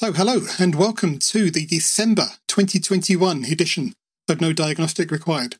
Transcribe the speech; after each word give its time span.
So, 0.00 0.12
hello 0.12 0.42
and 0.60 0.76
welcome 0.76 1.18
to 1.18 1.50
the 1.50 1.66
December 1.66 2.26
2021 2.46 3.46
edition 3.46 3.94
of 4.28 4.40
No 4.40 4.52
Diagnostic 4.52 5.10
Required, 5.10 5.56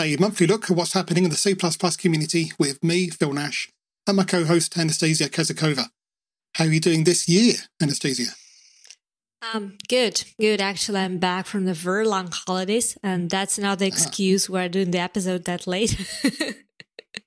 a 0.00 0.16
monthly 0.18 0.46
look 0.46 0.70
at 0.70 0.76
what's 0.76 0.92
happening 0.92 1.24
in 1.24 1.30
the 1.30 1.36
C 1.36 1.56
community 1.98 2.52
with 2.60 2.84
me, 2.84 3.10
Phil 3.10 3.32
Nash, 3.32 3.68
and 4.06 4.16
my 4.16 4.22
co 4.22 4.44
host, 4.44 4.78
Anastasia 4.78 5.28
Kazakova. 5.28 5.88
How 6.54 6.66
are 6.66 6.70
you 6.70 6.78
doing 6.78 7.02
this 7.02 7.28
year, 7.28 7.54
Anastasia? 7.82 8.30
Um, 9.52 9.78
good, 9.88 10.22
good. 10.38 10.60
Actually, 10.60 11.00
I'm 11.00 11.18
back 11.18 11.46
from 11.46 11.64
the 11.64 11.74
very 11.74 12.06
long 12.06 12.30
holidays, 12.30 12.96
and 13.02 13.28
that's 13.28 13.58
another 13.58 13.86
ah. 13.86 13.88
excuse 13.88 14.48
ah. 14.48 14.52
we're 14.52 14.68
doing 14.68 14.92
the 14.92 15.00
episode 15.00 15.44
that 15.46 15.66
late. 15.66 15.98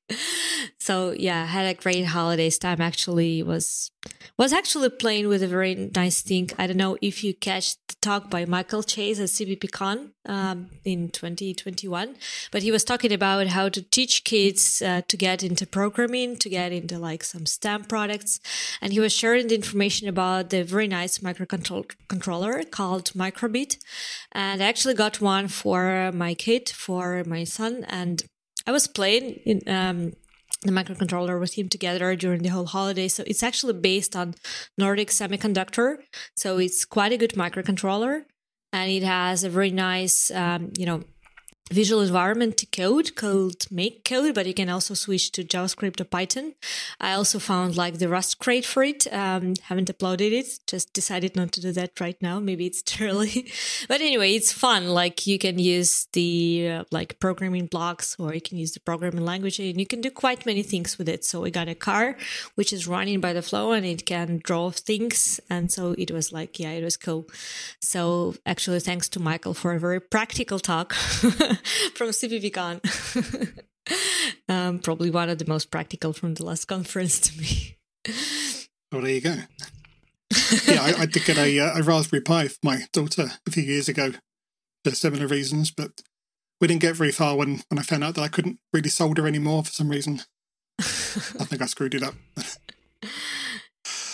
so 0.77 1.11
yeah, 1.17 1.43
I 1.43 1.45
had 1.45 1.65
a 1.65 1.79
great 1.79 2.05
holidays 2.05 2.57
time. 2.57 2.81
Actually, 2.81 3.41
was 3.43 3.91
was 4.37 4.53
actually 4.53 4.89
playing 4.89 5.27
with 5.27 5.41
a 5.41 5.47
very 5.47 5.89
nice 5.95 6.21
thing. 6.21 6.49
I 6.59 6.67
don't 6.67 6.77
know 6.77 6.97
if 7.01 7.23
you 7.23 7.33
catch 7.33 7.77
the 7.87 7.95
talk 8.01 8.29
by 8.29 8.45
Michael 8.45 8.83
Caisse 8.83 9.19
at 9.19 9.29
CppCon 9.29 10.11
um, 10.25 10.69
in 10.83 11.09
2021, 11.09 12.15
but 12.51 12.61
he 12.61 12.71
was 12.71 12.83
talking 12.83 13.13
about 13.13 13.47
how 13.47 13.69
to 13.69 13.81
teach 13.81 14.23
kids 14.25 14.81
uh, 14.81 15.01
to 15.07 15.17
get 15.17 15.41
into 15.41 15.65
programming, 15.65 16.35
to 16.37 16.49
get 16.49 16.71
into 16.71 16.99
like 16.99 17.23
some 17.23 17.45
STEM 17.45 17.85
products, 17.85 18.39
and 18.81 18.91
he 18.93 18.99
was 18.99 19.13
sharing 19.13 19.47
the 19.47 19.55
information 19.55 20.07
about 20.07 20.49
the 20.49 20.63
very 20.63 20.87
nice 20.87 21.19
microcontroller 21.19 22.69
called 22.69 23.13
Microbit, 23.13 23.77
and 24.33 24.61
I 24.61 24.67
actually 24.67 24.95
got 24.95 25.21
one 25.21 25.47
for 25.47 26.11
my 26.13 26.33
kid, 26.33 26.69
for 26.69 27.23
my 27.25 27.45
son, 27.45 27.85
and 27.87 28.23
I 28.67 28.71
was 28.71 28.87
playing 28.87 29.39
in 29.45 29.61
um, 29.67 30.13
the 30.63 30.71
microcontroller 30.71 31.39
with 31.39 31.57
him 31.57 31.69
together 31.69 32.15
during 32.15 32.41
the 32.41 32.49
whole 32.49 32.65
holiday. 32.65 33.07
So 33.07 33.23
it's 33.27 33.43
actually 33.43 33.73
based 33.73 34.15
on 34.15 34.35
Nordic 34.77 35.09
Semiconductor. 35.09 35.97
So 36.35 36.57
it's 36.57 36.85
quite 36.85 37.11
a 37.11 37.17
good 37.17 37.33
microcontroller, 37.33 38.23
and 38.73 38.91
it 38.91 39.03
has 39.03 39.43
a 39.43 39.49
very 39.49 39.71
nice, 39.71 40.31
um, 40.31 40.71
you 40.77 40.85
know, 40.85 41.03
visual 41.71 42.01
environment 42.01 42.57
to 42.57 42.65
code 42.67 43.15
called 43.15 43.59
MakeCode 43.69 44.35
but 44.35 44.45
you 44.45 44.53
can 44.53 44.69
also 44.69 44.93
switch 44.93 45.31
to 45.31 45.43
JavaScript 45.43 45.99
or 45.99 46.03
Python. 46.03 46.53
I 46.99 47.13
also 47.13 47.39
found 47.39 47.75
like 47.75 47.97
the 47.97 48.07
Rust 48.07 48.39
crate 48.39 48.65
for 48.65 48.83
it. 48.83 49.07
Um, 49.11 49.55
haven't 49.63 49.89
uploaded 49.89 50.31
it, 50.31 50.59
just 50.67 50.93
decided 50.93 51.35
not 51.35 51.51
to 51.53 51.61
do 51.61 51.71
that 51.71 51.99
right 51.99 52.21
now. 52.21 52.39
Maybe 52.39 52.67
it's 52.67 52.83
too 52.83 53.05
early. 53.05 53.51
but 53.87 54.01
anyway, 54.01 54.33
it's 54.33 54.51
fun. 54.51 54.89
Like 54.89 55.25
you 55.25 55.39
can 55.39 55.57
use 55.57 56.07
the 56.13 56.69
uh, 56.69 56.83
like 56.91 57.19
programming 57.19 57.65
blocks 57.65 58.15
or 58.19 58.33
you 58.33 58.41
can 58.41 58.57
use 58.57 58.73
the 58.73 58.79
programming 58.79 59.25
language 59.25 59.59
and 59.59 59.79
you 59.79 59.87
can 59.87 60.01
do 60.01 60.11
quite 60.11 60.45
many 60.45 60.61
things 60.61 60.97
with 60.97 61.09
it. 61.09 61.25
So 61.25 61.41
we 61.41 61.51
got 61.51 61.67
a 61.67 61.75
car 61.75 62.15
which 62.53 62.71
is 62.71 62.87
running 62.87 63.21
by 63.21 63.33
the 63.33 63.41
flow 63.41 63.71
and 63.71 63.85
it 63.85 64.05
can 64.05 64.39
draw 64.43 64.69
things. 64.69 65.39
And 65.49 65.71
so 65.71 65.95
it 65.97 66.11
was 66.11 66.31
like, 66.31 66.59
yeah, 66.59 66.71
it 66.71 66.83
was 66.83 66.97
cool. 66.97 67.27
So 67.81 68.35
actually, 68.45 68.79
thanks 68.81 69.09
to 69.09 69.19
Michael 69.19 69.53
for 69.53 69.73
a 69.73 69.79
very 69.79 69.99
practical 69.99 70.59
talk. 70.59 70.95
from 71.95 72.09
CppCon. 72.09 72.81
um, 74.49 74.79
probably 74.79 75.11
one 75.11 75.29
of 75.29 75.37
the 75.37 75.45
most 75.47 75.71
practical 75.71 76.13
from 76.13 76.33
the 76.33 76.45
last 76.45 76.65
conference 76.67 77.19
to 77.19 77.39
me. 77.39 77.77
Oh, 78.91 79.01
there 79.01 79.11
you 79.11 79.21
go. 79.21 79.35
yeah, 80.67 80.81
I, 80.81 81.01
I, 81.01 81.05
did 81.05 81.25
get 81.25 81.37
a, 81.37 81.59
uh, 81.59 81.79
a 81.79 81.83
Raspberry 81.83 82.21
Pi 82.21 82.47
for 82.47 82.59
my 82.63 82.81
daughter 82.93 83.31
a 83.47 83.51
few 83.51 83.63
years 83.63 83.87
ago 83.87 84.11
for 84.83 84.91
similar 84.91 85.27
reasons, 85.27 85.71
but 85.71 86.01
we 86.59 86.67
didn't 86.67 86.81
get 86.81 86.95
very 86.95 87.11
far 87.11 87.35
when, 87.35 87.61
when 87.69 87.79
I 87.79 87.83
found 87.83 88.03
out 88.03 88.15
that 88.15 88.21
I 88.21 88.27
couldn't 88.27 88.59
really 88.73 88.89
solder 88.89 89.27
anymore 89.27 89.63
for 89.63 89.71
some 89.71 89.89
reason. 89.89 90.21
I 90.79 91.45
think 91.45 91.61
I 91.61 91.65
screwed 91.65 91.95
it 91.95 92.03
up. 92.03 92.15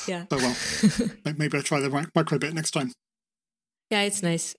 yeah. 0.07 0.25
Oh 0.31 0.37
well. 0.37 1.35
Maybe 1.37 1.57
I'll 1.57 1.63
try 1.63 1.79
the 1.79 1.89
microbit 1.89 2.53
next 2.53 2.71
time. 2.71 2.91
Yeah, 3.89 4.03
it's 4.03 4.23
nice. 4.23 4.55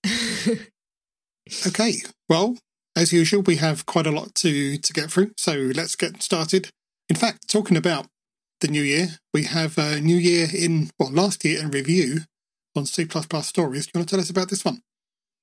okay. 1.66 1.94
Well, 2.28 2.56
as 2.96 3.12
usual, 3.12 3.42
we 3.42 3.56
have 3.56 3.86
quite 3.86 4.06
a 4.06 4.10
lot 4.10 4.34
to, 4.36 4.76
to 4.78 4.92
get 4.92 5.10
through, 5.10 5.32
so 5.36 5.52
let's 5.74 5.96
get 5.96 6.22
started. 6.22 6.70
In 7.08 7.16
fact, 7.16 7.48
talking 7.48 7.76
about 7.76 8.06
the 8.60 8.68
new 8.68 8.82
year, 8.82 9.18
we 9.34 9.44
have 9.44 9.78
a 9.78 10.00
new 10.00 10.16
year 10.16 10.48
in, 10.52 10.90
well, 10.98 11.10
last 11.10 11.44
year 11.44 11.60
in 11.60 11.70
review 11.70 12.20
on 12.76 12.86
C++ 12.86 13.06
stories. 13.42 13.86
Do 13.86 13.90
you 13.94 13.98
want 13.98 14.08
to 14.08 14.14
tell 14.14 14.20
us 14.20 14.30
about 14.30 14.50
this 14.50 14.64
one? 14.64 14.82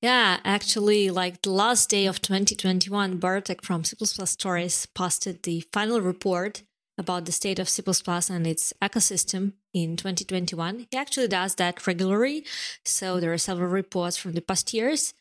Yeah, 0.02 0.40
actually, 0.46 1.10
like 1.10 1.42
the 1.42 1.52
last 1.52 1.90
day 1.90 2.06
of 2.06 2.22
2021, 2.22 3.18
Bartek 3.18 3.64
from 3.64 3.84
C++ 3.84 3.96
Stories 4.26 4.86
posted 4.86 5.44
the 5.44 5.62
final 5.74 6.00
report 6.00 6.64
about 6.98 7.26
the 7.26 7.32
state 7.32 7.60
of 7.60 7.68
C++ 7.68 7.84
and 8.30 8.48
its 8.48 8.74
ecosystem 8.82 9.54
in 9.74 9.96
2021. 9.96 10.88
He 10.92 10.98
actually 10.98 11.28
does 11.28 11.56
that 11.56 11.86
regularly. 11.86 12.46
So 12.86 13.20
there 13.20 13.34
are 13.34 13.38
several 13.38 13.70
reports 13.70 14.18
from 14.18 14.34
the 14.34 14.42
past 14.42 14.74
years. 14.74 15.14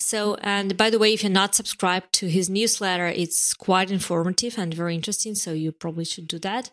So, 0.00 0.36
and 0.42 0.76
by 0.76 0.90
the 0.90 0.98
way, 0.98 1.12
if 1.12 1.22
you're 1.22 1.30
not 1.30 1.54
subscribed 1.54 2.12
to 2.14 2.28
his 2.28 2.50
newsletter, 2.50 3.06
it's 3.06 3.54
quite 3.54 3.90
informative 3.90 4.58
and 4.58 4.74
very 4.74 4.94
interesting. 4.94 5.34
So 5.34 5.52
you 5.52 5.72
probably 5.72 6.04
should 6.04 6.26
do 6.26 6.38
that. 6.40 6.70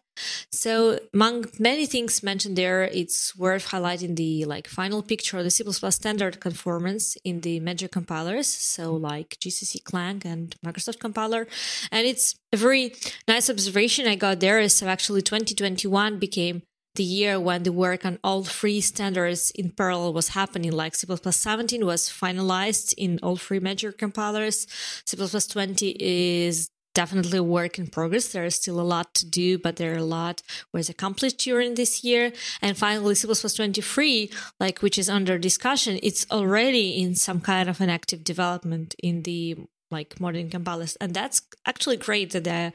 So 0.51 0.99
among 1.13 1.45
many 1.59 1.85
things 1.85 2.23
mentioned 2.23 2.57
there, 2.57 2.83
it's 2.83 3.37
worth 3.37 3.69
highlighting 3.69 4.15
the 4.15 4.45
like 4.45 4.67
final 4.67 5.01
picture 5.01 5.37
of 5.37 5.43
the 5.43 5.51
C++ 5.51 5.63
standard 5.91 6.39
conformance 6.39 7.15
in 7.23 7.41
the 7.41 7.59
major 7.59 7.87
compilers. 7.87 8.47
So 8.47 8.95
like 8.95 9.37
GCC 9.39 9.83
Clang 9.83 10.21
and 10.25 10.55
Microsoft 10.65 10.99
compiler. 10.99 11.47
And 11.91 12.05
it's 12.05 12.35
a 12.51 12.57
very 12.57 12.93
nice 13.27 13.49
observation 13.49 14.07
I 14.07 14.15
got 14.15 14.39
there. 14.39 14.67
So 14.69 14.87
actually 14.87 15.21
2021 15.21 16.19
became 16.19 16.63
the 16.95 17.03
year 17.03 17.39
when 17.39 17.63
the 17.63 17.71
work 17.71 18.05
on 18.05 18.19
all 18.23 18.43
three 18.43 18.81
standards 18.81 19.51
in 19.51 19.71
parallel 19.71 20.13
was 20.13 20.29
happening, 20.29 20.71
like 20.71 20.95
C++ 20.95 21.07
17 21.07 21.85
was 21.85 22.09
finalized 22.09 22.93
in 22.97 23.19
all 23.21 23.37
three 23.37 23.59
major 23.59 23.91
compilers. 23.91 24.67
C++ 25.05 25.15
20 25.15 25.95
is 25.99 26.69
definitely 26.95 27.37
a 27.37 27.43
work 27.43 27.77
in 27.77 27.87
progress. 27.87 28.29
There 28.29 28.45
is 28.45 28.55
still 28.55 28.79
a 28.79 28.81
lot 28.81 29.13
to 29.15 29.25
do, 29.25 29.57
but 29.57 29.75
there 29.75 29.93
are 29.93 29.97
a 29.97 30.03
lot 30.03 30.41
was 30.73 30.89
accomplished 30.89 31.37
during 31.37 31.75
this 31.75 32.03
year. 32.03 32.33
And 32.61 32.77
finally, 32.77 33.15
C++ 33.15 33.27
23, 33.27 34.31
like 34.59 34.79
which 34.79 34.97
is 34.97 35.09
under 35.09 35.37
discussion, 35.37 35.99
it's 36.03 36.25
already 36.31 37.01
in 37.01 37.15
some 37.15 37.39
kind 37.39 37.69
of 37.69 37.79
an 37.81 37.89
active 37.89 38.23
development 38.23 38.95
in 39.01 39.23
the 39.23 39.57
like 39.91 40.19
modern 40.19 40.49
compilers, 40.49 40.95
and 40.97 41.13
that's 41.13 41.41
actually 41.65 41.97
great 41.97 42.31
that 42.31 42.43
they're 42.43 42.73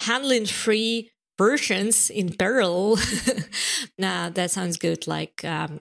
handling 0.00 0.46
free 0.46 1.10
versions 1.38 2.10
in 2.10 2.34
parallel. 2.34 2.98
nah, 3.98 4.28
that 4.30 4.50
sounds 4.50 4.76
good. 4.76 5.06
Like 5.06 5.44
um, 5.44 5.80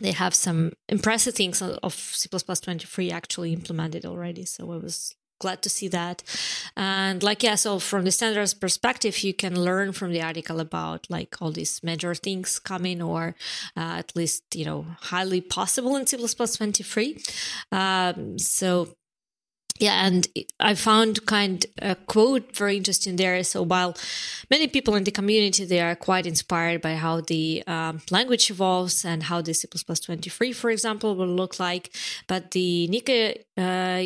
they 0.00 0.12
have 0.12 0.34
some 0.34 0.72
impressive 0.88 1.34
things 1.34 1.62
of 1.62 1.94
C++ 1.94 2.28
23 2.28 3.10
actually 3.10 3.52
implemented 3.52 4.06
already. 4.06 4.44
So 4.44 4.72
I 4.72 4.76
was 4.76 5.14
glad 5.38 5.62
to 5.62 5.68
see 5.68 5.88
that. 5.88 6.22
And 6.76 7.22
like, 7.22 7.42
yeah, 7.42 7.54
so 7.54 7.78
from 7.78 8.04
the 8.04 8.10
standards 8.10 8.54
perspective, 8.54 9.18
you 9.22 9.34
can 9.34 9.60
learn 9.60 9.92
from 9.92 10.12
the 10.12 10.22
article 10.22 10.60
about 10.60 11.06
like 11.08 11.40
all 11.40 11.52
these 11.52 11.82
major 11.82 12.14
things 12.14 12.58
coming 12.58 13.00
or 13.00 13.34
uh, 13.76 13.96
at 13.98 14.14
least, 14.16 14.56
you 14.56 14.64
know, 14.64 14.86
highly 15.00 15.40
possible 15.40 15.96
in 15.96 16.06
C++ 16.06 16.16
23. 16.16 17.22
Um, 17.72 18.38
so 18.38 18.94
yeah, 19.80 20.06
and 20.06 20.26
I 20.58 20.74
found 20.74 21.24
kind 21.26 21.64
a 21.80 21.94
quote 21.94 22.54
very 22.56 22.76
interesting 22.76 23.16
there. 23.16 23.42
So 23.44 23.62
while 23.62 23.96
many 24.50 24.66
people 24.66 24.94
in 24.94 25.04
the 25.04 25.10
community 25.10 25.64
they 25.64 25.80
are 25.80 25.94
quite 25.94 26.26
inspired 26.26 26.80
by 26.82 26.94
how 26.96 27.20
the 27.20 27.62
um, 27.66 28.00
language 28.10 28.50
evolves 28.50 29.04
and 29.04 29.24
how 29.24 29.40
the 29.40 29.54
C++ 29.54 29.68
23, 29.68 30.52
for 30.52 30.70
example, 30.70 31.14
will 31.16 31.26
look 31.26 31.60
like, 31.60 31.94
but 32.26 32.50
the 32.50 32.88
Nika 32.88 33.34
uh, 33.56 34.02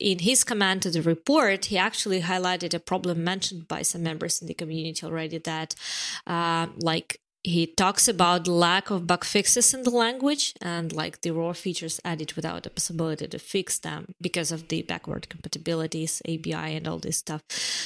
in 0.00 0.18
his 0.18 0.44
comment 0.44 0.82
to 0.82 0.90
the 0.90 1.02
report, 1.02 1.66
he 1.66 1.78
actually 1.78 2.22
highlighted 2.22 2.74
a 2.74 2.80
problem 2.80 3.24
mentioned 3.24 3.68
by 3.68 3.82
some 3.82 4.02
members 4.02 4.40
in 4.40 4.48
the 4.48 4.54
community 4.54 5.04
already 5.04 5.38
that, 5.38 5.74
uh, 6.26 6.66
like 6.78 7.20
he 7.46 7.66
talks 7.66 8.08
about 8.08 8.48
lack 8.48 8.90
of 8.90 9.06
bug 9.06 9.24
fixes 9.24 9.72
in 9.72 9.82
the 9.84 9.90
language 9.90 10.54
and 10.60 10.92
like 10.92 11.20
the 11.22 11.30
raw 11.30 11.52
features 11.52 12.00
added 12.04 12.32
without 12.34 12.62
the 12.64 12.70
possibility 12.70 13.26
to 13.26 13.38
fix 13.38 13.78
them 13.78 14.14
because 14.20 14.50
of 14.50 14.68
the 14.68 14.82
backward 14.82 15.28
compatibilities 15.28 16.20
api 16.32 16.52
and 16.76 16.88
all 16.88 16.98
this 16.98 17.18
stuff. 17.18 17.42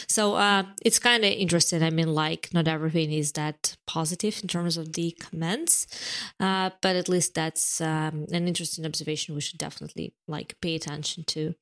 So 0.08 0.34
uh, 0.34 0.64
it's 0.82 0.98
kind 0.98 1.24
of 1.24 1.32
interesting. 1.32 1.82
I 1.82 1.90
mean 1.90 2.14
like 2.14 2.48
not 2.52 2.66
everything 2.66 3.12
is 3.12 3.32
that 3.32 3.76
positive 3.86 4.38
in 4.42 4.48
terms 4.48 4.76
of 4.76 4.94
the 4.94 5.10
comments 5.20 5.86
uh, 6.38 6.70
but 6.80 6.96
at 6.96 7.08
least 7.08 7.34
that's 7.34 7.80
um, 7.80 8.26
an 8.32 8.48
interesting 8.48 8.86
observation 8.86 9.34
we 9.34 9.40
should 9.40 9.58
definitely 9.58 10.14
like 10.26 10.56
pay 10.60 10.74
attention 10.74 11.24
to. 11.24 11.54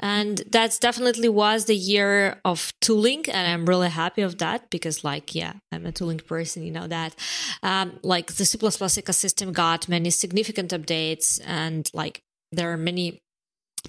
And 0.00 0.42
that's 0.50 0.78
definitely 0.78 1.28
was 1.28 1.66
the 1.66 1.76
year 1.76 2.40
of 2.44 2.72
tooling 2.80 3.24
and 3.30 3.46
i'm 3.50 3.66
really 3.66 3.88
happy 3.88 4.22
of 4.22 4.38
that 4.38 4.70
because 4.70 5.04
like 5.04 5.34
yeah 5.34 5.54
i'm 5.72 5.86
a 5.86 5.92
tooling 5.92 6.18
person 6.18 6.62
you 6.62 6.70
know 6.70 6.86
that 6.86 7.14
um, 7.62 7.98
like 8.02 8.34
the 8.34 8.44
C++ 8.44 8.58
ecosystem 8.58 9.52
got 9.52 9.88
many 9.88 10.10
significant 10.10 10.70
updates 10.70 11.40
and 11.46 11.90
like 11.94 12.22
there 12.52 12.72
are 12.72 12.76
many 12.76 13.20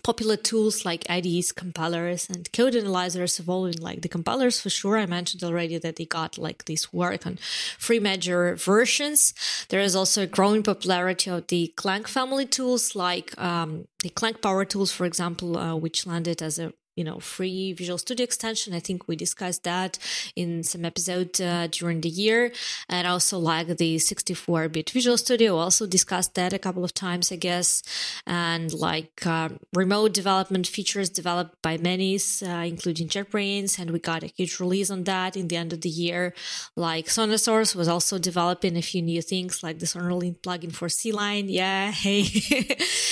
popular 0.04 0.36
tools 0.36 0.86
like 0.86 1.10
IDEs, 1.10 1.52
compilers, 1.52 2.30
and 2.30 2.52
code 2.52 2.76
analyzers 2.76 3.40
evolving. 3.40 3.82
Like 3.82 4.02
the 4.02 4.10
compilers, 4.10 4.60
for 4.60 4.70
sure, 4.70 4.98
I 4.98 5.06
mentioned 5.06 5.44
already 5.44 5.78
that 5.78 5.96
they 5.96 6.06
got 6.06 6.38
like 6.38 6.66
this 6.66 6.92
work 6.94 7.26
on 7.26 7.38
free 7.78 8.00
major 8.00 8.56
versions. 8.56 9.34
There 9.70 9.80
is 9.80 9.96
also 9.96 10.24
a 10.24 10.28
growing 10.28 10.64
popularity 10.64 11.30
of 11.30 11.48
the 11.48 11.74
Clang 11.76 12.06
family 12.06 12.46
tools, 12.46 12.96
like 12.96 13.40
um, 13.40 13.88
the 14.04 14.10
Clang 14.10 14.36
Power 14.36 14.66
tools, 14.66 14.92
for 14.92 15.06
example, 15.06 15.58
uh, 15.58 15.76
which 15.76 16.06
landed 16.06 16.42
as 16.42 16.60
a 16.60 16.74
you 16.96 17.04
know 17.04 17.20
free 17.20 17.74
visual 17.74 17.98
studio 17.98 18.24
extension. 18.24 18.74
I 18.74 18.80
think 18.80 19.08
we 19.08 19.16
discussed 19.16 19.64
that 19.64 20.00
in 20.36 20.64
some 20.64 20.86
episode 20.86 21.40
uh, 21.42 21.68
during 21.68 22.02
the 22.02 22.10
year. 22.10 22.52
And 22.90 23.08
also 23.08 23.38
like 23.38 23.68
the 23.68 23.98
64-bit 23.98 24.90
visual 24.90 25.18
studio 25.18 25.58
also 25.58 25.86
discussed 25.86 26.36
that 26.36 26.54
a 26.54 26.60
couple 26.60 26.84
of 26.84 26.94
times 26.94 27.32
i 27.32 27.36
guess. 27.36 27.84
And 28.26 28.74
like 28.74 29.26
uh, 29.26 29.50
remote 29.74 30.14
development 30.14 30.68
features 30.68 31.10
developed 31.10 31.62
by 31.62 31.78
many 31.78 32.16
uh, 32.16 32.64
including 32.74 33.08
jetbrains 33.08 33.80
and 33.80 33.92
we 33.92 34.00
got 34.00 34.24
a 34.24 34.28
huge 34.28 34.60
release 34.60 34.90
on 34.90 35.04
that 35.04 35.36
in 35.36 35.48
the 35.48 35.58
end 35.58 35.74
of 35.74 35.82
the 35.82 35.90
year. 35.90 36.34
Like 36.76 37.08
SonarSource 37.08 37.76
was 37.76 37.88
also 37.88 38.18
developing 38.18 38.78
a 38.78 38.82
few 38.82 39.02
new 39.02 39.22
things 39.22 39.64
like 39.64 39.80
the 39.80 39.86
SonarLint 39.86 40.40
plugin 40.40 40.74
for 40.74 40.88
CLion. 40.88 41.46
Yeah 41.50 41.92
hey. 42.06 42.24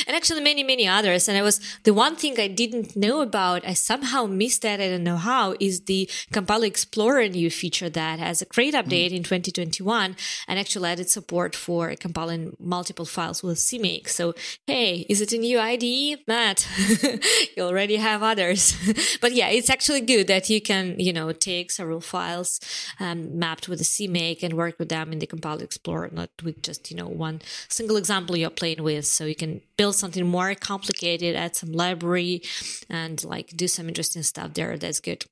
And 0.07 0.15
actually 0.15 0.41
many 0.41 0.63
many 0.63 0.87
others. 0.87 1.27
And 1.27 1.37
i 1.37 1.41
was 1.41 1.59
the 1.83 1.93
one 1.93 2.15
thing 2.15 2.39
i 2.39 2.47
didn't 2.47 2.95
know 2.95 3.21
about 3.21 3.65
somehow 3.73 4.25
missed 4.25 4.61
that. 4.61 4.79
I 4.79 4.89
don't 4.89 5.03
know 5.03 5.17
how. 5.17 5.55
Is 5.59 5.81
the 5.81 6.09
Compiler 6.31 6.65
Explorer 6.65 7.27
new 7.27 7.49
feature 7.49 7.89
that 7.89 8.19
has 8.19 8.41
a 8.41 8.45
great 8.45 8.73
update 8.73 9.11
mm. 9.11 9.17
in 9.17 9.23
2021 9.23 10.15
and 10.47 10.59
actually 10.59 10.89
added 10.89 11.09
support 11.09 11.55
for 11.55 11.95
compiling 11.95 12.55
multiple 12.59 13.05
files 13.05 13.43
with 13.43 13.57
CMake. 13.57 14.09
So, 14.09 14.33
hey, 14.67 15.05
is 15.09 15.21
it 15.21 15.33
a 15.33 15.37
new 15.37 15.59
IDE? 15.59 16.19
Matt, 16.27 16.67
you 17.57 17.63
already 17.63 17.97
have 17.97 18.23
others. 18.23 18.75
but 19.21 19.33
yeah, 19.33 19.49
it's 19.49 19.69
actually 19.69 20.01
good 20.01 20.27
that 20.27 20.49
you 20.49 20.61
can, 20.61 20.99
you 20.99 21.13
know, 21.13 21.31
take 21.31 21.71
several 21.71 22.01
files 22.01 22.59
um, 22.99 23.37
mapped 23.37 23.67
with 23.67 23.79
the 23.79 23.85
CMake 23.85 24.43
and 24.43 24.53
work 24.53 24.79
with 24.79 24.89
them 24.89 25.11
in 25.11 25.19
the 25.19 25.27
Compiler 25.27 25.63
Explorer, 25.63 26.09
not 26.11 26.29
with 26.43 26.61
just, 26.61 26.91
you 26.91 26.97
know, 26.97 27.07
one 27.07 27.41
single 27.69 27.97
example 27.97 28.37
you're 28.37 28.49
playing 28.49 28.83
with. 28.83 29.05
So 29.05 29.25
you 29.25 29.35
can 29.35 29.61
build 29.77 29.95
something 29.95 30.25
more 30.25 30.55
complicated, 30.55 31.35
add 31.35 31.55
some 31.55 31.71
library, 31.71 32.41
and 32.89 33.23
like 33.23 33.55
do 33.63 33.67
some 33.67 33.87
interesting 33.87 34.23
stuff 34.23 34.53
there. 34.53 34.77
That's 34.77 34.99
good. 34.99 35.25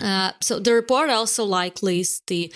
Uh, 0.00 0.32
so 0.40 0.58
the 0.58 0.74
report 0.74 1.08
also 1.08 1.44
like 1.44 1.82
lists 1.82 2.22
the 2.26 2.52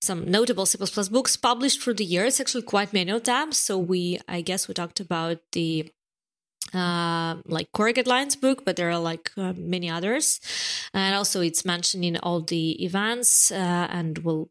some 0.00 0.30
notable 0.30 0.66
C++ 0.66 0.76
books 1.10 1.36
published 1.36 1.80
through 1.80 1.94
the 1.94 2.04
year. 2.04 2.26
It's 2.26 2.40
actually 2.40 2.64
quite 2.64 2.92
many 2.92 3.10
of 3.10 3.24
them. 3.24 3.52
So 3.52 3.78
we, 3.78 4.18
I 4.28 4.42
guess, 4.42 4.68
we 4.68 4.74
talked 4.74 5.00
about 5.00 5.38
the 5.52 5.90
uh, 6.74 7.36
like 7.46 7.72
core 7.72 7.92
guidelines 7.92 8.38
book, 8.38 8.64
but 8.64 8.76
there 8.76 8.90
are 8.90 8.98
like 8.98 9.30
uh, 9.36 9.54
many 9.56 9.88
others, 9.90 10.40
and 10.92 11.14
also 11.14 11.40
it's 11.40 11.64
mentioned 11.64 12.04
in 12.04 12.16
all 12.18 12.40
the 12.40 12.84
events, 12.84 13.50
uh, 13.50 13.86
and 13.90 14.18
we'll 14.18 14.48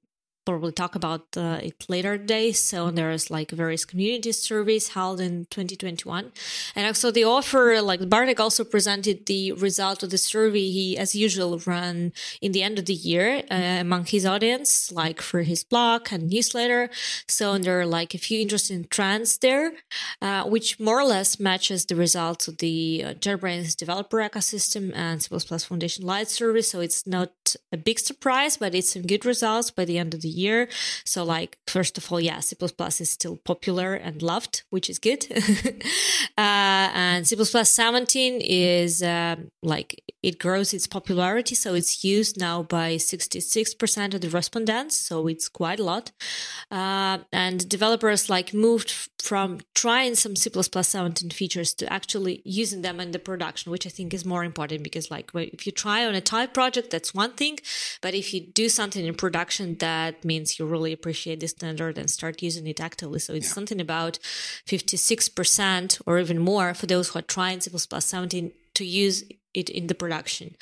probably 0.52 0.72
talk 0.72 0.96
about 0.96 1.26
uh, 1.38 1.60
it 1.62 1.86
later 1.88 2.18
today. 2.18 2.52
So 2.52 2.92
there's 2.92 3.30
like 3.32 3.52
various 3.52 3.86
community 3.86 4.32
surveys 4.32 4.90
held 4.90 5.20
in 5.20 5.46
2021. 5.46 6.32
And 6.76 6.88
also 6.88 7.12
the 7.12 7.26
author, 7.26 7.82
like 7.82 8.10
Bartek 8.10 8.40
also 8.40 8.64
presented 8.64 9.26
the 9.26 9.54
result 9.54 10.04
of 10.04 10.10
the 10.10 10.18
survey 10.18 10.70
he, 10.70 10.98
as 10.98 11.16
usual, 11.16 11.60
ran 11.66 12.14
in 12.42 12.52
the 12.52 12.64
end 12.64 12.80
of 12.80 12.86
the 12.86 12.94
year 12.94 13.44
uh, 13.50 13.56
among 13.80 14.06
his 14.06 14.26
audience, 14.26 14.92
like 14.92 15.22
for 15.22 15.42
his 15.42 15.64
blog 15.64 16.08
and 16.12 16.30
newsletter. 16.30 16.90
So 17.28 17.58
there 17.58 17.80
are 17.80 17.86
like 17.86 18.14
a 18.14 18.18
few 18.18 18.42
interesting 18.42 18.86
trends 18.90 19.38
there, 19.38 19.74
uh, 20.22 20.44
which 20.44 20.80
more 20.80 21.00
or 21.00 21.06
less 21.06 21.40
matches 21.40 21.86
the 21.86 21.96
results 21.96 22.48
of 22.48 22.58
the 22.58 23.04
uh, 23.06 23.14
JetBrains 23.14 23.76
developer 23.76 24.18
ecosystem 24.18 24.92
and 24.96 25.22
C++ 25.22 25.30
Foundation 25.60 26.06
Lite 26.06 26.30
survey. 26.30 26.62
So 26.62 26.80
it's 26.82 27.08
not 27.08 27.32
a 27.72 27.78
big 27.78 28.00
surprise, 28.00 28.58
but 28.58 28.76
it's 28.76 28.94
some 28.94 29.04
good 29.04 29.26
results 29.26 29.72
by 29.72 29.86
the 29.86 29.98
end 29.98 30.14
of 30.14 30.22
the 30.22 30.30
year. 30.30 30.70
So, 31.06 31.24
like, 31.24 31.58
first 31.68 31.98
of 31.98 32.12
all, 32.12 32.20
yeah, 32.20 32.40
C 32.40 32.56
is 32.60 33.10
still 33.10 33.38
popular 33.38 33.94
and 33.94 34.22
loved, 34.22 34.64
which 34.70 34.90
is 34.90 35.00
good. 35.00 35.26
uh, 36.38 36.88
and 36.94 37.28
C 37.28 37.36
17 37.36 38.42
is 38.42 39.04
um, 39.04 39.52
like 39.62 40.02
it 40.24 40.40
grows 40.40 40.74
its 40.74 40.88
popularity. 40.88 41.56
So, 41.56 41.74
it's 41.74 42.04
used 42.04 42.40
now 42.40 42.64
by 42.64 42.96
66% 42.96 44.14
of 44.14 44.22
the 44.22 44.30
respondents. 44.30 44.96
So, 44.96 45.28
it's 45.28 45.50
quite 45.50 45.80
a 45.80 45.84
lot. 45.84 46.12
Uh, 46.70 47.20
and 47.32 47.68
developers 47.68 48.30
like 48.30 48.54
moved 48.54 49.10
from 49.22 49.60
trying 49.76 50.16
some 50.16 50.36
C 50.36 50.50
17 50.50 51.30
features 51.30 51.74
to 51.76 51.92
actually 51.92 52.42
using 52.46 52.82
them 52.82 53.00
in 53.00 53.12
the 53.12 53.20
production, 53.20 53.72
which 53.72 53.86
I 53.86 53.90
think 53.90 54.14
is 54.14 54.26
more 54.26 54.44
important 54.44 54.84
because, 54.84 55.12
like, 55.12 55.32
if 55.34 55.66
you 55.66 55.72
try 55.72 56.06
on 56.06 56.16
a 56.16 56.22
type 56.22 56.54
project, 56.54 56.90
that's 56.92 57.14
one 57.14 57.34
thing. 57.34 57.41
But 58.02 58.14
if 58.14 58.34
you 58.34 58.42
do 58.42 58.70
something 58.70 59.06
in 59.06 59.16
production 59.16 59.78
that 59.80 60.24
means 60.24 60.58
you 60.58 60.66
really 60.66 60.94
appreciate 60.94 61.40
the 61.40 61.48
standard 61.48 61.98
and 61.98 62.10
start 62.10 62.42
using 62.42 62.68
it 62.68 62.80
actively. 62.80 63.20
So 63.20 63.34
it's 63.34 63.48
yeah. 63.48 63.54
something 63.54 63.82
about 63.82 64.20
56% 64.68 66.02
or 66.06 66.20
even 66.20 66.40
more 66.40 66.74
for 66.74 66.86
those 66.86 67.10
who 67.10 67.20
are 67.20 67.24
trying 67.24 67.62
C++ 67.62 67.70
17 67.70 68.52
to 68.76 68.86
use 68.86 69.24
it 69.54 69.70
in 69.70 69.88
the 69.88 69.96
production. 69.96 70.56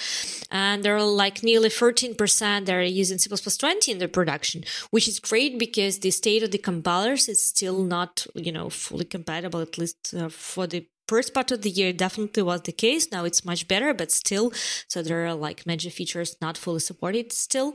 And 0.50 0.84
there 0.84 0.96
are 0.96 1.04
like 1.04 1.44
nearly 1.44 1.70
13% 1.70 2.66
that 2.66 2.76
are 2.76 2.82
using 2.82 3.18
C++ 3.20 3.30
20 3.30 3.92
in 3.92 4.00
the 4.00 4.08
production, 4.08 4.64
which 4.90 5.08
is 5.08 5.20
great 5.20 5.60
because 5.60 6.00
the 6.00 6.12
state 6.12 6.44
of 6.44 6.52
the 6.52 6.58
compilers 6.58 7.30
is 7.30 7.42
still 7.42 7.84
not, 7.84 8.26
you 8.34 8.52
know, 8.52 8.70
fully 8.70 9.06
compatible, 9.06 9.62
at 9.62 9.78
least 9.78 10.14
uh, 10.18 10.30
for 10.30 10.66
the 10.66 10.88
first 11.14 11.34
part 11.34 11.52
of 11.52 11.62
the 11.62 11.70
year 11.80 11.92
definitely 12.06 12.44
was 12.44 12.62
the 12.62 12.72
case. 12.86 13.12
Now 13.12 13.26
it's 13.26 13.44
much 13.52 13.68
better, 13.68 13.94
but 13.94 14.12
still, 14.12 14.52
so 14.88 15.02
there 15.02 15.26
are 15.26 15.36
like 15.48 15.66
major 15.66 15.92
features 16.00 16.38
not 16.42 16.58
fully 16.58 16.84
supported 16.90 17.32
still. 17.32 17.70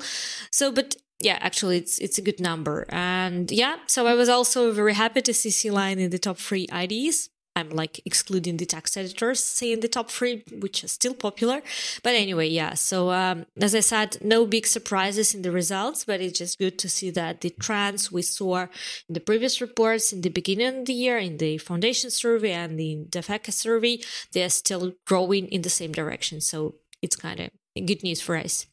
So, 0.51 0.73
but 0.73 0.97
yeah, 1.21 1.39
actually, 1.41 1.77
it's 1.83 1.99
it's 1.99 2.19
a 2.19 2.23
good 2.23 2.41
number, 2.41 2.87
and 2.91 3.51
yeah. 3.51 3.77
So 3.87 4.07
I 4.07 4.15
was 4.15 4.29
also 4.29 4.73
very 4.73 4.95
happy 4.95 5.23
to 5.23 5.35
see 5.35 5.51
CLion 5.51 5.99
in 5.99 6.11
the 6.11 6.19
top 6.19 6.39
three 6.39 6.67
IDs. 6.83 7.31
I'm 7.57 7.71
like 7.71 8.01
excluding 8.05 8.57
the 8.57 8.67
text 8.67 8.97
editors, 8.97 9.43
say 9.43 9.73
in 9.73 9.81
the 9.81 9.89
top 9.89 10.11
three, 10.11 10.43
which 10.59 10.83
is 10.83 10.93
still 10.93 11.15
popular. 11.15 11.63
But 12.03 12.15
anyway, 12.15 12.49
yeah. 12.49 12.75
So 12.75 13.11
um, 13.11 13.47
as 13.61 13.75
I 13.75 13.81
said, 13.81 14.19
no 14.21 14.45
big 14.45 14.67
surprises 14.67 15.35
in 15.35 15.43
the 15.43 15.53
results, 15.53 16.05
but 16.05 16.21
it's 16.21 16.39
just 16.39 16.59
good 16.59 16.79
to 16.81 16.89
see 16.89 17.11
that 17.11 17.41
the 17.43 17.51
trends 17.51 18.11
we 18.11 18.23
saw 18.23 18.63
in 19.09 19.15
the 19.15 19.21
previous 19.21 19.61
reports 19.61 20.13
in 20.13 20.23
the 20.23 20.31
beginning 20.31 20.81
of 20.81 20.87
the 20.87 20.93
year, 20.93 21.19
in 21.19 21.39
the 21.39 21.59
foundation 21.59 22.11
survey 22.11 22.53
and 22.53 22.79
the 22.79 23.07
DevHacker 23.09 23.53
survey, 23.53 24.01
they 24.33 24.43
are 24.43 24.49
still 24.49 24.95
growing 25.07 25.47
in 25.49 25.63
the 25.63 25.71
same 25.71 25.93
direction. 25.93 26.41
So 26.41 26.75
it's 27.03 27.17
kind 27.17 27.39
of 27.41 27.51
good 27.87 28.03
news 28.03 28.21
for 28.21 28.37
us. 28.37 28.67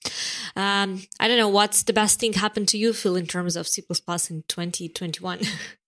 Um, 0.56 1.04
I 1.20 1.28
don't 1.28 1.38
know 1.38 1.50
what's 1.50 1.84
the 1.84 1.94
best 1.94 2.20
thing 2.20 2.34
happened 2.34 2.68
to 2.70 2.78
you, 2.78 2.94
Phil, 2.94 3.16
in 3.16 3.28
terms 3.28 3.56
of 3.56 3.68
C 3.68 3.82
in 3.82 4.44
2021. 4.48 5.40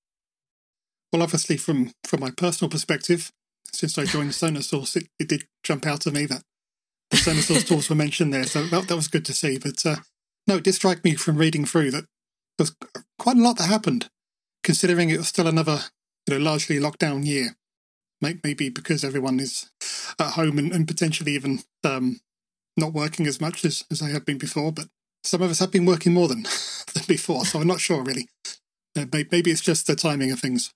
well, 1.13 1.21
obviously, 1.21 1.57
from 1.57 1.91
from 2.03 2.21
my 2.21 2.31
personal 2.31 2.69
perspective, 2.69 3.31
since 3.71 3.97
I 3.99 4.05
joined 4.05 4.31
SonarSource, 4.31 4.97
it, 4.97 5.07
it 5.19 5.29
did 5.29 5.43
jump 5.63 5.85
out 5.85 6.01
to 6.01 6.11
me 6.11 6.25
that 6.25 6.41
the 7.11 7.17
SonarSource 7.17 7.67
tools 7.67 7.89
were 7.89 7.95
mentioned 7.95 8.33
there, 8.33 8.45
so 8.45 8.65
that, 8.65 8.87
that 8.87 8.95
was 8.95 9.07
good 9.07 9.23
to 9.25 9.33
see. 9.33 9.59
But 9.59 9.85
uh, 9.85 9.97
no, 10.47 10.57
it 10.57 10.63
did 10.63 10.73
strike 10.73 11.03
me 11.03 11.13
from 11.13 11.37
reading 11.37 11.65
through 11.65 11.91
that 11.91 12.05
there 12.57 12.65
was 12.65 12.75
quite 13.19 13.37
a 13.37 13.41
lot 13.41 13.57
that 13.57 13.69
happened, 13.69 14.09
considering 14.63 15.11
it 15.11 15.17
was 15.17 15.27
still 15.27 15.47
another, 15.47 15.79
you 16.27 16.37
know, 16.37 16.43
largely 16.43 16.79
lockdown 16.79 17.25
year. 17.25 17.55
Maybe 18.21 18.69
because 18.69 19.03
everyone 19.03 19.39
is 19.41 19.69
at 20.17 20.31
home 20.31 20.57
and, 20.57 20.71
and 20.71 20.87
potentially 20.87 21.33
even 21.33 21.59
um, 21.83 22.21
not 22.77 22.93
working 22.93 23.27
as 23.27 23.41
much 23.41 23.65
as, 23.65 23.83
as 23.91 23.99
have 23.99 24.25
been 24.25 24.37
before, 24.37 24.71
but 24.71 24.87
some 25.25 25.41
of 25.41 25.51
us 25.51 25.59
have 25.59 25.71
been 25.71 25.85
working 25.85 26.13
more 26.13 26.29
than, 26.29 26.43
than 26.93 27.03
before, 27.05 27.45
so 27.45 27.59
I'm 27.59 27.67
not 27.67 27.81
sure 27.81 28.01
really. 28.01 28.29
Uh, 28.97 29.05
maybe 29.11 29.51
it's 29.51 29.61
just 29.61 29.87
the 29.87 29.95
timing 29.95 30.31
of 30.31 30.39
things. 30.39 30.73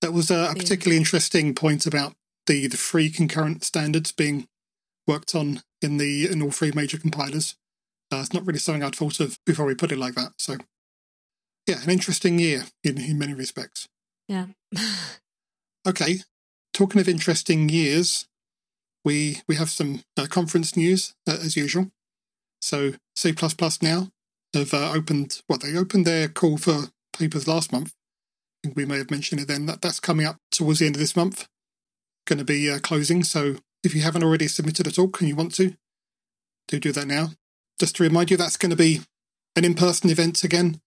That 0.00 0.12
was 0.12 0.30
a, 0.30 0.50
a 0.50 0.54
particularly 0.54 0.96
yeah. 0.96 1.00
interesting 1.00 1.54
point 1.54 1.86
about 1.86 2.14
the, 2.46 2.66
the 2.66 2.76
free 2.76 3.10
concurrent 3.10 3.64
standards 3.64 4.12
being 4.12 4.48
worked 5.06 5.34
on 5.34 5.62
in 5.82 5.98
the 5.98 6.30
in 6.30 6.42
all 6.42 6.50
three 6.50 6.72
major 6.74 6.98
compilers. 6.98 7.56
Uh, 8.12 8.18
it's 8.18 8.32
not 8.32 8.46
really 8.46 8.58
something 8.58 8.82
I'd 8.82 8.96
thought 8.96 9.20
of 9.20 9.38
before 9.46 9.66
we 9.66 9.74
put 9.74 9.92
it 9.92 9.98
like 9.98 10.14
that. 10.14 10.32
So, 10.38 10.56
yeah, 11.66 11.82
an 11.82 11.90
interesting 11.90 12.38
year 12.38 12.64
in, 12.82 12.98
in 12.98 13.18
many 13.18 13.34
respects. 13.34 13.88
Yeah. 14.28 14.46
okay. 15.86 16.20
Talking 16.72 17.00
of 17.00 17.08
interesting 17.08 17.68
years, 17.68 18.26
we 19.04 19.42
we 19.48 19.56
have 19.56 19.70
some 19.70 20.02
uh, 20.16 20.26
conference 20.26 20.76
news 20.76 21.14
uh, 21.28 21.38
as 21.40 21.56
usual. 21.56 21.90
So 22.60 22.92
C++ 23.16 23.34
now 23.82 24.08
have 24.54 24.74
uh, 24.74 24.92
opened 24.92 25.42
what 25.46 25.62
they 25.62 25.76
opened 25.76 26.06
their 26.06 26.28
call 26.28 26.58
for 26.58 26.88
papers 27.16 27.48
last 27.48 27.72
month. 27.72 27.92
Think 28.62 28.76
we 28.76 28.84
may 28.84 28.98
have 28.98 29.10
mentioned 29.10 29.40
it 29.40 29.48
then. 29.48 29.66
That 29.66 29.80
that's 29.80 30.00
coming 30.00 30.26
up 30.26 30.36
towards 30.50 30.80
the 30.80 30.86
end 30.86 30.96
of 30.96 31.00
this 31.00 31.16
month. 31.16 31.48
Going 32.26 32.38
to 32.38 32.44
be 32.44 32.70
uh, 32.70 32.78
closing. 32.78 33.24
So 33.24 33.56
if 33.82 33.94
you 33.94 34.02
haven't 34.02 34.22
already 34.22 34.48
submitted 34.48 34.86
a 34.86 34.90
talk 34.90 35.20
and 35.20 35.28
you 35.28 35.36
want 35.36 35.54
to, 35.54 35.74
do 36.68 36.78
do 36.78 36.92
that 36.92 37.06
now. 37.06 37.30
Just 37.78 37.96
to 37.96 38.02
remind 38.02 38.30
you, 38.30 38.36
that's 38.36 38.58
going 38.58 38.70
to 38.70 38.76
be 38.76 39.00
an 39.56 39.64
in-person 39.64 40.10
event 40.10 40.44
again. 40.44 40.80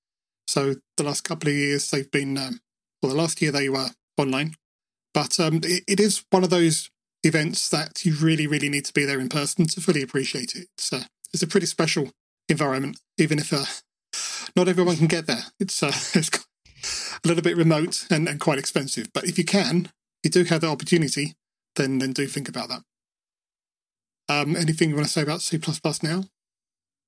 So 0.48 0.76
the 0.98 1.04
last 1.04 1.24
couple 1.24 1.50
of 1.50 1.56
years 1.56 1.90
they've 1.90 2.10
been, 2.10 2.38
um, 2.38 2.60
well, 3.02 3.12
the 3.12 3.18
last 3.18 3.42
year 3.42 3.52
they 3.52 3.70
were 3.70 3.88
online, 4.18 4.56
but 5.14 5.40
um, 5.40 5.62
it, 5.64 5.84
it 5.88 6.00
is 6.00 6.24
one 6.30 6.44
of 6.44 6.50
those 6.50 6.90
events 7.24 7.70
that 7.70 8.06
you 8.06 8.16
really, 8.16 8.48
really 8.48 8.70
need 8.70 8.86
to 8.86 8.94
be 8.94 9.06
there 9.06 9.20
in 9.20 9.30
person 9.30 9.66
to 9.66 9.82
fully 9.82 10.02
appreciate 10.02 10.56
it. 10.56 10.68
A, 10.92 11.06
it's 11.34 11.44
a 11.44 11.48
pretty 11.48 11.66
special 11.66 12.12
environment, 12.50 13.00
even 13.18 13.40
if 13.40 13.54
uh, 13.54 13.66
not 14.56 14.68
everyone 14.68 14.98
can 14.98 15.08
get 15.08 15.26
there. 15.26 15.44
It's, 15.60 15.82
uh, 15.82 15.88
it's 16.14 16.30
a 17.24 17.28
little 17.28 17.44
bit 17.44 17.58
remote 17.58 18.06
and, 18.10 18.28
and 18.28 18.40
quite 18.40 18.60
expensive. 18.60 19.08
But 19.14 19.26
if 19.26 19.38
you 19.38 19.46
can, 19.46 19.90
you 20.24 20.30
do 20.30 20.44
have 20.46 20.62
the 20.62 20.68
opportunity, 20.68 21.34
then 21.76 22.00
then 22.00 22.14
do 22.14 22.28
think 22.28 22.50
about 22.50 22.70
that. 22.70 22.84
Um, 24.30 24.56
anything 24.56 24.90
you 24.90 24.96
want 24.96 25.08
to 25.08 25.14
say 25.14 25.22
about 25.22 25.42
C 25.42 25.60
now? 26.02 26.24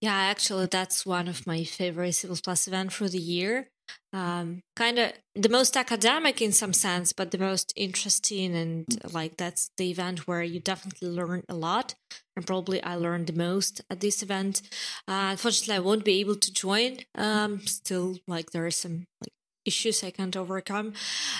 Yeah, 0.02 0.14
actually, 0.14 0.68
that's 0.68 1.06
one 1.06 1.28
of 1.28 1.48
my 1.48 1.64
favorite 1.64 2.14
C 2.14 2.28
events 2.28 2.96
for 2.96 3.08
the 3.08 3.20
year. 3.20 3.70
Um, 4.14 4.62
kind 4.76 4.98
of 4.98 5.14
the 5.36 5.50
most 5.50 5.78
academic 5.78 6.42
in 6.42 6.52
some 6.52 6.74
sense, 6.74 7.14
but 7.14 7.32
the 7.32 7.38
most 7.38 7.72
interesting, 7.76 8.56
and 8.56 8.86
like 9.14 9.38
that's 9.38 9.70
the 9.78 9.92
event 9.92 10.28
where 10.28 10.44
you 10.44 10.60
definitely 10.60 11.10
learn 11.10 11.44
a 11.48 11.56
lot. 11.56 11.96
And 12.36 12.46
probably 12.46 12.84
I 12.84 12.96
learned 12.96 13.28
the 13.28 13.34
most 13.34 13.82
at 13.90 14.02
this 14.02 14.22
event. 14.22 14.62
Uh, 15.08 15.32
unfortunately, 15.32 15.76
I 15.76 15.80
won't 15.80 16.06
be 16.06 16.20
able 16.20 16.36
to 16.36 16.54
join. 16.54 17.00
Um, 17.16 17.62
still, 17.62 18.18
like 18.28 18.52
there 18.52 18.66
are 18.66 18.72
some 18.72 19.06
like 19.22 19.34
issues 19.66 20.04
I 20.04 20.12
can't 20.12 20.36
overcome. 20.38 20.94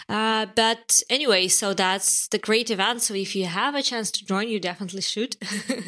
Uh, 0.10 0.48
but 0.56 1.02
anyway, 1.10 1.48
so 1.48 1.74
that's 1.74 2.28
the 2.28 2.38
great 2.38 2.70
event. 2.70 3.02
So 3.02 3.14
if 3.14 3.36
you 3.36 3.46
have 3.46 3.76
a 3.76 3.82
chance 3.82 4.12
to 4.12 4.26
join, 4.26 4.50
you 4.50 4.60
definitely 4.60 5.02
should. 5.02 5.38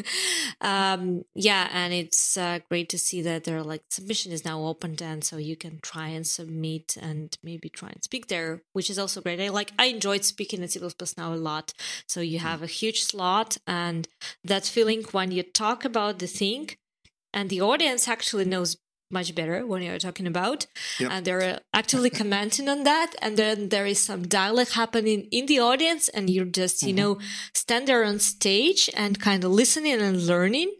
um, 0.62 1.24
yeah, 1.34 1.70
and 1.72 1.94
it's 1.94 2.38
uh, 2.38 2.60
great 2.70 2.90
to 2.90 2.98
see 2.98 3.22
that 3.22 3.44
their 3.44 3.64
like 3.64 3.84
submission 3.90 4.32
is 4.32 4.46
now 4.46 4.66
opened, 4.66 5.02
and 5.02 5.24
so 5.24 5.38
you 5.38 5.56
can 5.56 5.80
try 5.82 6.08
and 6.08 6.26
submit 6.26 6.98
and 7.02 7.38
maybe 7.44 7.70
try 7.70 7.90
and 7.90 8.04
speak 8.04 8.28
there, 8.28 8.62
which 8.74 8.90
is 8.90 9.00
also 9.00 9.22
great. 9.22 9.42
I 9.42 9.50
like 9.50 9.72
I 9.80 9.86
enjoyed 9.86 10.24
speaking 10.24 10.64
at 10.64 10.72
C++ 10.72 10.80
now 11.18 11.34
a 11.34 11.36
lot. 11.36 11.74
So 12.08 12.22
you 12.22 12.40
have 12.40 12.62
a 12.64 12.68
huge 12.68 13.02
slot, 13.02 13.58
and 13.66 14.08
that 14.44 14.66
feeling 14.66 15.04
when 15.12 15.32
you 15.32 15.44
talk 15.44 15.86
about 15.86 16.20
the 16.20 16.28
thing 16.28 16.70
and 17.34 17.50
the 17.50 17.62
audience 17.62 18.08
actually 18.08 18.46
knows 18.46 18.78
much 19.10 19.34
better 19.34 19.66
when 19.66 19.82
you're 19.82 19.98
talking 19.98 20.28
about 20.28 20.66
yep. 21.00 21.12
and 21.12 21.26
they're 21.26 21.60
actually 21.74 22.10
commenting 22.22 22.68
on 22.68 22.84
that 22.84 23.16
and 23.22 23.38
then 23.38 23.70
there 23.70 23.86
is 23.86 24.00
some 24.00 24.28
dialogue 24.28 24.70
happening 24.70 25.28
in 25.32 25.46
the 25.46 25.60
audience 25.60 26.10
and 26.10 26.30
you're 26.30 26.46
just 26.46 26.82
you 26.82 26.90
mm-hmm. 26.90 26.98
know 26.98 27.20
stand 27.54 27.88
there 27.88 28.04
on 28.04 28.20
stage 28.20 28.90
and 28.96 29.20
kind 29.20 29.44
of 29.44 29.52
listening 29.52 30.02
and 30.02 30.28
learning 30.28 30.72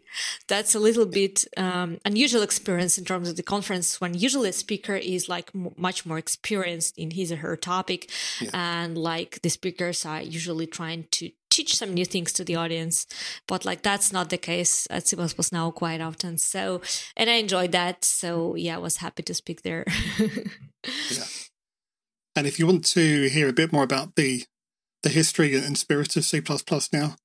that's 0.46 0.74
a 0.74 0.78
little 0.78 1.06
bit 1.06 1.44
um, 1.56 1.98
unusual 2.04 2.42
experience 2.42 2.98
in 2.98 3.04
terms 3.04 3.28
of 3.28 3.36
the 3.36 3.42
conference 3.42 4.00
when 4.00 4.14
usually 4.14 4.50
a 4.50 4.52
speaker 4.52 4.96
is 4.96 5.28
like 5.28 5.50
m- 5.54 5.74
much 5.76 6.04
more 6.06 6.18
experienced 6.18 6.96
in 6.98 7.10
his 7.12 7.32
or 7.32 7.36
her 7.36 7.56
topic. 7.56 8.10
Yeah. 8.40 8.50
and 8.52 8.96
like 8.96 9.40
the 9.42 9.48
speakers 9.48 10.04
are 10.06 10.22
usually 10.22 10.66
trying 10.66 11.04
to 11.12 11.30
teach 11.50 11.76
some 11.76 11.92
new 11.94 12.04
things 12.04 12.32
to 12.34 12.44
the 12.44 12.56
audience. 12.56 13.06
But 13.46 13.64
like 13.64 13.82
that's 13.82 14.12
not 14.12 14.30
the 14.30 14.38
case 14.38 14.86
at 14.90 15.06
C++ 15.08 15.16
now 15.52 15.70
quite 15.70 16.00
often. 16.00 16.38
So 16.38 16.80
and 17.16 17.28
i 17.30 17.34
enjoyed 17.34 17.72
that. 17.72 18.04
So 18.04 18.54
yeah 18.54 18.76
i 18.76 18.78
was 18.78 18.98
happy 18.98 19.22
to 19.24 19.34
speak 19.34 19.62
there. 19.62 19.84
Yeah. 21.10 21.24
And 22.36 22.46
if 22.46 22.58
you 22.58 22.66
want 22.66 22.84
to 22.86 23.28
hear 23.28 23.48
a 23.48 23.52
bit 23.52 23.72
more 23.72 23.82
about 23.82 24.14
the 24.14 24.44
the 25.02 25.08
history 25.08 25.54
and 25.56 25.76
spirit 25.76 26.16
of 26.16 26.24
c++ 26.24 26.40
now 26.92 27.16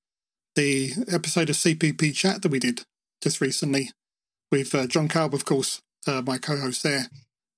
the 0.56 0.92
episode 1.12 1.50
of 1.50 1.56
CppChat 1.56 2.42
that 2.42 2.52
we 2.52 2.60
did 2.60 2.84
just 3.22 3.42
recently 3.42 3.92
with 4.52 4.76
uh, 4.76 4.86
jon 4.86 5.08
kalb 5.08 5.34
of 5.34 5.46
course 5.46 5.82
uh, 6.06 6.22
my 6.26 6.38
co-host 6.38 6.84
there 6.84 7.08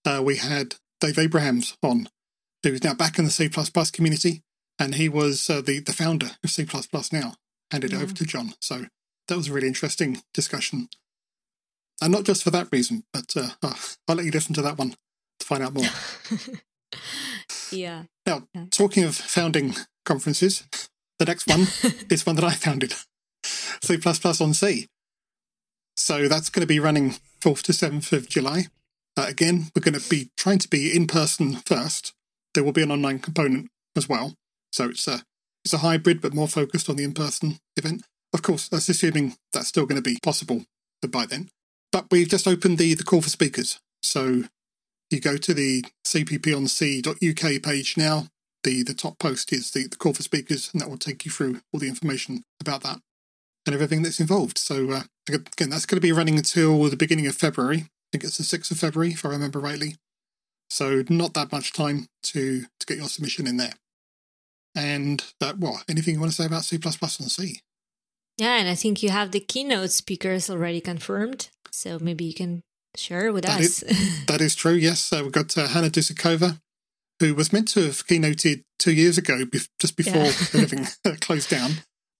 uh, 0.06 0.22
we 0.24 0.38
had 0.38 0.76
dave 1.02 1.18
abrahams 1.18 1.76
on 1.82 2.08
who's 2.64 2.84
now 2.84 2.94
back 2.94 3.18
in 3.20 3.26
the 3.26 3.32
c++ 3.32 3.50
community 3.92 4.44
and 4.80 4.96
he 4.96 5.10
was 5.10 5.50
uh, 5.50 5.62
the 5.62 5.80
the 5.80 5.94
founder 5.94 6.32
of 6.44 6.50
C 6.50 6.66
now. 7.12 7.36
Handed 7.72 7.92
yeah. 7.92 8.00
it 8.00 8.04
over 8.04 8.14
to 8.14 8.26
Jon, 8.26 8.54
so 8.62 8.86
that 9.28 9.36
was 9.36 9.48
a 9.48 9.54
really 9.54 9.68
interesting 9.68 10.22
discussion, 10.34 10.88
and 12.02 12.12
not 12.12 12.24
just 12.24 12.44
for 12.44 12.52
that 12.52 12.68
reason, 12.72 13.04
but 13.12 13.34
uh, 13.36 13.50
I'll 14.08 14.16
let 14.16 14.26
you 14.26 14.32
listen 14.32 14.54
to 14.56 14.62
that 14.62 14.78
one 14.78 14.96
to 15.40 15.46
find 15.46 15.64
out 15.64 15.74
more. 15.74 15.86
yeah. 17.72 18.04
Now, 18.26 18.48
yeah. 18.54 18.66
talking 18.70 19.04
of 19.04 19.16
founding 19.16 19.74
conferences, 20.06 20.68
the 21.20 21.26
next 21.26 21.48
one 21.48 21.62
is 22.10 22.26
one 22.26 22.36
that 22.36 22.46
I 22.46 22.52
founded, 22.52 22.94
C++ 23.44 23.98
on 24.42 24.54
Sea. 24.54 24.88
So 25.96 26.28
that's 26.28 26.50
going 26.50 26.62
to 26.62 26.68
be 26.68 26.80
running 26.80 27.16
4th 27.42 27.64
to 27.64 27.72
7th 27.72 28.12
of 28.12 28.28
July. 28.28 28.66
Uh, 29.18 29.26
again, 29.28 29.68
we're 29.74 29.82
going 29.82 30.00
to 30.00 30.10
be 30.10 30.30
trying 30.38 30.60
to 30.60 30.68
be 30.68 30.96
in 30.96 31.08
person 31.08 31.56
first. 31.66 32.14
There 32.54 32.64
will 32.64 32.74
be 32.74 32.84
an 32.84 32.92
online 32.92 33.20
component 33.20 33.70
as 33.96 34.10
well. 34.10 34.34
So 34.72 34.90
it's 34.90 35.08
a 35.08 35.24
it's 35.64 35.74
a 35.74 35.80
hybrid, 35.80 36.22
but 36.22 36.34
more 36.34 36.48
focused 36.48 36.90
on 36.90 36.96
the 36.96 37.04
in-person 37.04 37.58
event. 37.76 38.04
Of 38.34 38.44
course, 38.44 38.68
that's 38.68 38.88
assuming 38.88 39.36
that's 39.52 39.70
still 39.70 39.88
going 39.88 40.02
to 40.02 40.10
be 40.10 40.20
possible 40.22 40.66
by 41.10 41.26
then. 41.26 41.50
But 41.92 42.08
we've 42.12 42.28
just 42.28 42.48
opened 42.48 42.78
the 42.78 42.94
the 42.94 43.04
call 43.04 43.22
for 43.22 43.30
speakers. 43.30 43.80
So 44.04 44.44
you 45.10 45.20
go 45.22 45.38
to 45.38 45.54
the 45.54 45.86
cpponsea.uk 46.06 47.64
page 47.64 47.98
now. 47.98 48.28
The 48.66 48.84
the 48.84 48.94
top 48.94 49.18
post 49.20 49.54
is 49.54 49.72
the, 49.72 49.88
the 49.88 49.96
call 49.96 50.14
for 50.14 50.24
speakers, 50.24 50.70
and 50.74 50.82
that 50.82 50.90
will 50.90 50.98
take 50.98 51.24
you 51.24 51.32
through 51.32 51.62
all 51.72 51.80
the 51.80 51.88
information 51.88 52.44
about 52.60 52.82
that 52.84 53.00
and 53.66 53.74
everything 53.74 54.02
that's 54.04 54.20
involved. 54.20 54.58
So 54.58 54.92
uh, 54.92 55.04
again, 55.30 55.70
that's 55.70 55.86
going 55.86 55.98
to 55.98 56.02
be 56.02 56.12
running 56.12 56.38
until 56.38 56.84
the 56.90 56.98
beginning 56.98 57.28
of 57.28 57.36
February. 57.36 57.78
I 57.78 58.08
think 58.12 58.24
it's 58.24 58.38
the 58.38 58.44
sixth 58.44 58.72
of 58.72 58.80
February, 58.80 59.12
if 59.12 59.24
I 59.26 59.30
remember 59.30 59.60
rightly. 59.60 59.96
So 60.70 61.04
not 61.10 61.34
that 61.36 61.52
much 61.52 61.74
time 61.74 62.08
to 62.24 62.66
to 62.80 62.86
get 62.86 62.98
your 62.98 63.08
submission 63.08 63.48
in 63.48 63.58
there. 63.58 63.76
And 64.76 65.24
that, 65.40 65.58
what? 65.58 65.86
Anything 65.88 66.16
you 66.16 66.20
want 66.20 66.34
to 66.34 66.36
say 66.36 66.48
about 66.48 66.66
C 66.66 66.78
and 66.84 67.32
C? 67.32 67.62
Yeah, 68.38 68.58
and 68.60 68.68
I 68.68 68.76
think 68.76 69.02
you 69.02 69.10
have 69.10 69.32
the 69.32 69.40
keynote 69.40 69.92
speakers 69.92 70.50
already 70.50 70.82
confirmed. 70.82 71.50
So 71.72 71.98
maybe 72.00 72.26
you 72.26 72.34
can 72.34 72.62
share 72.98 73.32
with 73.32 73.46
that 73.46 73.60
us. 73.62 73.84
Is, 73.84 74.26
that 74.26 74.42
is 74.42 74.56
true, 74.56 74.74
yes. 74.74 75.14
Uh, 75.14 75.22
we've 75.24 75.32
got 75.32 75.58
uh, 75.58 75.68
Hana 75.68 75.90
Dusíková, 75.90 76.60
who 77.20 77.34
was 77.34 77.54
meant 77.54 77.68
to 77.70 77.82
have 77.84 78.06
keynoted 78.08 78.64
two 78.80 78.94
years 78.94 79.18
ago, 79.18 79.46
be- 79.46 79.60
just 79.80 79.96
before 79.96 80.16
yeah. 80.24 80.30
everything 80.54 80.88
closed 81.22 81.50
down. 81.50 81.72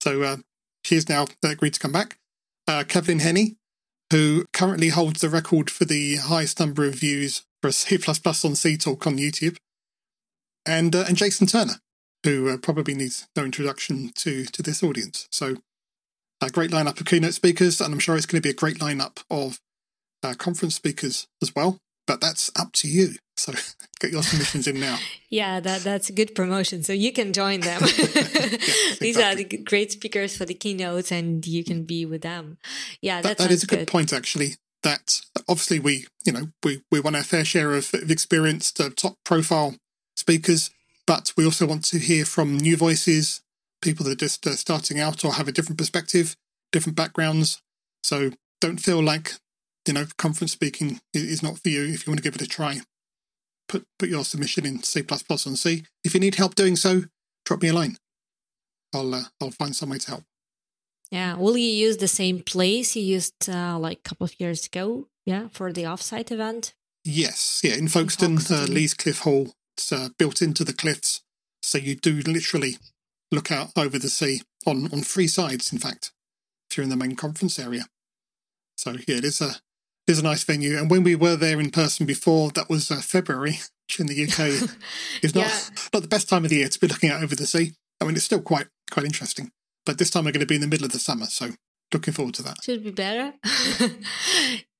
So 0.02 0.22
uh, 0.22 0.36
she 0.84 0.94
has 0.94 1.08
now 1.08 1.26
agreed 1.44 1.74
to 1.74 1.80
come 1.80 1.92
back. 1.92 2.18
Uh, 2.66 2.84
Kevlin 2.86 3.20
Henney, 3.20 3.56
who 4.10 4.46
currently 4.52 4.88
holds 4.88 5.20
the 5.20 5.28
record 5.28 5.70
for 5.70 5.84
the 5.84 6.16
highest 6.16 6.60
number 6.60 6.84
of 6.84 6.94
views 6.94 7.42
for 7.60 7.68
a 7.68 7.72
C++ 7.72 7.98
on 8.44 8.54
Sea 8.56 8.76
talk 8.76 9.06
on 9.06 9.18
YouTube. 9.18 9.56
And, 10.64 10.94
uh, 10.94 11.04
and 11.06 11.16
Jason 11.16 11.46
Turner, 11.46 11.80
who 12.24 12.48
uh, 12.48 12.56
probably 12.56 12.94
needs 12.94 13.28
no 13.36 13.44
introduction 13.44 14.10
to 14.16 14.44
to 14.46 14.62
this 14.62 14.82
audience. 14.82 15.28
So, 15.30 15.56
a 16.42 16.50
great 16.50 16.70
lineup 16.70 17.00
of 17.00 17.06
keynote 17.06 17.34
speakers, 17.34 17.80
and 17.80 17.94
I'm 17.94 18.00
sure 18.00 18.16
it's 18.16 18.26
going 18.26 18.42
to 18.42 18.46
be 18.46 18.50
a 18.50 18.54
great 18.54 18.78
lineup 18.78 19.22
of 19.30 19.60
uh, 20.22 20.34
conference 20.34 20.74
speakers 20.74 21.28
as 21.40 21.54
well. 21.54 21.78
But 22.06 22.20
that's 22.20 22.50
up 22.58 22.72
to 22.74 22.88
you. 22.88 23.14
So 23.36 23.52
get 24.00 24.12
your 24.12 24.22
submissions 24.22 24.66
in 24.66 24.80
now. 24.80 24.98
yeah, 25.30 25.60
that 25.60 25.82
that's 25.82 26.08
a 26.08 26.12
good 26.12 26.34
promotion. 26.34 26.82
So 26.82 26.92
you 26.92 27.12
can 27.12 27.32
join 27.32 27.60
them. 27.60 27.80
yes, 27.84 28.98
These 28.98 29.18
are 29.18 29.34
the 29.34 29.44
great 29.44 29.92
speakers 29.92 30.36
for 30.36 30.44
the 30.44 30.54
keynotes, 30.54 31.12
and 31.12 31.46
you 31.46 31.64
can 31.64 31.84
be 31.84 32.06
with 32.06 32.22
them. 32.22 32.58
Yeah, 33.00 33.20
that, 33.22 33.38
that 33.38 33.50
is 33.50 33.62
a 33.62 33.66
good, 33.66 33.80
good 33.80 33.88
point 33.88 34.12
actually. 34.12 34.56
That 34.82 35.20
obviously 35.48 35.80
we, 35.80 36.06
you 36.24 36.32
know, 36.32 36.48
we 36.62 36.82
we 36.90 37.00
want 37.00 37.16
our 37.16 37.24
fair 37.24 37.44
share 37.44 37.74
of, 37.74 37.92
of 37.94 38.10
experienced 38.10 38.80
uh, 38.80 38.90
top 38.94 39.16
profile 39.24 39.74
speakers 40.16 40.70
but 41.06 41.32
we 41.36 41.44
also 41.44 41.66
want 41.66 41.84
to 41.86 41.98
hear 41.98 42.24
from 42.24 42.56
new 42.56 42.76
voices, 42.76 43.40
people 43.80 44.04
that 44.04 44.12
are 44.12 44.16
just 44.16 44.46
uh, 44.46 44.56
starting 44.56 45.00
out 45.00 45.24
or 45.24 45.34
have 45.34 45.48
a 45.48 45.52
different 45.52 45.78
perspective, 45.78 46.36
different 46.72 46.96
backgrounds. 46.96 47.62
So 48.02 48.32
don't 48.60 48.78
feel 48.78 49.02
like, 49.02 49.34
you 49.86 49.94
know, 49.94 50.06
conference 50.18 50.52
speaking 50.52 51.00
is 51.14 51.42
not 51.42 51.58
for 51.58 51.68
you 51.68 51.84
if 51.84 52.06
you 52.06 52.10
want 52.10 52.18
to 52.18 52.24
give 52.24 52.34
it 52.34 52.42
a 52.42 52.48
try. 52.48 52.80
Put, 53.68 53.84
put 53.98 54.08
your 54.08 54.24
submission 54.24 54.64
in 54.64 54.82
C++ 54.82 55.02
on 55.10 55.56
Sea. 55.56 55.84
If 56.04 56.14
you 56.14 56.20
need 56.20 56.36
help 56.36 56.54
doing 56.54 56.76
so, 56.76 57.02
drop 57.44 57.62
me 57.62 57.68
a 57.68 57.72
line. 57.72 57.96
I'll, 58.94 59.14
uh, 59.14 59.24
I'll 59.40 59.50
find 59.50 59.74
some 59.74 59.90
way 59.90 59.98
to 59.98 60.08
help. 60.08 60.24
Yeah. 61.10 61.36
Will 61.36 61.56
you 61.56 61.70
use 61.70 61.96
the 61.96 62.08
same 62.08 62.40
place 62.40 62.96
you 62.96 63.02
used 63.02 63.48
uh, 63.48 63.78
like 63.78 63.98
a 63.98 64.08
couple 64.08 64.24
of 64.24 64.40
years 64.40 64.66
ago? 64.66 65.08
Yeah, 65.24 65.48
for 65.52 65.72
the 65.72 65.82
offsite 65.82 66.30
event? 66.30 66.74
Yes. 67.04 67.60
Yeah, 67.64 67.74
in 67.74 67.88
Folkestone, 67.88 68.32
in 68.32 68.38
Folkestone. 68.38 68.70
Uh, 68.70 68.72
Leas 68.72 68.94
Cliff 68.94 69.20
Hall 69.20 69.52
it's 69.76 69.92
uh, 69.92 70.08
built 70.18 70.40
into 70.40 70.64
the 70.64 70.72
cliffs, 70.72 71.22
so 71.62 71.76
you 71.76 71.94
do 71.94 72.22
literally 72.22 72.78
look 73.30 73.52
out 73.52 73.72
over 73.76 73.98
the 73.98 74.08
sea 74.08 74.40
on 74.66 74.86
on 74.92 75.02
three 75.02 75.28
sides. 75.28 75.70
In 75.70 75.78
fact, 75.78 76.12
if 76.70 76.76
you're 76.76 76.84
in 76.84 76.90
the 76.90 76.96
main 76.96 77.14
conference 77.14 77.58
area. 77.58 77.84
So 78.76 78.92
yeah, 79.06 79.16
it 79.16 79.24
is 79.24 79.40
a 79.42 79.56
is 80.06 80.18
a 80.18 80.22
nice 80.22 80.44
venue. 80.44 80.76
And 80.78 80.90
when 80.90 81.02
we 81.02 81.14
were 81.14 81.36
there 81.36 81.60
in 81.60 81.70
person 81.70 82.06
before, 82.06 82.50
that 82.52 82.68
was 82.70 82.90
uh, 82.90 82.96
February, 83.00 83.58
which 83.88 84.00
in 84.00 84.06
the 84.06 84.22
UK 84.24 84.70
is 85.22 85.34
not 85.34 85.46
yeah. 85.46 85.58
not 85.92 86.02
the 86.02 86.08
best 86.08 86.28
time 86.28 86.44
of 86.44 86.50
the 86.50 86.56
year 86.56 86.68
to 86.68 86.80
be 86.80 86.86
looking 86.88 87.10
out 87.10 87.22
over 87.22 87.34
the 87.34 87.46
sea. 87.46 87.72
I 88.00 88.04
mean, 88.04 88.16
it's 88.16 88.24
still 88.24 88.40
quite 88.42 88.66
quite 88.90 89.06
interesting, 89.06 89.50
but 89.84 89.98
this 89.98 90.10
time 90.10 90.24
we're 90.24 90.32
going 90.32 90.40
to 90.40 90.46
be 90.46 90.54
in 90.56 90.60
the 90.60 90.66
middle 90.66 90.86
of 90.86 90.92
the 90.92 90.98
summer, 90.98 91.26
so 91.26 91.50
looking 91.92 92.14
forward 92.14 92.34
to 92.34 92.42
that. 92.42 92.56
Should 92.62 92.84
be 92.84 92.90
better. 92.90 93.32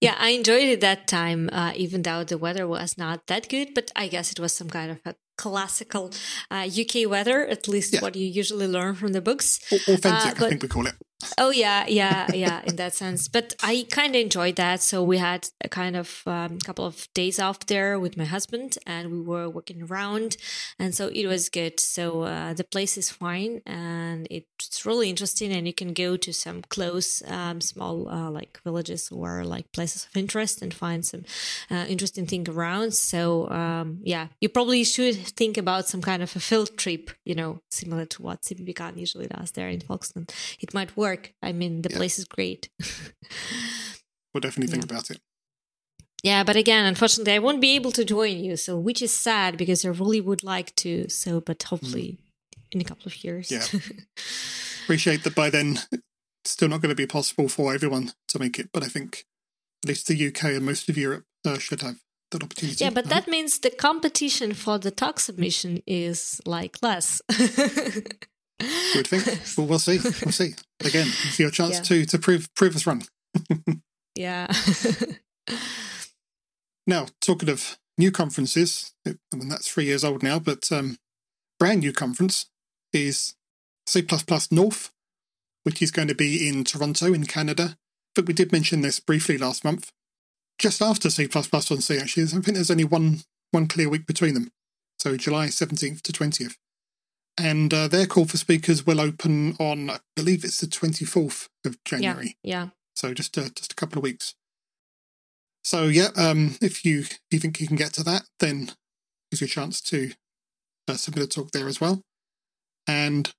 yeah, 0.00 0.14
I 0.18 0.30
enjoyed 0.30 0.64
it 0.68 0.80
that 0.80 1.06
time, 1.06 1.48
uh, 1.52 1.72
even 1.76 2.02
though 2.02 2.24
the 2.24 2.38
weather 2.38 2.66
was 2.66 2.98
not 2.98 3.26
that 3.28 3.48
good. 3.48 3.74
But 3.74 3.90
I 3.96 4.08
guess 4.08 4.32
it 4.32 4.40
was 4.40 4.52
some 4.52 4.68
kind 4.68 4.90
of 4.90 5.00
a 5.04 5.14
classical 5.38 6.12
uh, 6.50 6.66
UK 6.68 7.08
weather, 7.08 7.46
at 7.46 7.68
least 7.68 7.92
Yeah. 7.94 8.00
what 8.00 8.16
you 8.16 8.26
usually 8.26 8.66
learn 8.66 8.94
from 8.94 9.12
the 9.12 9.20
books. 9.20 9.60
Au- 9.72 9.92
Authentic, 9.94 10.32
Uh, 10.32 10.34
but- 10.38 10.46
I 10.46 10.48
think 10.50 10.62
we 10.62 10.68
call 10.68 10.86
it. 10.86 10.94
Oh 11.38 11.50
yeah, 11.50 11.86
yeah, 11.88 12.30
yeah. 12.34 12.60
In 12.66 12.76
that 12.76 12.94
sense, 12.94 13.26
but 13.26 13.54
I 13.62 13.86
kind 13.90 14.14
of 14.14 14.20
enjoyed 14.20 14.56
that. 14.56 14.82
So 14.82 15.02
we 15.02 15.16
had 15.16 15.48
a 15.64 15.68
kind 15.68 15.96
of 15.96 16.22
um, 16.26 16.58
couple 16.58 16.84
of 16.84 17.08
days 17.14 17.38
off 17.40 17.60
there 17.66 17.98
with 17.98 18.18
my 18.18 18.26
husband, 18.26 18.76
and 18.86 19.10
we 19.10 19.20
were 19.22 19.48
walking 19.48 19.82
around, 19.82 20.36
and 20.78 20.94
so 20.94 21.08
it 21.08 21.26
was 21.26 21.48
good. 21.48 21.80
So 21.80 22.22
uh, 22.22 22.52
the 22.52 22.64
place 22.64 22.98
is 22.98 23.08
fine, 23.10 23.62
and 23.64 24.28
it's 24.30 24.84
really 24.84 25.08
interesting, 25.08 25.52
and 25.52 25.66
you 25.66 25.72
can 25.72 25.94
go 25.94 26.18
to 26.18 26.32
some 26.34 26.60
close, 26.68 27.22
um, 27.28 27.62
small 27.62 28.10
uh, 28.10 28.30
like 28.30 28.60
villages 28.62 29.10
or 29.10 29.42
like 29.42 29.72
places 29.72 30.04
of 30.04 30.14
interest 30.18 30.60
and 30.60 30.74
find 30.74 31.04
some 31.06 31.24
uh, 31.70 31.86
interesting 31.88 32.26
thing 32.26 32.46
around. 32.46 32.92
So 32.92 33.48
um, 33.48 34.00
yeah, 34.02 34.26
you 34.42 34.50
probably 34.50 34.84
should 34.84 35.16
think 35.16 35.56
about 35.56 35.88
some 35.88 36.02
kind 36.02 36.22
of 36.22 36.36
a 36.36 36.40
field 36.40 36.76
trip, 36.76 37.10
you 37.24 37.34
know, 37.34 37.62
similar 37.70 38.04
to 38.04 38.22
what 38.22 38.42
CppCon 38.42 38.98
usually 38.98 39.28
does 39.28 39.52
there 39.52 39.70
in 39.70 39.80
Folkestone. 39.80 40.26
It 40.60 40.74
might 40.74 40.94
work. 40.94 41.05
I 41.42 41.52
mean, 41.52 41.82
the 41.82 41.90
Yeah. 41.90 41.96
place 41.98 42.18
is 42.18 42.24
great. 42.24 42.68
We'll 44.32 44.40
definitely 44.42 44.70
think 44.70 44.84
Yeah. 44.90 44.96
about 44.96 45.10
it. 45.10 45.20
yeah, 46.22 46.44
but 46.44 46.56
again, 46.56 46.84
unfortunately, 46.86 47.32
I 47.34 47.38
won't 47.38 47.60
be 47.60 47.74
able 47.76 47.92
to 47.92 48.04
join 48.04 48.44
you, 48.44 48.56
so 48.56 48.78
which 48.78 49.00
is 49.02 49.12
sad 49.12 49.56
because 49.56 49.84
I 49.84 49.88
really 49.88 50.20
would 50.20 50.42
like 50.42 50.74
to. 50.76 51.08
So, 51.08 51.40
but 51.40 51.62
hopefully, 51.62 52.18
in 52.72 52.80
a 52.80 52.84
couple 52.84 53.06
of 53.06 53.24
years. 53.24 53.50
Yeah. 53.50 53.64
Appreciate 54.84 55.22
that 55.24 55.34
by 55.34 55.50
then 55.50 55.78
it's 56.44 56.52
still 56.52 56.68
not 56.68 56.80
going 56.82 56.90
to 56.96 57.02
be 57.02 57.06
possible 57.06 57.48
for 57.48 57.74
everyone 57.74 58.12
to 58.28 58.38
make 58.38 58.58
it, 58.58 58.68
but 58.72 58.82
I 58.84 58.88
think 58.88 59.24
at 59.84 59.88
least 59.88 60.06
the 60.08 60.26
UK 60.28 60.44
and 60.56 60.64
most 60.66 60.88
of 60.88 60.96
Europe 60.98 61.24
uh, 61.44 61.58
should 61.58 61.80
have 61.82 61.96
that 62.30 62.42
opportunity. 62.42 62.84
Yeah, 62.84 62.90
but 62.90 63.06
I 63.06 63.08
that 63.10 63.28
means 63.28 63.58
the 63.58 63.70
competition 63.70 64.52
for 64.54 64.78
the 64.78 64.90
talk 64.90 65.18
submission 65.20 65.82
is 65.86 66.40
like 66.44 66.76
less. 66.82 67.20
You 68.60 68.68
would 68.96 69.06
think. 69.06 69.24
Well, 69.56 69.66
we'll 69.66 69.78
see. 69.78 69.98
We'll 70.02 70.32
see. 70.32 70.54
Again, 70.84 71.06
it's 71.08 71.38
your 71.38 71.50
chance 71.50 71.76
Yeah. 71.76 71.82
to 71.82 72.06
to 72.06 72.18
prove 72.18 72.52
prove 72.54 72.76
us 72.76 72.86
wrong. 72.86 73.02
yeah. 74.14 74.46
Now, 76.86 77.06
talking 77.20 77.48
of 77.48 77.78
new 77.98 78.12
conferences, 78.12 78.92
I 79.06 79.14
mean 79.34 79.48
that's 79.48 79.68
three 79.68 79.84
years 79.86 80.04
old 80.04 80.22
now, 80.22 80.38
but 80.38 80.70
um, 80.70 80.98
brand 81.58 81.80
new 81.80 81.92
conference 81.92 82.46
is 82.92 83.34
C 83.88 84.06
North, 84.50 84.92
which 85.64 85.82
is 85.82 85.90
going 85.90 86.08
to 86.08 86.14
be 86.14 86.48
in 86.48 86.62
Toronto 86.64 87.12
in 87.12 87.26
Canada. 87.26 87.76
But 88.14 88.26
we 88.26 88.34
did 88.34 88.52
mention 88.52 88.80
this 88.82 89.00
briefly 89.00 89.36
last 89.36 89.64
month, 89.64 89.90
just 90.58 90.80
after 90.80 91.10
C++ 91.10 91.28
on 91.34 91.80
Sea. 91.80 91.98
Actually, 91.98 92.22
I 92.24 92.26
think 92.26 92.54
there's 92.54 92.70
only 92.70 92.84
one 92.84 93.22
one 93.50 93.66
clear 93.66 93.88
week 93.88 94.06
between 94.06 94.34
them, 94.34 94.50
so 94.98 95.16
July 95.16 95.48
seventeenth 95.48 96.02
to 96.04 96.12
twentieth. 96.12 96.56
And 97.38 97.72
uh, 97.74 97.88
their 97.88 98.06
call 98.06 98.24
for 98.24 98.38
speakers 98.38 98.86
will 98.86 99.00
open 99.00 99.56
on, 99.60 99.90
I 99.90 99.98
believe 100.14 100.44
it's 100.44 100.60
the 100.60 100.66
twenty 100.66 101.04
fourth 101.04 101.48
of 101.64 101.72
yeah. 101.74 101.98
January. 101.98 102.36
Yeah. 102.42 102.68
So 102.94 103.12
just 103.12 103.36
uh, 103.36 103.50
just 103.54 103.72
a 103.72 103.76
couple 103.76 103.98
of 103.98 104.02
weeks. 104.02 104.34
So 105.62 105.84
yeah, 105.84 106.08
um, 106.16 106.56
if 106.62 106.84
you 106.84 107.00
if 107.00 107.20
you 107.30 107.38
think 107.38 107.60
you 107.60 107.66
can 107.66 107.76
get 107.76 107.92
to 107.94 108.04
that, 108.04 108.22
then 108.40 108.70
gives 109.30 109.40
you 109.40 109.46
a 109.46 109.48
chance 109.48 109.80
to 109.82 110.12
uh, 110.88 110.94
submit 110.94 111.24
a 111.24 111.28
talk 111.28 111.50
there 111.50 111.68
as 111.68 111.80
well. 111.80 112.02
And 112.86 113.32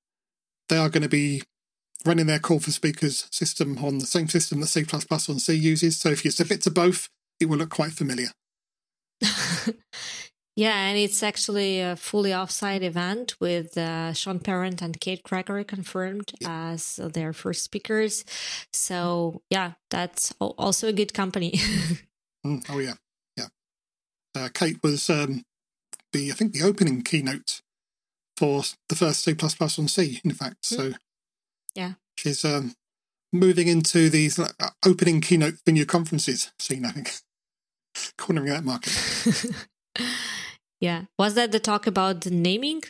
they 0.69 0.77
are 0.77 0.89
going 0.89 1.03
to 1.03 1.09
be 1.09 1.43
running 2.05 2.27
their 2.27 2.39
call 2.39 2.59
for 2.59 2.71
speakers 2.71 3.27
system 3.31 3.77
on 3.83 3.99
the 3.99 4.05
same 4.05 4.27
system 4.27 4.59
that 4.61 4.67
C++ 4.67 4.85
on 4.91 5.39
Sea 5.39 5.53
uses. 5.53 5.97
So 5.97 6.09
if 6.09 6.23
you 6.23 6.31
submit 6.31 6.61
to 6.63 6.71
both, 6.71 7.09
it 7.39 7.45
will 7.45 7.57
look 7.57 7.69
quite 7.69 7.91
familiar. 7.91 8.29
yeah, 10.57 10.87
and 10.87 10.97
it's 10.97 11.21
actually 11.21 11.79
a 11.79 11.95
fully 11.95 12.31
offsite 12.31 12.81
event 12.81 13.35
with 13.39 13.77
uh, 13.77 14.11
Sean 14.13 14.39
Parent 14.39 14.81
and 14.81 14.99
Kate 14.99 15.21
Gregory 15.21 15.63
confirmed 15.63 16.31
as 16.43 16.95
their 16.95 17.31
first 17.31 17.63
speakers. 17.63 18.25
So, 18.73 19.43
yeah, 19.51 19.73
that's 19.91 20.33
also 20.39 20.87
a 20.87 20.93
good 20.93 21.13
company. 21.13 21.59
Mm, 22.45 22.63
oh 22.69 22.77
yeah, 22.79 22.93
yeah. 23.35 23.47
Uh, 24.35 24.47
Kate 24.53 24.77
was 24.83 25.09
um, 25.09 25.43
the 26.13 26.31
I 26.31 26.35
think 26.35 26.53
the 26.53 26.63
opening 26.63 27.01
keynote 27.01 27.61
for 28.37 28.61
the 28.87 28.95
first 28.95 29.23
C++ 29.23 29.35
on 29.41 29.87
Sea. 29.87 30.21
In 30.23 30.31
fact, 30.31 30.63
so 30.63 30.93
Yeah. 31.75 31.93
she's 32.15 32.45
um, 32.45 32.75
moving 33.33 33.67
into 33.67 34.09
these 34.09 34.37
like, 34.39 34.53
uh, 34.59 34.69
opening 34.85 35.19
keynote 35.19 35.55
venue 35.65 35.83
conferences 35.85 36.51
scene. 36.59 36.85
I 36.85 36.91
think 36.91 37.11
cornering 38.17 38.49
that 38.49 38.63
market. 38.63 38.93
yeah. 40.79 41.03
Was 41.17 41.35
that 41.35 41.51
the 41.51 41.59
talk 41.59 41.87
about 41.87 42.21
the 42.21 42.31
naming? 42.31 42.83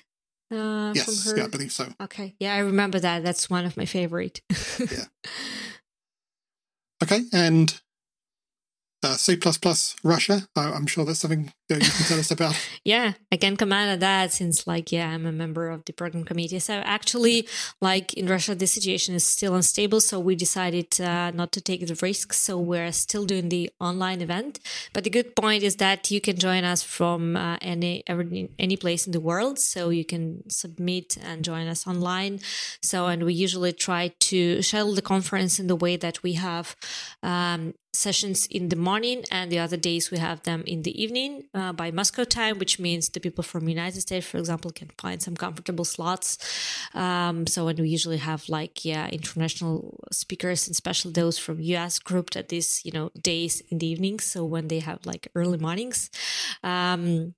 Uh, 0.50 0.94
yes, 0.96 1.06
from 1.06 1.32
her? 1.32 1.38
yeah, 1.38 1.44
I 1.46 1.48
believe 1.48 1.72
so. 1.72 1.94
Okay. 2.02 2.36
Yeah, 2.40 2.54
I 2.56 2.60
remember 2.60 3.00
that. 3.00 3.24
That's 3.24 3.50
one 3.50 3.66
of 3.66 3.76
my 3.78 3.86
favorite. 3.86 4.42
Yeah. 4.80 5.06
Okay, 7.04 7.22
and 7.32 7.80
uh, 9.04 9.16
C 9.16 9.38
Russia. 10.04 10.48
I, 10.56 10.72
I'm 10.72 10.88
sure 10.88 11.06
that's 11.06 11.20
something 11.20 11.54
that 11.70 11.84
you 11.84 11.92
can 11.92 12.06
tell 12.06 12.20
us 12.20 12.32
about. 12.32 12.56
yeah, 12.84 13.14
I 13.32 13.38
can 13.38 13.58
comment 13.58 13.92
on 13.92 14.00
that 14.00 14.32
since, 14.32 14.68
like, 14.68 14.92
yeah, 14.92 15.10
I'm 15.10 15.26
a 15.26 15.32
member 15.32 15.70
of 15.70 15.86
the 15.86 15.94
program 15.94 16.24
committee. 16.24 16.60
So 16.60 16.76
actually, 16.86 17.48
like 17.82 18.14
in 18.14 18.28
Russia, 18.28 18.56
the 18.56 18.68
situation 18.68 19.16
is 19.16 19.26
still 19.26 19.56
unstable. 19.56 20.00
So 20.00 20.20
we 20.20 20.36
decided 20.36 21.00
uh, 21.02 21.32
not 21.32 21.52
to 21.54 21.62
take 21.62 21.86
the 21.86 21.98
risk. 22.02 22.34
So 22.34 22.58
we're 22.58 22.92
still 22.92 23.26
doing 23.26 23.50
the 23.50 23.70
online 23.80 24.22
event. 24.22 24.60
But 24.94 25.04
the 25.04 25.10
good 25.10 25.36
point 25.36 25.64
is 25.64 25.78
that 25.78 26.10
you 26.12 26.22
can 26.22 26.38
join 26.38 26.64
us 26.64 26.84
from 26.84 27.36
uh, 27.36 27.58
any 27.62 28.04
every, 28.08 28.50
any 28.58 28.78
place 28.78 29.06
in 29.06 29.12
the 29.12 29.20
world. 29.20 29.60
So 29.60 29.90
you 29.90 30.06
can 30.06 30.50
submit 30.50 31.18
and 31.24 31.44
join 31.44 31.68
us 31.68 31.86
online. 31.86 32.40
So 32.82 33.08
and 33.08 33.24
we 33.24 33.34
usually 33.34 33.74
try 33.74 34.14
to 34.20 34.62
schedule 34.62 34.96
the 34.96 35.02
conference 35.02 35.60
in 35.60 35.68
the 35.68 35.76
way 35.76 35.98
that 35.98 36.24
we 36.24 36.34
have 36.34 36.76
um, 37.24 37.74
sessions 37.98 38.46
in 38.48 38.70
the 38.70 38.76
morning 38.76 39.24
and 39.32 39.52
the 39.52 39.60
other 39.60 39.78
days 39.78 40.12
we 40.12 40.18
have 40.18 40.44
them 40.44 40.64
in 40.66 40.84
the 40.84 41.02
evening 41.02 41.44
uh, 41.58 41.74
by 41.74 41.92
Moscow 41.92 42.24
time, 42.24 42.60
which 42.60 42.80
means 42.80 43.10
the 43.10 43.20
people 43.20 43.44
from 43.44 43.68
United 43.68 44.02
States, 44.02 44.28
for 44.28 44.38
example, 44.38 44.72
can 44.72 44.90
find 44.98 45.22
some 45.22 45.36
comfortable 45.36 45.86
slots. 45.86 46.38
Um, 46.94 47.48
so 47.48 47.68
and 47.68 47.80
we 47.80 47.90
usually 47.90 48.18
have 48.18 48.48
like 48.50 48.86
yeah 48.86 49.08
international 49.08 50.00
speakers 50.12 50.68
and 50.68 50.74
especially 50.74 51.12
those 51.12 51.38
from 51.38 51.60
US 51.60 52.00
grouped 52.00 52.36
at 52.36 52.50
these 52.50 52.82
you 52.86 52.92
know 52.92 53.12
days 53.22 53.62
in 53.70 53.80
the 53.80 53.88
evenings. 53.88 54.26
So 54.26 54.46
when 54.46 54.68
they 54.68 54.80
have 54.80 55.06
like 55.06 55.28
early 55.36 55.58
mornings. 55.58 56.10
Um, 56.64 57.34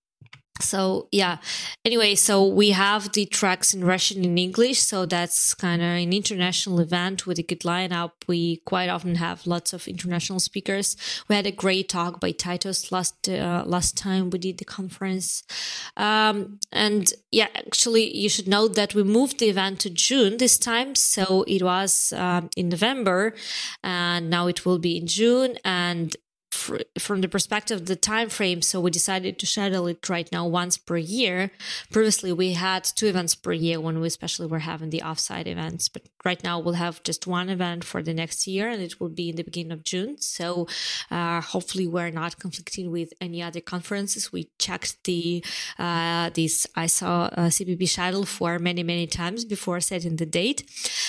so 0.59 1.07
yeah. 1.11 1.37
Anyway 1.85 2.15
so 2.15 2.45
we 2.45 2.71
have 2.71 3.11
the 3.13 3.25
tracks 3.25 3.73
in 3.73 3.83
russian 3.83 4.23
and 4.23 4.37
english 4.37 4.79
so 4.79 5.05
that's 5.05 5.53
kind 5.53 5.81
of 5.81 5.87
an 5.87 6.13
international 6.13 6.79
event 6.79 7.25
with 7.25 7.39
a 7.39 7.43
good 7.43 7.61
lineup. 7.61 8.11
We 8.27 8.57
quite 8.65 8.89
often 8.89 9.15
have 9.15 9.47
lots 9.47 9.73
of 9.73 9.87
international 9.87 10.39
speakers. 10.39 10.95
We 11.27 11.35
had 11.35 11.47
a 11.47 11.51
great 11.51 11.89
talk 11.89 12.19
by 12.19 12.31
titus 12.31 12.91
last 12.91 13.27
uh, 13.29 13.63
last 13.65 13.97
time 13.97 14.29
we 14.29 14.39
did 14.39 14.57
the 14.57 14.65
conference. 14.65 15.43
Um, 15.97 16.59
and 16.71 17.13
yeah 17.31 17.47
actually 17.55 18.15
you 18.15 18.29
should 18.29 18.47
note 18.47 18.75
that 18.75 18.95
we 18.95 19.03
moved 19.03 19.39
the 19.39 19.49
event 19.49 19.79
to 19.79 19.89
june 19.89 20.37
this 20.37 20.57
time 20.57 20.95
so 20.95 21.43
it 21.47 21.61
was 21.61 22.13
um, 22.13 22.49
in 22.55 22.69
november 22.69 23.33
and 23.83 24.29
now 24.29 24.47
it 24.47 24.65
will 24.65 24.79
be 24.79 24.97
in 24.97 25.07
june 25.07 25.57
and 25.63 26.15
fr- 26.69 26.99
from 26.99 27.21
the 27.21 27.27
perspective 27.27 27.81
of 27.81 27.87
the 27.87 27.95
time 27.95 28.29
frame 28.29 28.61
so 28.61 28.79
we 28.79 28.91
decided 28.91 29.39
to 29.39 29.45
schedule 29.45 29.87
it 29.87 30.07
right 30.09 30.29
now 30.31 30.45
once 30.47 30.77
per 30.77 30.97
year. 30.97 31.51
Previously 31.91 32.31
we 32.31 32.53
had 32.53 32.83
two 32.83 33.07
events 33.07 33.35
per 33.35 33.51
year 33.51 33.79
when 33.81 33.99
we 33.99 34.07
especially 34.07 34.47
were 34.47 34.59
having 34.71 34.89
the 34.91 35.01
offsite 35.09 35.47
events 35.47 35.89
but 35.89 36.03
right 36.23 36.43
now 36.43 36.59
we'll 36.59 36.83
have 36.85 37.03
just 37.03 37.25
one 37.27 37.49
event 37.49 37.83
for 37.83 38.03
the 38.03 38.13
next 38.13 38.47
year 38.47 38.69
and 38.69 38.81
it 38.81 38.99
will 38.99 39.09
be 39.09 39.29
in 39.29 39.35
the 39.35 39.43
beginning 39.43 39.71
of 39.71 39.83
june. 39.83 40.17
So 40.19 40.67
uh, 41.11 41.41
hopefully 41.41 41.87
we're 41.87 42.11
not 42.11 42.39
conflicting 42.39 42.91
with 42.91 43.11
any 43.19 43.41
other 43.41 43.61
conferences. 43.61 44.31
We 44.31 44.49
checked 44.57 45.03
the 45.03 45.43
uh, 45.77 46.29
this 46.33 46.67
i 46.75 46.87
saw 46.87 47.15
uh, 47.39 47.49
cpp 47.55 47.89
shuttle 47.89 48.25
for 48.25 48.59
many 48.59 48.83
many 48.83 49.07
times 49.07 49.45
before 49.45 49.79
setting 49.79 50.15
the 50.17 50.25
date. 50.25 50.59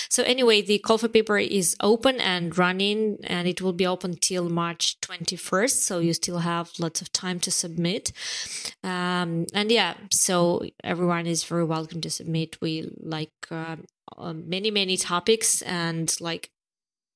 So 0.09 0.23
anyway 0.23 0.61
the 0.61 0.79
call 0.79 0.97
for 0.97 1.07
paper 1.07 1.37
is 1.37 1.75
open 1.81 2.19
and 2.19 2.57
running 2.57 3.17
and 3.23 3.47
it 3.47 3.61
will 3.61 3.77
be 3.83 3.87
open 3.87 4.11
till 4.29 4.49
march 4.49 4.99
21st 5.01 5.50
so 5.83 5.99
you 5.99 6.13
still 6.13 6.39
have 6.39 6.71
lots 6.79 7.01
of 7.01 7.11
time 7.11 7.39
to 7.41 7.51
submit. 7.51 8.11
Um, 8.83 9.45
and 9.53 9.71
yeah 9.71 9.95
so 10.11 10.61
everyone 10.83 11.27
is 11.27 11.43
very 11.43 11.65
welcome 11.65 12.01
to 12.01 12.09
submit. 12.09 12.57
We 12.61 12.89
like 12.99 13.31
uh, 13.49 13.77
many 14.33 14.71
many 14.71 14.97
topics 14.97 15.61
and 15.61 16.13
like 16.19 16.49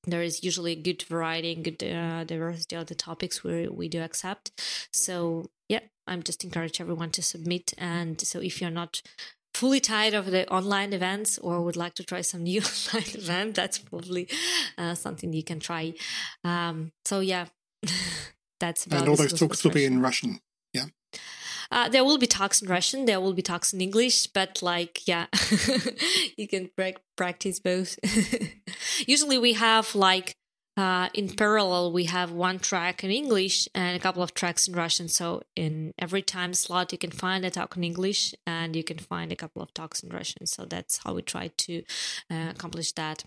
there 0.04 0.22
is 0.22 0.44
usually 0.44 0.72
a 0.72 0.82
good 0.82 1.02
variety 1.02 1.52
and 1.52 1.64
good 1.64 1.82
uh, 1.82 2.24
diversity 2.24 2.76
of 2.76 2.86
the 2.86 2.94
topics 2.94 3.42
we 3.42 3.68
we 3.68 3.88
do 3.88 4.02
accept. 4.02 4.52
So 4.92 5.46
yeah 5.68 5.80
i'm 6.06 6.22
just 6.22 6.44
encourage 6.44 6.80
everyone 6.80 7.10
to 7.10 7.22
submit. 7.22 7.72
And 7.78 8.20
so 8.20 8.40
if 8.40 8.60
you're 8.60 8.70
not 8.70 9.02
fully 9.54 9.80
tired 9.80 10.12
of 10.12 10.26
the 10.26 10.46
online 10.52 10.92
events 10.92 11.38
or 11.38 11.62
would 11.62 11.76
like 11.76 11.94
to 11.94 12.04
try 12.04 12.20
some 12.20 12.42
new 12.42 12.60
online 12.94 13.08
event 13.14 13.54
that's 13.54 13.78
probably 13.78 14.28
uh, 14.76 14.94
something 14.94 15.32
you 15.32 15.42
can 15.42 15.60
try. 15.60 15.94
Um, 16.44 16.92
so 17.04 17.20
yeah 17.20 17.46
that's 18.60 18.86
about 18.86 19.00
and 19.00 19.08
all 19.08 19.16
those 19.16 19.38
talks 19.38 19.64
will 19.64 19.72
be 19.72 19.84
in 19.84 20.00
Russian. 20.00 20.40
Yeah. 20.72 20.86
Uh, 21.70 21.88
there 21.88 22.04
will 22.04 22.18
be 22.18 22.26
talks 22.26 22.62
in 22.62 22.68
Russian. 22.68 23.06
There 23.06 23.20
will 23.20 23.32
be 23.32 23.42
talks 23.42 23.72
in 23.72 23.80
English, 23.80 24.28
but 24.28 24.62
like, 24.62 25.06
yeah, 25.06 25.26
you 26.36 26.46
can 26.46 26.70
pra- 26.76 26.94
practice 27.16 27.58
both. 27.58 27.98
Usually, 29.06 29.38
we 29.38 29.54
have 29.54 29.94
like 29.94 30.36
uh, 30.76 31.08
in 31.14 31.30
parallel, 31.30 31.90
we 31.90 32.04
have 32.04 32.30
one 32.30 32.58
track 32.58 33.02
in 33.02 33.10
English 33.10 33.66
and 33.74 33.96
a 33.96 34.00
couple 34.00 34.22
of 34.22 34.34
tracks 34.34 34.68
in 34.68 34.74
Russian. 34.74 35.08
So 35.08 35.42
in 35.54 35.94
every 35.98 36.20
time 36.20 36.52
slot, 36.52 36.92
you 36.92 36.98
can 36.98 37.10
find 37.10 37.44
a 37.46 37.50
talk 37.50 37.76
in 37.76 37.84
English 37.84 38.34
and 38.46 38.76
you 38.76 38.84
can 38.84 38.98
find 38.98 39.32
a 39.32 39.36
couple 39.36 39.62
of 39.62 39.72
talks 39.72 40.02
in 40.02 40.10
Russian. 40.10 40.46
So 40.46 40.66
that's 40.66 40.98
how 40.98 41.14
we 41.14 41.22
try 41.22 41.50
to 41.56 41.82
uh, 42.30 42.48
accomplish 42.50 42.92
that. 42.92 43.24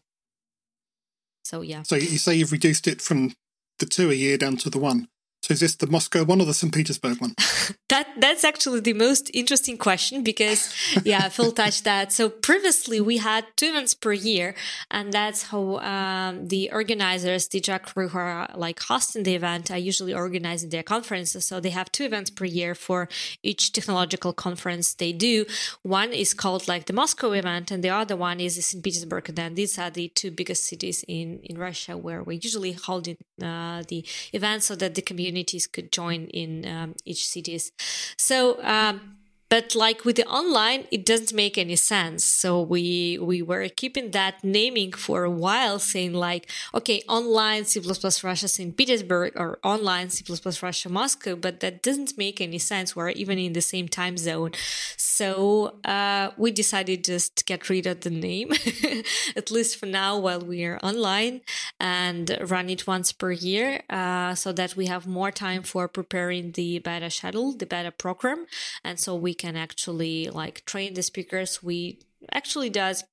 So 1.43 1.61
yeah. 1.61 1.81
So 1.81 1.95
you 1.95 2.19
say 2.19 2.35
you've 2.35 2.51
reduced 2.51 2.87
it 2.87 3.01
from 3.01 3.33
the 3.79 3.85
two 3.85 4.11
a 4.11 4.13
year 4.13 4.37
down 4.37 4.57
to 4.57 4.69
the 4.69 4.79
one. 4.79 5.07
So 5.49 5.53
is 5.53 5.61
this 5.61 5.75
the 5.77 5.87
Moscow 5.87 6.25
one 6.25 6.41
or 6.41 6.45
the 6.45 6.53
St. 6.53 6.71
Petersburg 6.71 7.19
one? 7.19 7.33
that 7.89 8.07
that's 8.19 8.43
actually 8.43 8.81
the 8.81 8.93
most 8.93 9.31
interesting 9.33 9.79
question 9.79 10.21
because 10.21 10.71
yeah, 11.03 11.27
Phil 11.35 11.51
touched 11.51 11.85
that. 11.85 12.13
So 12.13 12.29
previously 12.29 13.01
we 13.01 13.17
had 13.17 13.45
two 13.57 13.69
events 13.69 13.95
per 13.95 14.13
year, 14.13 14.53
and 14.91 15.11
that's 15.11 15.41
how 15.49 15.79
um, 15.79 16.49
the 16.49 16.69
organizers, 16.71 17.47
the 17.47 17.59
JUG 17.61 17.89
Ru 17.95 18.09
who 18.09 18.19
are 18.19 18.47
like 18.53 18.79
hosting 18.79 19.23
the 19.23 19.33
event, 19.33 19.71
are 19.71 19.77
usually 19.79 20.13
organizing 20.13 20.69
their 20.69 20.83
conferences. 20.83 21.47
So 21.47 21.59
they 21.59 21.71
have 21.71 21.91
two 21.91 22.03
events 22.03 22.29
per 22.29 22.45
year 22.45 22.75
for 22.75 23.09
each 23.41 23.71
technological 23.71 24.33
conference 24.33 24.93
they 24.93 25.13
do. 25.13 25.45
One 25.81 26.13
is 26.13 26.35
called 26.35 26.67
like 26.67 26.85
the 26.85 26.93
Moscow 26.93 27.31
event, 27.31 27.71
and 27.71 27.83
the 27.83 27.89
other 27.89 28.15
one 28.15 28.39
is 28.39 28.55
the 28.55 28.61
St. 28.61 28.83
Petersburg 28.83 29.27
event. 29.29 29.55
These 29.55 29.79
are 29.79 29.89
the 29.89 30.09
two 30.09 30.29
biggest 30.29 30.65
cities 30.65 31.03
in 31.07 31.39
in 31.43 31.57
Russia 31.57 31.97
where 31.97 32.21
we 32.21 32.35
usually 32.35 32.73
hold 32.73 33.09
uh, 33.09 33.81
the 33.87 34.05
events 34.31 34.67
so 34.67 34.75
that 34.75 34.93
the 34.93 35.01
community 35.01 35.38
communities 35.39 35.67
could 35.67 35.91
join 35.91 36.25
in 36.27 36.65
um, 36.65 36.95
each 37.05 37.27
cities. 37.27 37.71
So 38.17 38.61
um, 38.63 39.18
but 39.49 39.75
like 39.75 40.05
with 40.05 40.15
the 40.15 40.27
online 40.27 40.85
it 40.91 41.05
doesn't 41.05 41.33
make 41.33 41.57
any 41.57 41.75
sense. 41.75 42.23
So 42.23 42.61
we 42.61 43.17
we 43.17 43.41
were 43.41 43.67
keeping 43.69 44.11
that 44.11 44.43
naming 44.43 44.93
for 44.93 45.23
a 45.23 45.31
while 45.31 45.79
saying 45.79 46.13
like 46.13 46.49
okay 46.73 47.01
online 47.07 47.65
c++ 47.65 47.79
russia 48.23 48.47
st 48.47 48.77
petersburg 48.77 49.33
or 49.35 49.59
online 49.63 50.09
c++ 50.09 50.23
russia 50.61 50.89
moscow 50.89 51.35
but 51.35 51.59
that 51.59 51.81
doesn't 51.81 52.17
make 52.17 52.39
any 52.39 52.59
sense. 52.59 52.95
We're 52.95 53.09
even 53.09 53.37
in 53.39 53.53
the 53.53 53.61
same 53.61 53.87
time 53.87 54.17
zone. 54.17 54.51
So 54.97 55.79
uh, 55.83 56.31
we 56.37 56.51
decided 56.51 57.03
just 57.03 57.35
to 57.37 57.43
get 57.43 57.69
rid 57.69 57.87
of 57.87 58.01
the 58.01 58.11
name 58.11 58.51
at 59.35 59.51
least 59.51 59.77
for 59.77 59.87
now 59.87 60.17
while 60.19 60.41
we 60.41 60.63
are 60.65 60.79
online 60.83 61.41
and 61.79 62.37
run 62.41 62.69
it 62.69 62.85
once 62.85 63.11
per 63.11 63.31
year 63.31 63.81
uh, 63.89 64.35
so 64.35 64.51
that 64.53 64.75
we 64.75 64.85
have 64.85 65.07
more 65.07 65.31
time 65.31 65.63
for 65.63 65.87
preparing 65.87 66.51
the 66.51 66.79
beta 66.79 67.09
shuttle 67.09 67.53
the 67.53 67.65
beta 67.65 67.91
program. 67.91 68.45
And 68.83 68.99
so 68.99 69.15
we 69.15 69.33
can 69.39 69.55
actually 69.55 70.29
like 70.29 70.65
train 70.65 70.93
the 70.93 71.01
speakers. 71.01 71.63
We 71.63 72.01
actually 72.31 72.69
does 72.69 73.03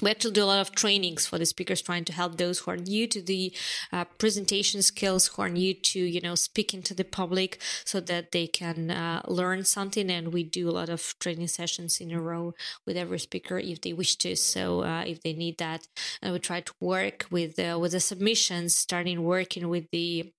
we 0.00 0.10
actually 0.10 0.32
do 0.32 0.44
a 0.44 0.46
lot 0.46 0.60
of 0.60 0.74
trainings 0.74 1.26
for 1.26 1.38
the 1.38 1.46
speakers 1.46 1.82
trying 1.82 2.04
to 2.04 2.12
help 2.12 2.36
those 2.36 2.60
who 2.60 2.70
are 2.70 2.76
new 2.76 3.06
to 3.08 3.20
the 3.20 3.52
uh, 3.92 4.04
presentation 4.04 4.80
skills 4.80 5.26
who 5.26 5.42
are 5.42 5.48
new 5.48 5.74
to 5.74 5.98
you 5.98 6.20
know 6.20 6.34
speaking 6.34 6.82
to 6.82 6.94
the 6.94 7.04
public 7.04 7.60
so 7.84 7.98
that 8.00 8.30
they 8.32 8.46
can 8.46 8.90
uh, 8.90 9.22
learn 9.26 9.64
something 9.64 10.10
and 10.10 10.32
we 10.32 10.44
do 10.44 10.68
a 10.68 10.76
lot 10.80 10.88
of 10.88 11.14
training 11.18 11.48
sessions 11.48 12.00
in 12.00 12.12
a 12.12 12.20
row 12.20 12.54
with 12.86 12.96
every 12.96 13.18
speaker 13.18 13.58
if 13.58 13.80
they 13.80 13.92
wish 13.92 14.16
to 14.16 14.36
so 14.36 14.82
uh, 14.82 15.02
if 15.06 15.20
they 15.22 15.32
need 15.32 15.58
that 15.58 15.88
and 16.22 16.32
we 16.32 16.38
try 16.38 16.60
to 16.60 16.72
work 16.80 17.26
with 17.30 17.58
uh, 17.58 17.76
with 17.80 17.92
the 17.92 18.00
submissions 18.00 18.76
starting 18.76 19.24
working 19.24 19.68
with 19.68 19.90
the 19.90 20.32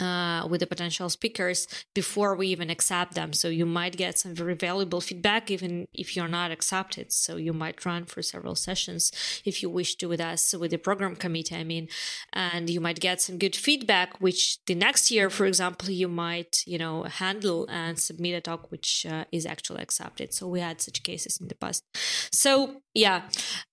uh, 0.00 0.46
with 0.50 0.60
the 0.60 0.66
potential 0.66 1.08
speakers 1.08 1.66
before 1.94 2.34
we 2.34 2.48
even 2.48 2.70
accept 2.70 3.14
them. 3.14 3.32
So 3.32 3.48
you 3.48 3.66
might 3.66 3.96
get 3.96 4.18
some 4.18 4.34
very 4.34 4.54
valuable 4.54 5.00
feedback 5.00 5.50
even 5.50 5.86
if 5.92 6.16
you're 6.16 6.28
not 6.28 6.50
accepted. 6.50 7.12
So 7.12 7.36
you 7.36 7.52
might 7.52 7.84
run 7.84 8.04
for 8.04 8.22
several 8.22 8.54
sessions 8.54 9.12
if 9.44 9.62
you 9.62 9.70
wish 9.70 9.94
to 9.96 10.08
with 10.08 10.20
us, 10.20 10.54
with 10.54 10.70
the 10.72 10.78
program 10.78 11.16
committee, 11.16 11.56
I 11.56 11.64
mean, 11.64 11.88
and 12.32 12.68
you 12.68 12.80
might 12.80 13.00
get 13.00 13.20
some 13.20 13.38
good 13.38 13.56
feedback, 13.56 14.20
which 14.20 14.64
the 14.66 14.74
next 14.74 15.10
year, 15.10 15.30
for 15.30 15.46
example, 15.46 15.90
you 15.90 16.08
might, 16.08 16.64
you 16.66 16.78
know, 16.78 17.04
handle 17.04 17.66
and 17.70 17.98
submit 17.98 18.34
a 18.34 18.40
talk 18.40 18.70
which 18.70 19.06
uh, 19.06 19.24
is 19.30 19.46
actually 19.46 19.82
accepted. 19.82 20.34
So 20.34 20.48
we 20.48 20.60
had 20.60 20.80
such 20.80 21.02
cases 21.02 21.40
in 21.40 21.48
the 21.48 21.54
past. 21.54 21.84
So 22.32 22.82
yeah, 22.94 23.22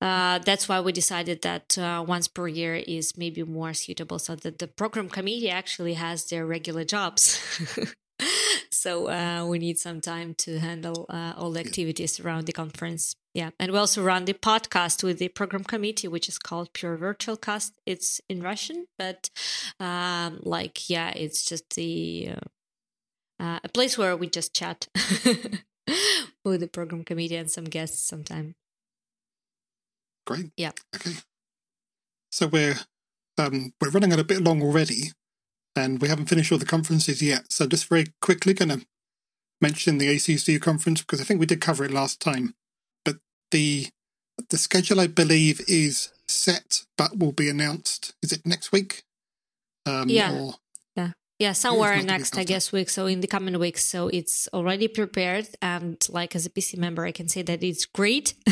uh, 0.02 0.40
that's 0.40 0.68
why 0.68 0.80
we 0.82 0.92
decided 0.92 1.44
that 1.44 1.78
uh, 1.78 2.04
once 2.08 2.28
per 2.28 2.48
year 2.48 2.76
is 2.76 3.16
maybe 3.16 3.44
more 3.44 3.74
suitable 3.74 4.18
so 4.18 4.36
that 4.36 4.58
the 4.58 4.68
program 4.68 5.10
committee 5.10 5.50
actually 5.50 5.94
has 5.94 6.11
has 6.12 6.26
their 6.26 6.46
regular 6.46 6.84
jobs. 6.84 7.40
so 8.72 9.10
uh, 9.10 9.46
we 9.46 9.58
need 9.60 9.80
some 9.80 10.02
time 10.02 10.36
to 10.36 10.60
handle 10.60 11.06
uh, 11.10 11.34
all 11.38 11.52
the 11.52 11.60
activities 11.60 12.20
around 12.20 12.46
the 12.46 12.54
conference. 12.54 13.16
Yeah, 13.34 13.52
and 13.60 13.72
we 13.72 13.78
also 13.78 14.04
run 14.04 14.26
the 14.26 14.34
podcast 14.34 15.04
with 15.04 15.18
the 15.20 15.30
program 15.30 15.64
committee, 15.64 16.10
which 16.10 16.28
is 16.28 16.38
called 16.38 16.74
Pure 16.74 16.98
Virtual 16.98 17.38
Cast. 17.38 17.74
It's 17.86 18.20
in 18.28 18.44
Russian, 18.44 18.88
but 19.00 19.30
um, 19.80 20.40
like 20.44 20.90
yeah, 20.90 21.12
it's 21.16 21.46
just 21.46 21.76
the 21.76 22.32
uh, 23.40 23.44
uh 23.44 23.60
a 23.64 23.70
place 23.70 23.98
where 23.98 24.18
we 24.18 24.28
just 24.28 24.54
chat 24.54 24.90
with 26.44 26.60
the 26.60 26.68
program 26.68 27.06
committee 27.06 27.38
and 27.38 27.50
some 27.50 27.66
guests 27.66 28.06
sometime. 28.06 28.56
Great. 30.28 30.52
Yeah. 30.58 30.74
Okay. 30.94 31.16
So 32.32 32.48
we're 32.48 32.76
um, 33.38 33.72
we're 33.80 33.92
running 33.92 34.12
it 34.12 34.20
a 34.20 34.26
bit 34.26 34.42
long 34.42 34.62
already 34.62 35.14
and 35.76 36.02
we 36.02 36.08
haven't 36.08 36.28
finished 36.28 36.52
all 36.52 36.58
the 36.58 36.66
conferences 36.66 37.22
yet. 37.22 37.52
So 37.52 37.68
just 37.68 37.88
very 37.88 38.08
quickly, 38.22 38.54
going 38.54 38.70
to 38.70 38.86
mention 39.62 39.98
the 39.98 40.08
ACCU 40.16 40.60
conference 40.62 41.02
because 41.02 41.22
I 41.22 41.24
think 41.24 41.40
we 41.40 41.46
did 41.46 41.62
cover 41.62 41.86
it 41.86 41.92
last 41.92 42.20
time. 42.20 42.56
But 43.06 43.18
the 43.52 43.88
the 44.50 44.58
schedule, 44.58 45.00
I 45.00 45.08
believe, 45.08 45.62
is 45.68 46.12
set, 46.28 46.84
but 46.98 47.18
will 47.18 47.32
be 47.32 47.50
announced. 47.50 48.14
Is 48.22 48.32
it 48.32 48.46
next 48.46 48.72
week? 48.72 49.04
Um, 49.86 50.10
yeah. 50.10 50.34
Or 50.34 50.56
yeah, 51.42 51.54
somewhere 51.54 52.04
next, 52.04 52.38
I 52.38 52.44
guess, 52.44 52.72
week. 52.72 52.88
So 52.88 53.08
in 53.08 53.22
the 53.22 53.28
coming 53.28 53.58
weeks. 53.58 53.84
So 53.84 54.10
it's 54.10 54.48
already 54.54 54.88
prepared. 54.88 55.48
And 55.60 55.98
like 56.08 56.36
as 56.36 56.46
a 56.46 56.52
PC 56.52 56.78
member, 56.78 57.04
I 57.04 57.12
can 57.12 57.28
say 57.28 57.42
that 57.42 57.64
it's 57.64 57.86
great, 57.86 58.36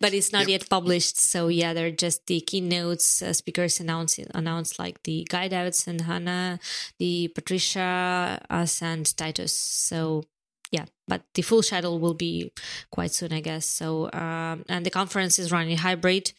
but 0.00 0.12
it's 0.12 0.30
not 0.30 0.42
yep. 0.42 0.60
yet 0.60 0.68
published. 0.68 1.16
So 1.18 1.48
yeah, 1.48 1.72
they're 1.72 1.90
just 1.90 2.26
the 2.26 2.42
keynotes. 2.42 3.22
Uh, 3.22 3.32
speakers 3.32 3.80
announced, 3.80 4.20
announced 4.34 4.78
like 4.78 5.02
the 5.04 5.26
guide 5.30 5.54
outs 5.54 5.86
and 5.86 6.02
Hannah, 6.02 6.60
the 6.98 7.28
Patricia, 7.28 8.38
us 8.50 8.82
and 8.82 9.16
Titus. 9.16 9.54
So 9.54 10.24
yeah, 10.70 10.84
but 11.06 11.22
the 11.32 11.40
full 11.40 11.62
schedule 11.62 11.98
will 11.98 12.12
be 12.12 12.52
quite 12.90 13.12
soon, 13.12 13.32
I 13.32 13.40
guess. 13.40 13.64
So, 13.64 14.12
um, 14.12 14.66
and 14.68 14.84
the 14.84 14.90
conference 14.90 15.38
is 15.38 15.50
running 15.50 15.78
hybrid 15.78 16.32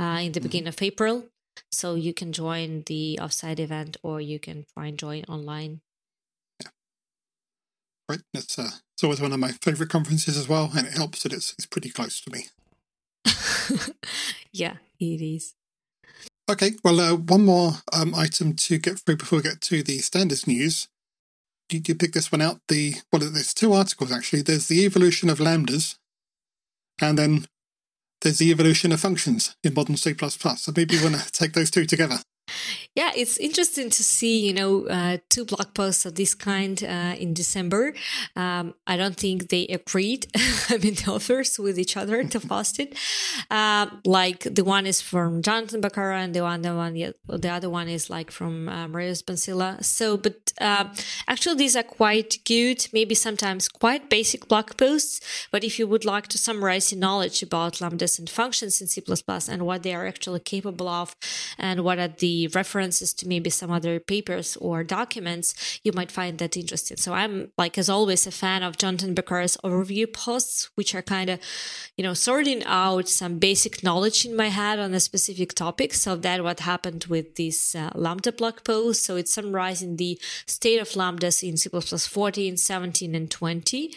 uh, 0.00 0.04
in 0.04 0.32
the 0.32 0.40
mm-hmm. 0.40 0.42
beginning 0.42 0.68
of 0.68 0.80
April. 0.80 1.24
So 1.72 1.94
you 1.94 2.14
can 2.14 2.32
join 2.32 2.82
the 2.86 3.18
offsite 3.20 3.58
event 3.58 3.96
or 4.02 4.20
you 4.20 4.38
can 4.38 4.66
try 4.74 4.86
and 4.86 4.98
join 4.98 5.24
online. 5.24 5.80
Yeah. 6.62 6.70
Right. 8.08 8.20
That's 8.32 8.58
uh, 8.58 8.70
it's 8.94 9.04
always 9.04 9.20
one 9.20 9.32
of 9.32 9.40
my 9.40 9.52
favorite 9.52 9.90
conferences 9.90 10.36
as 10.36 10.48
well, 10.48 10.70
and 10.76 10.86
it 10.86 10.94
helps 10.96 11.22
that 11.22 11.32
it's 11.32 11.52
it's 11.58 11.66
pretty 11.66 11.90
close 11.90 12.20
to 12.20 12.30
me. 12.30 12.46
yeah, 14.52 14.76
it 15.00 15.20
is. 15.20 15.54
Okay, 16.48 16.72
well, 16.84 17.00
uh, 17.00 17.14
one 17.14 17.44
more 17.44 17.72
um, 17.92 18.14
item 18.14 18.54
to 18.54 18.76
get 18.78 18.98
through 18.98 19.16
before 19.16 19.38
we 19.38 19.42
get 19.42 19.62
to 19.62 19.82
the 19.82 19.98
standards 19.98 20.46
news. 20.46 20.88
Did 21.70 21.88
you 21.88 21.94
pick 21.94 22.12
this 22.12 22.30
one 22.30 22.42
out? 22.42 22.60
The 22.68 22.96
well, 23.10 23.20
there's 23.20 23.54
two 23.54 23.72
articles 23.72 24.12
actually. 24.12 24.42
There's 24.42 24.68
the 24.68 24.84
evolution 24.84 25.30
of 25.30 25.38
lambdas, 25.38 25.96
and 27.00 27.18
then 27.18 27.46
there's 28.24 28.38
the 28.38 28.50
evolution 28.50 28.90
of 28.90 29.00
functions 29.00 29.54
in 29.62 29.74
modern 29.74 29.96
C++. 29.96 30.14
So 30.14 30.72
maybe 30.74 30.96
you 30.96 31.02
want 31.02 31.16
to 31.16 31.30
take 31.30 31.52
those 31.52 31.70
two 31.70 31.84
together. 31.84 32.16
Yeah, 32.94 33.10
it's 33.16 33.38
interesting 33.38 33.90
to 33.90 34.04
see, 34.04 34.46
you 34.46 34.52
know, 34.52 34.86
uh, 34.86 35.16
two 35.28 35.44
blog 35.44 35.74
posts 35.74 36.06
of 36.06 36.14
this 36.14 36.34
kind 36.34 36.82
uh, 36.84 37.16
in 37.18 37.34
December. 37.34 37.94
Um, 38.36 38.74
I 38.86 38.96
don't 38.96 39.16
think 39.16 39.48
they 39.48 39.66
agreed, 39.66 40.26
I 40.68 40.78
mean, 40.78 40.94
the 40.94 41.10
authors 41.10 41.58
with 41.58 41.78
each 41.78 41.96
other 41.96 42.22
to 42.22 42.40
post 42.40 42.78
it. 42.78 42.96
Uh, 43.50 43.86
like 44.04 44.40
the 44.42 44.62
one 44.62 44.86
is 44.86 45.00
from 45.00 45.42
Jonathan 45.42 45.80
Boccara 45.80 46.22
and 46.22 46.34
the 46.34 46.42
one, 46.42 46.62
the 46.62 46.74
one, 46.74 46.94
the 46.94 47.48
other 47.48 47.70
one 47.70 47.88
is 47.88 48.10
like 48.10 48.30
from 48.30 48.68
uh, 48.68 48.86
Marius 48.86 49.22
Bancila. 49.22 49.82
So, 49.82 50.16
but 50.16 50.52
uh, 50.60 50.84
actually, 51.26 51.56
these 51.56 51.74
are 51.76 51.82
quite 51.82 52.38
good, 52.44 52.86
maybe 52.92 53.14
sometimes 53.14 53.68
quite 53.68 54.08
basic 54.08 54.46
blog 54.46 54.76
posts. 54.76 55.20
But 55.50 55.64
if 55.64 55.78
you 55.78 55.88
would 55.88 56.04
like 56.04 56.28
to 56.28 56.38
summarize 56.38 56.92
your 56.92 57.00
knowledge 57.00 57.42
about 57.42 57.74
lambdas 57.74 58.18
and 58.18 58.30
functions 58.30 58.80
in 58.80 58.86
C++ 58.86 59.02
and 59.48 59.66
what 59.66 59.82
they 59.82 59.94
are 59.94 60.06
actually 60.06 60.40
capable 60.40 60.88
of 60.88 61.16
and 61.58 61.82
what 61.82 61.98
are 61.98 62.08
the 62.08 62.33
references 62.52 63.12
to 63.14 63.28
maybe 63.28 63.50
some 63.50 63.70
other 63.70 64.00
papers 64.00 64.56
or 64.56 64.84
documents, 64.84 65.80
you 65.84 65.92
might 65.92 66.10
find 66.10 66.38
that 66.38 66.56
interesting. 66.56 66.96
So 66.96 67.12
I'm 67.12 67.50
like, 67.56 67.78
as 67.78 67.88
always, 67.88 68.26
a 68.26 68.30
fan 68.30 68.62
of 68.62 68.78
Jonathan 68.78 69.14
Boccara's 69.14 69.56
overview 69.64 70.06
posts, 70.12 70.70
which 70.74 70.94
are 70.94 71.02
kind 71.02 71.30
of, 71.30 71.38
you 71.96 72.04
know, 72.04 72.14
sorting 72.14 72.62
out 72.64 73.08
some 73.08 73.38
basic 73.38 73.82
knowledge 73.82 74.24
in 74.24 74.36
my 74.36 74.48
head 74.48 74.78
on 74.78 74.94
a 74.94 75.00
specific 75.00 75.54
topic. 75.54 75.94
So 75.94 76.16
that 76.16 76.42
what 76.44 76.60
happened 76.60 77.06
with 77.08 77.36
this 77.36 77.74
uh, 77.74 77.90
Lambda 77.94 78.32
blog 78.32 78.64
post. 78.64 79.04
So 79.04 79.16
it's 79.16 79.32
summarizing 79.32 79.96
the 79.96 80.18
state 80.46 80.80
of 80.80 80.88
Lambdas 80.90 81.46
in 81.48 81.56
C++ 81.56 81.68
14, 81.68 82.56
17, 82.56 83.14
and 83.14 83.30
20 83.30 83.94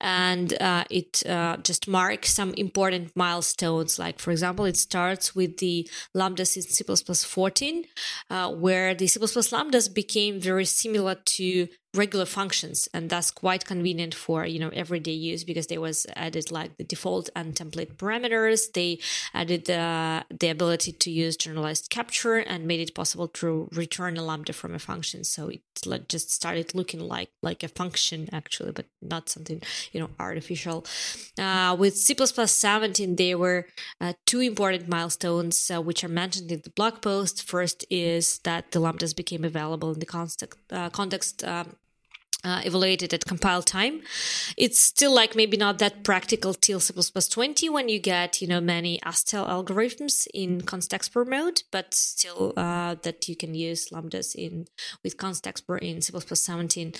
and 0.00 0.60
uh, 0.60 0.84
it 0.90 1.24
uh, 1.26 1.56
just 1.58 1.88
marks 1.88 2.32
some 2.32 2.54
important 2.54 3.14
milestones. 3.16 3.98
Like, 3.98 4.18
for 4.18 4.30
example, 4.30 4.64
it 4.64 4.76
starts 4.76 5.34
with 5.34 5.58
the 5.58 5.88
lambdas 6.16 6.56
in 6.56 6.62
C++ 6.62 7.24
14, 7.28 7.84
uh, 8.30 8.52
where 8.52 8.94
the 8.94 9.06
C++ 9.06 9.18
lambdas 9.18 9.92
became 9.92 10.40
very 10.40 10.64
similar 10.64 11.14
to 11.14 11.68
regular 11.94 12.26
functions 12.26 12.88
and 12.92 13.08
that's 13.08 13.30
quite 13.30 13.64
convenient 13.64 14.14
for 14.14 14.44
you 14.44 14.58
know 14.58 14.68
everyday 14.74 15.12
use 15.12 15.42
because 15.42 15.68
they 15.68 15.78
was 15.78 16.06
added 16.16 16.50
like 16.50 16.76
the 16.76 16.84
default 16.84 17.30
and 17.34 17.54
template 17.54 17.94
parameters. 17.96 18.72
They 18.72 18.98
added 19.32 19.64
the 19.64 20.48
ability 20.48 20.92
to 20.92 21.10
use 21.10 21.36
generalized 21.36 21.88
capture 21.90 22.36
and 22.36 22.66
made 22.66 22.80
it 22.80 22.94
possible 22.94 23.28
to 23.28 23.68
return 23.72 24.16
a 24.16 24.22
lambda 24.22 24.52
from 24.52 24.74
a 24.74 24.78
function. 24.78 25.24
So 25.24 25.48
it 25.48 25.62
just 26.08 26.30
started 26.30 26.74
looking 26.74 27.00
like 27.00 27.30
like 27.42 27.62
a 27.62 27.68
function 27.68 28.28
actually 28.32 28.72
but 28.72 28.86
not 29.00 29.28
something 29.28 29.62
you 29.92 30.00
know 30.00 30.10
artificial. 30.20 30.84
Uh, 31.38 31.74
with 31.78 31.96
c++ 31.96 32.14
17 32.14 33.16
there 33.16 33.38
were 33.38 33.66
uh, 34.00 34.12
two 34.26 34.40
important 34.40 34.88
milestones 34.88 35.70
uh, 35.70 35.80
which 35.80 36.04
are 36.04 36.08
mentioned 36.08 36.52
in 36.52 36.60
the 36.62 36.70
blog 36.70 37.00
post. 37.00 37.42
First 37.42 37.84
is 37.90 38.38
that 38.40 38.72
the 38.72 38.80
lambdas 38.80 39.16
became 39.16 39.44
available 39.44 39.92
in 39.92 40.00
the 40.00 40.06
context 40.06 40.54
uh, 40.70 40.90
context 40.90 41.44
um, 41.44 41.76
uh, 42.44 42.62
evaluated 42.64 43.12
at 43.12 43.24
compile 43.24 43.62
time. 43.62 44.02
It's 44.56 44.78
still 44.78 45.12
like 45.12 45.34
maybe 45.34 45.56
not 45.56 45.78
that 45.78 46.04
practical 46.04 46.54
till 46.54 46.78
C++ 46.78 46.92
20 46.94 47.68
when 47.68 47.88
you 47.88 47.98
get, 47.98 48.40
you 48.40 48.46
know, 48.46 48.60
many 48.60 49.00
Hastel 49.04 49.46
algorithms 49.48 50.28
in 50.32 50.60
constexpr 50.60 51.26
mode, 51.26 51.62
but 51.72 51.94
still 51.94 52.52
uh, 52.56 52.94
that 53.02 53.28
you 53.28 53.34
can 53.34 53.54
use 53.54 53.88
lambdas 53.90 54.36
in 54.36 54.66
with 55.02 55.16
constexpr 55.16 55.78
in 55.80 56.00
C++ 56.00 56.12
17. 56.12 56.92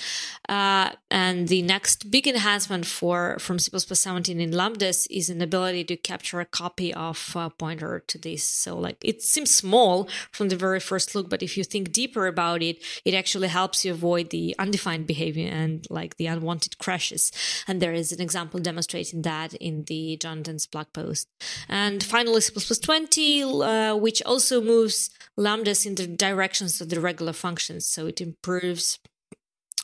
Uh, 0.48 0.90
and 1.10 1.48
the 1.48 1.62
next 1.62 2.10
big 2.10 2.26
enhancement 2.26 2.84
for 2.84 3.38
from 3.38 3.60
C++ 3.60 3.70
17 3.70 4.40
in 4.40 4.50
lambdas 4.50 5.06
is 5.08 5.30
an 5.30 5.40
ability 5.40 5.84
to 5.84 5.96
capture 5.96 6.40
a 6.40 6.44
copy 6.44 6.92
of 6.92 7.32
a 7.36 7.48
pointer 7.50 8.02
to 8.08 8.18
this. 8.18 8.42
So 8.42 8.76
like 8.76 8.96
it 9.02 9.22
seems 9.22 9.54
small 9.54 10.08
from 10.32 10.48
the 10.48 10.56
very 10.56 10.80
first 10.80 11.14
look, 11.14 11.30
but 11.30 11.44
if 11.44 11.56
you 11.56 11.62
think 11.62 11.92
deeper 11.92 12.26
about 12.26 12.60
it, 12.60 12.82
it 13.04 13.14
actually 13.14 13.48
helps 13.48 13.84
you 13.84 13.92
avoid 13.92 14.30
the 14.30 14.56
undefined 14.58 15.06
behavior 15.06 15.27
behavior 15.32 15.52
and 15.54 15.86
like 15.90 16.16
the 16.16 16.26
unwanted 16.26 16.78
crashes. 16.78 17.32
And 17.66 17.80
there 17.80 17.92
is 17.92 18.12
an 18.12 18.20
example 18.20 18.60
demonstrating 18.60 19.22
that 19.22 19.54
in 19.54 19.84
the 19.84 20.16
Jonathan's 20.16 20.66
blog 20.66 20.86
post. 20.92 21.28
And 21.68 22.02
finally, 22.02 22.40
C++ 22.40 22.52
20, 22.52 23.42
uh, 23.42 23.96
which 23.96 24.22
also 24.22 24.60
moves 24.60 25.10
lambdas 25.38 25.86
in 25.86 25.94
the 25.94 26.06
directions 26.06 26.80
of 26.80 26.88
the 26.88 27.00
regular 27.00 27.32
functions. 27.32 27.86
So 27.86 28.06
it 28.06 28.20
improves 28.20 28.98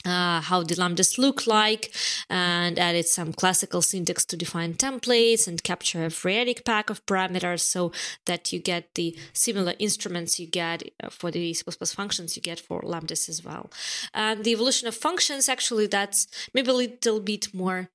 uh, 0.05 0.40
how 0.40 0.62
the 0.62 0.75
lambdas 0.75 1.19
look 1.19 1.47
like 1.47 1.93
and 2.29 2.79
added 2.79 3.07
some 3.07 3.33
classical 3.33 3.83
syntax 3.83 4.25
to 4.25 4.37
define 4.37 4.75
templates 4.75 5.49
and 5.49 5.62
capture 5.62 6.05
a 6.05 6.09
variadic 6.09 6.64
pack 6.64 6.90
of 6.90 7.05
parameters 7.07 7.61
so 7.61 7.93
that 8.27 8.53
you 8.53 8.59
get 8.59 8.95
the 8.95 9.17
similar 9.33 9.75
instruments 9.79 10.38
you 10.38 10.47
get 10.47 10.83
uh, 11.03 11.09
for 11.09 11.31
the 11.31 11.53
C++ 11.55 11.64
functions 11.87 12.37
you 12.37 12.43
get 12.43 12.61
for 12.61 12.83
lambdas 12.83 13.29
as 13.29 13.45
well. 13.45 13.71
And 14.12 14.45
the 14.45 14.53
evolution 14.53 14.88
of 14.88 14.95
functions, 14.95 15.49
actually, 15.49 15.87
that's 15.87 16.27
maybe 16.53 16.71
a 16.71 16.75
little 16.75 17.21
bit 17.21 17.53
more 17.55 17.90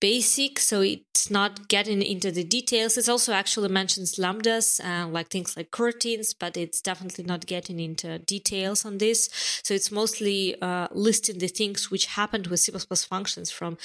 basic, 0.00 0.58
so 0.58 0.80
it's 0.80 1.30
not 1.30 1.68
getting 1.68 2.02
into 2.02 2.30
the 2.30 2.44
details. 2.44 2.96
It 2.96 3.08
also 3.08 3.32
actually 3.32 3.68
mentions 3.68 4.16
lambdas, 4.16 4.80
uh, 4.84 5.08
like 5.08 5.28
things 5.28 5.56
like 5.56 5.70
coroutines, 5.70 6.34
but 6.38 6.56
it's 6.56 6.80
definitely 6.80 7.24
not 7.24 7.46
getting 7.46 7.80
into 7.80 8.18
details 8.18 8.84
on 8.84 8.98
this. 8.98 9.28
So 9.62 9.74
it's 9.74 9.90
mostly 9.90 10.60
uh, 10.60 10.88
listing 10.92 11.38
the 11.38 11.48
things 11.48 11.90
which 11.90 12.06
happened 12.06 12.46
with 12.46 12.60
C++ 12.60 12.72
functions 13.08 13.50
from 13.50 13.78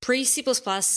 pre 0.00 0.24
C++ 0.24 0.44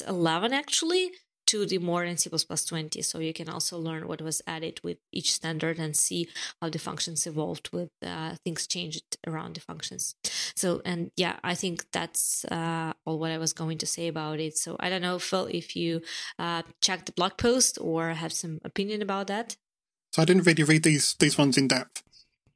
11 0.08 0.54
actually 0.54 1.12
to 1.48 1.66
the 1.66 1.78
more 1.78 2.04
in 2.04 2.18
C++ 2.18 2.30
20. 2.30 3.02
So 3.02 3.20
you 3.20 3.34
can 3.34 3.50
also 3.50 3.78
learn 3.78 4.08
what 4.08 4.22
was 4.22 4.42
added 4.48 4.80
with 4.84 4.98
each 5.12 5.34
standard 5.34 5.80
and 5.80 5.96
see 5.96 6.28
how 6.62 6.70
the 6.70 6.80
functions 6.80 7.26
evolved 7.28 7.70
with 7.72 7.90
uh, 8.06 8.36
things 8.44 8.68
changed 8.68 9.18
around 9.28 9.56
the 9.56 9.62
functions. 9.62 10.16
So, 10.56 10.82
and 10.86 11.12
yeah, 11.16 11.38
I 11.44 11.56
think 11.56 11.86
that's 11.92 12.46
uh, 12.46 12.94
all 13.06 13.20
what 13.20 13.32
I 13.32 13.38
was 13.38 13.54
going 13.54 13.78
to 13.80 13.86
say 13.86 14.08
about 14.08 14.40
it. 14.40 14.58
So 14.58 14.76
I 14.80 14.90
don't 14.90 15.02
know, 15.02 15.20
Phil, 15.20 15.48
if 15.52 15.76
you 15.76 16.02
uh, 16.40 16.64
checked 16.82 17.08
the 17.08 17.12
blog 17.14 17.38
post 17.38 17.78
or 17.82 18.10
have 18.10 18.34
some 18.34 18.60
opinion 18.64 19.02
about 19.02 19.28
that. 19.28 19.58
So 20.12 20.22
I 20.22 20.26
didn't 20.26 20.46
really 20.46 20.64
read 20.64 20.84
these 20.84 21.16
these 21.20 21.38
ones 21.38 21.58
in 21.58 21.68
depth, 21.68 22.04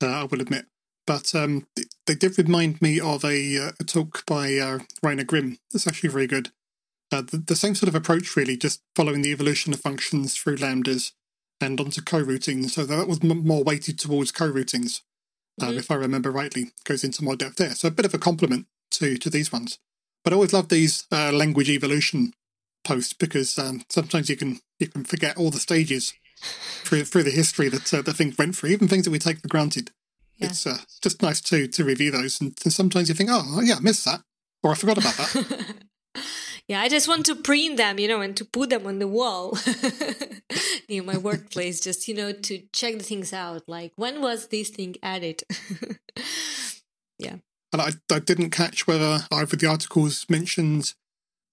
uh, 0.02 0.08
I 0.08 0.24
will 0.26 0.42
admit. 0.42 0.66
But 1.08 1.34
um, 1.34 1.66
they 2.06 2.16
did 2.16 2.38
remind 2.38 2.82
me 2.82 3.00
of 3.00 3.24
a, 3.24 3.58
uh, 3.58 3.72
a 3.80 3.84
talk 3.86 4.26
by 4.26 4.58
uh, 4.58 4.80
Rainer 5.02 5.24
Grimm. 5.24 5.58
That's 5.72 5.88
actually 5.88 6.10
very 6.10 6.28
good. 6.28 6.52
Uh, 7.12 7.22
the, 7.22 7.38
the, 7.38 7.56
same 7.56 7.74
sort 7.74 7.88
of 7.88 7.96
approach, 7.96 8.36
really, 8.36 8.58
just 8.58 8.82
following 8.96 9.22
the 9.22 9.32
evolution 9.32 9.72
of 9.74 9.80
functions 9.80 10.36
through 10.36 10.58
lambdas 10.58 11.14
and 11.62 11.80
onto 11.80 12.02
coroutines. 12.02 12.72
So 12.72 12.86
that 12.86 13.08
was 13.08 13.20
m- 13.24 13.48
more 13.48 13.64
weighted 13.64 13.98
towards 13.98 14.32
coroutines, 14.32 15.02
um, 15.62 15.70
mm-hmm. 15.70 15.78
if 15.78 15.90
I 15.90 15.96
remember 15.96 16.32
rightly. 16.32 16.72
Goes 16.84 17.04
into 17.04 17.24
more 17.24 17.38
depth 17.38 17.56
there. 17.56 17.76
So 17.76 17.88
a 17.88 17.92
bit 17.92 18.06
of 18.06 18.14
a 18.14 18.18
compliment 18.18 18.68
to 18.92 19.18
to 19.18 19.30
these 19.30 19.52
ones. 19.52 19.80
But 20.24 20.34
I 20.34 20.36
always 20.36 20.54
love 20.54 20.68
these 20.68 21.06
uh, 21.12 21.32
language 21.32 21.70
evolution 21.70 22.34
posts 22.84 23.14
because 23.14 23.58
um, 23.58 23.84
sometimes 23.90 24.30
you 24.30 24.36
can 24.36 24.60
you 24.80 24.88
can 24.88 25.04
forget 25.04 25.38
all 25.38 25.50
the 25.50 25.60
stages 25.60 26.14
through 26.84 27.06
through 27.06 27.24
the 27.24 27.32
history 27.32 27.70
that 27.70 27.94
uh, 27.94 28.02
the 28.02 28.14
things 28.14 28.38
went 28.38 28.56
through, 28.56 28.72
even 28.72 28.88
things 28.88 29.06
that 29.06 29.12
we 29.12 29.20
take 29.20 29.40
for 29.40 29.48
granted. 29.48 29.92
Yeah. 30.38 30.48
It's 30.48 30.68
uh, 30.68 30.80
just 31.02 31.22
nice 31.22 31.42
to 31.42 31.68
to 31.68 31.84
review 31.84 32.12
those, 32.12 32.42
and, 32.42 32.58
and 32.64 32.74
sometimes 32.74 33.10
you 33.10 33.16
think, 33.16 33.30
oh 33.32 33.62
yeah, 33.62 33.76
I 33.76 33.80
missed 33.80 34.06
that, 34.06 34.22
or 34.64 34.72
I 34.72 34.76
forgot 34.76 34.98
about 34.98 35.16
that. 35.16 35.76
Yeah, 36.68 36.82
I 36.82 36.90
just 36.90 37.08
want 37.08 37.26
to 37.28 37.36
print 37.36 37.78
them, 37.78 37.98
you 37.98 38.10
know, 38.10 38.20
and 38.20 38.36
to 38.36 38.44
put 38.44 38.72
them 38.72 38.86
on 38.88 39.00
the 39.00 39.08
wall 39.08 39.58
near 40.90 41.02
my 41.02 41.18
workplace, 41.18 41.80
just, 41.80 42.10
you 42.10 42.14
know, 42.14 42.34
to 42.34 42.64
check 42.74 42.98
the 42.98 43.04
things 43.04 43.32
out. 43.32 43.64
Like, 43.68 43.94
when 43.96 44.22
was 44.22 44.48
this 44.48 44.70
thing 44.70 44.96
added? 45.02 45.44
yeah. 47.20 47.38
And 47.72 47.82
I, 47.82 47.92
I 48.12 48.20
didn't 48.20 48.50
catch 48.50 48.86
whether 48.86 49.20
either 49.32 49.44
of 49.44 49.60
the 49.60 49.68
articles 49.68 50.26
mentioned 50.30 50.94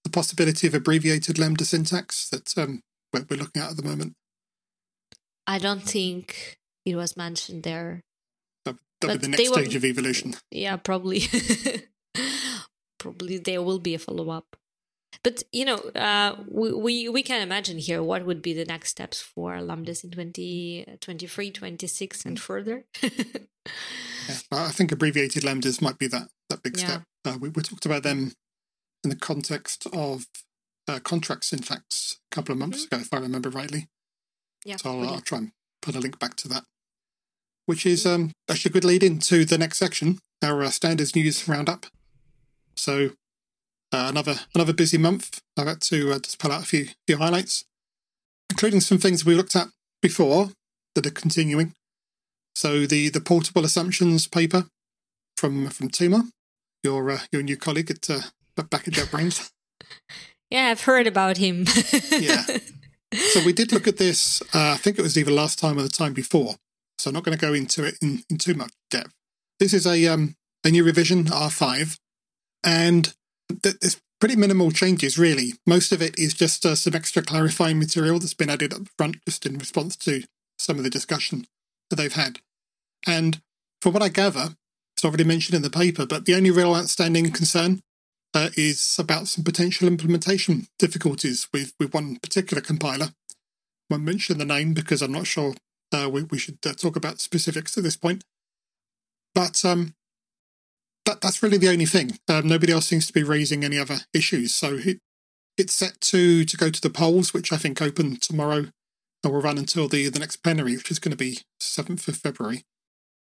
the 0.03 0.09
possibility 0.09 0.67
of 0.67 0.73
abbreviated 0.73 1.39
lambda 1.39 1.63
syntax 1.63 2.29
that 2.29 2.57
um, 2.57 2.81
we're 3.13 3.37
looking 3.37 3.61
at 3.61 3.71
at 3.71 3.77
the 3.77 3.83
moment. 3.83 4.15
I 5.47 5.59
don't 5.59 5.83
think 5.83 6.57
it 6.85 6.95
was 6.95 7.15
mentioned 7.15 7.63
there. 7.63 8.01
That, 8.65 8.75
would 9.01 9.21
be 9.21 9.27
the 9.27 9.27
next 9.29 9.47
stage 9.49 9.75
of 9.75 9.85
evolution. 9.85 10.35
Yeah, 10.51 10.75
probably. 10.77 11.23
probably 12.97 13.37
there 13.37 13.61
will 13.61 13.79
be 13.79 13.93
a 13.95 13.99
follow 13.99 14.29
up. 14.29 14.55
But 15.23 15.43
you 15.51 15.65
know, 15.65 15.77
uh, 15.77 16.35
we, 16.47 16.73
we 16.73 17.09
we 17.09 17.23
can 17.23 17.41
imagine 17.41 17.77
here 17.77 18.01
what 18.03 18.25
would 18.25 18.41
be 18.41 18.53
the 18.53 18.65
next 18.65 18.89
steps 18.89 19.21
for 19.21 19.53
lambdas 19.55 20.03
in 20.03 20.11
2023, 20.11 21.51
26, 21.51 22.25
and 22.25 22.39
further. 22.39 22.85
yeah, 23.01 23.09
I 24.51 24.69
think 24.69 24.91
abbreviated 24.91 25.43
lambdas 25.43 25.81
might 25.81 25.97
be 25.97 26.07
that 26.07 26.29
that 26.49 26.63
big 26.63 26.77
yeah. 26.77 26.85
step. 26.85 27.01
Uh, 27.25 27.37
we, 27.39 27.49
we 27.49 27.61
talked 27.61 27.85
about 27.85 28.03
them 28.03 28.33
in 29.03 29.09
the 29.09 29.15
context 29.15 29.87
of 29.93 30.25
uh, 30.87 30.99
in 31.51 31.59
fact, 31.59 32.17
a 32.31 32.35
couple 32.35 32.53
of 32.53 32.59
months 32.59 32.85
mm-hmm. 32.85 32.95
ago, 32.95 33.01
if 33.01 33.13
I 33.13 33.17
remember 33.17 33.49
rightly. 33.49 33.87
Yeah, 34.63 34.77
so 34.77 34.91
I'll, 34.91 35.09
I'll, 35.09 35.21
try 35.21 35.39
and 35.39 35.51
put 35.81 35.95
a 35.95 35.99
link 35.99 36.19
back 36.19 36.35
to 36.37 36.47
that, 36.49 36.63
which 37.65 37.85
is 37.85 38.05
um, 38.05 38.31
actually 38.49 38.69
a 38.69 38.73
good 38.73 38.85
lead 38.85 39.03
into 39.03 39.45
the 39.45 39.57
next 39.57 39.77
section, 39.77 40.19
our 40.43 40.63
uh, 40.63 40.69
standards 40.69 41.15
news 41.15 41.47
roundup. 41.47 41.85
So 42.75 43.11
uh, 43.95 44.09
another 44.09 44.35
another 44.53 44.73
busy 44.73 44.97
month. 44.97 45.41
I've 45.57 45.67
had 45.67 45.81
to 45.81 46.11
uh, 46.11 46.19
just 46.19 46.37
pull 46.37 46.51
out 46.51 46.63
a 46.63 46.65
few 46.65 46.87
few 47.07 47.17
highlights, 47.17 47.63
including 48.49 48.81
some 48.81 48.97
things 48.97 49.25
we 49.25 49.35
looked 49.35 49.55
at 49.55 49.69
before 50.01 50.49
that 50.93 51.05
are 51.05 51.11
continuing. 51.11 51.73
So 52.55 52.85
the 52.85 53.09
the 53.09 53.21
portable 53.21 53.63
assumptions 53.63 54.27
paper 54.27 54.65
from 55.37 55.69
from 55.69 55.89
Timur, 55.89 56.23
your 56.83 57.09
uh, 57.09 57.19
your 57.31 57.41
new 57.41 57.57
colleague 57.57 57.91
at 57.91 58.09
uh, 58.09 58.21
back 58.55 58.87
at 58.87 58.93
JetBrains. 58.93 59.49
yeah, 60.49 60.67
I've 60.67 60.81
heard 60.81 61.07
about 61.07 61.37
him. 61.37 61.65
yeah. 62.11 62.45
So 63.13 63.45
we 63.45 63.53
did 63.53 63.71
look 63.71 63.87
at 63.87 63.97
this. 63.97 64.41
Uh, 64.53 64.73
I 64.73 64.77
think 64.77 64.99
it 64.99 65.03
was 65.03 65.17
either 65.17 65.31
last 65.31 65.57
time 65.57 65.77
or 65.77 65.83
the 65.83 65.89
time 65.89 66.13
before. 66.13 66.55
So 66.97 67.09
I'm 67.09 67.13
not 67.13 67.23
going 67.23 67.37
to 67.37 67.45
go 67.45 67.53
into 67.53 67.85
it 67.85 67.95
in, 68.01 68.23
in 68.29 68.37
too 68.37 68.55
much 68.55 68.71
depth. 68.89 69.13
This 69.59 69.73
is 69.73 69.85
a 69.87 70.07
um, 70.07 70.35
a 70.65 70.69
new 70.69 70.83
revision 70.83 71.25
R5, 71.25 71.97
and 72.63 73.13
there's 73.49 74.01
pretty 74.19 74.35
minimal 74.35 74.71
changes, 74.71 75.17
really. 75.17 75.53
Most 75.65 75.91
of 75.91 76.01
it 76.01 76.17
is 76.17 76.33
just 76.33 76.65
uh, 76.65 76.75
some 76.75 76.95
extra 76.95 77.21
clarifying 77.21 77.79
material 77.79 78.19
that's 78.19 78.33
been 78.33 78.49
added 78.49 78.73
up 78.73 78.87
front 78.97 79.17
just 79.25 79.45
in 79.45 79.57
response 79.57 79.95
to 79.97 80.23
some 80.57 80.77
of 80.77 80.83
the 80.83 80.89
discussion 80.89 81.45
that 81.89 81.97
they've 81.97 82.13
had. 82.13 82.39
And 83.05 83.41
from 83.81 83.93
what 83.93 84.03
I 84.03 84.09
gather, 84.09 84.55
it's 84.95 85.05
already 85.05 85.25
mentioned 85.25 85.55
in 85.55 85.61
the 85.61 85.69
paper, 85.69 86.05
but 86.05 86.25
the 86.25 86.35
only 86.35 86.51
real 86.51 86.73
outstanding 86.73 87.29
concern 87.31 87.81
uh, 88.33 88.49
is 88.57 88.95
about 88.99 89.27
some 89.27 89.43
potential 89.43 89.87
implementation 89.87 90.67
difficulties 90.79 91.47
with, 91.53 91.73
with 91.79 91.93
one 91.93 92.17
particular 92.17 92.61
compiler. 92.61 93.07
I 93.07 93.13
won't 93.89 94.03
mention 94.03 94.37
the 94.37 94.45
name 94.45 94.73
because 94.73 95.01
I'm 95.01 95.11
not 95.11 95.27
sure 95.27 95.53
uh, 95.93 96.09
we, 96.09 96.23
we 96.23 96.37
should 96.37 96.57
uh, 96.65 96.73
talk 96.73 96.95
about 96.95 97.19
specifics 97.19 97.77
at 97.77 97.83
this 97.83 97.95
point. 97.95 98.23
But 99.33 99.63
um, 99.65 99.93
that 101.05 101.21
that's 101.21 101.41
really 101.41 101.57
the 101.57 101.69
only 101.69 101.85
thing. 101.85 102.17
Um, 102.27 102.47
nobody 102.47 102.73
else 102.73 102.87
seems 102.87 103.07
to 103.07 103.13
be 103.13 103.23
raising 103.23 103.63
any 103.63 103.77
other 103.77 103.99
issues. 104.13 104.53
So 104.53 104.75
it, 104.75 104.99
it's 105.57 105.73
set 105.73 106.01
to 106.01 106.43
to 106.45 106.57
go 106.57 106.69
to 106.69 106.81
the 106.81 106.89
polls, 106.89 107.33
which 107.33 107.53
I 107.53 107.57
think 107.57 107.81
open 107.81 108.17
tomorrow 108.17 108.65
and 109.23 109.33
will 109.33 109.41
run 109.41 109.57
until 109.57 109.87
the, 109.87 110.09
the 110.09 110.19
next 110.19 110.37
plenary, 110.37 110.75
which 110.75 110.91
is 110.91 110.99
going 110.99 111.11
to 111.11 111.17
be 111.17 111.39
7th 111.59 112.07
of 112.07 112.17
February. 112.17 112.63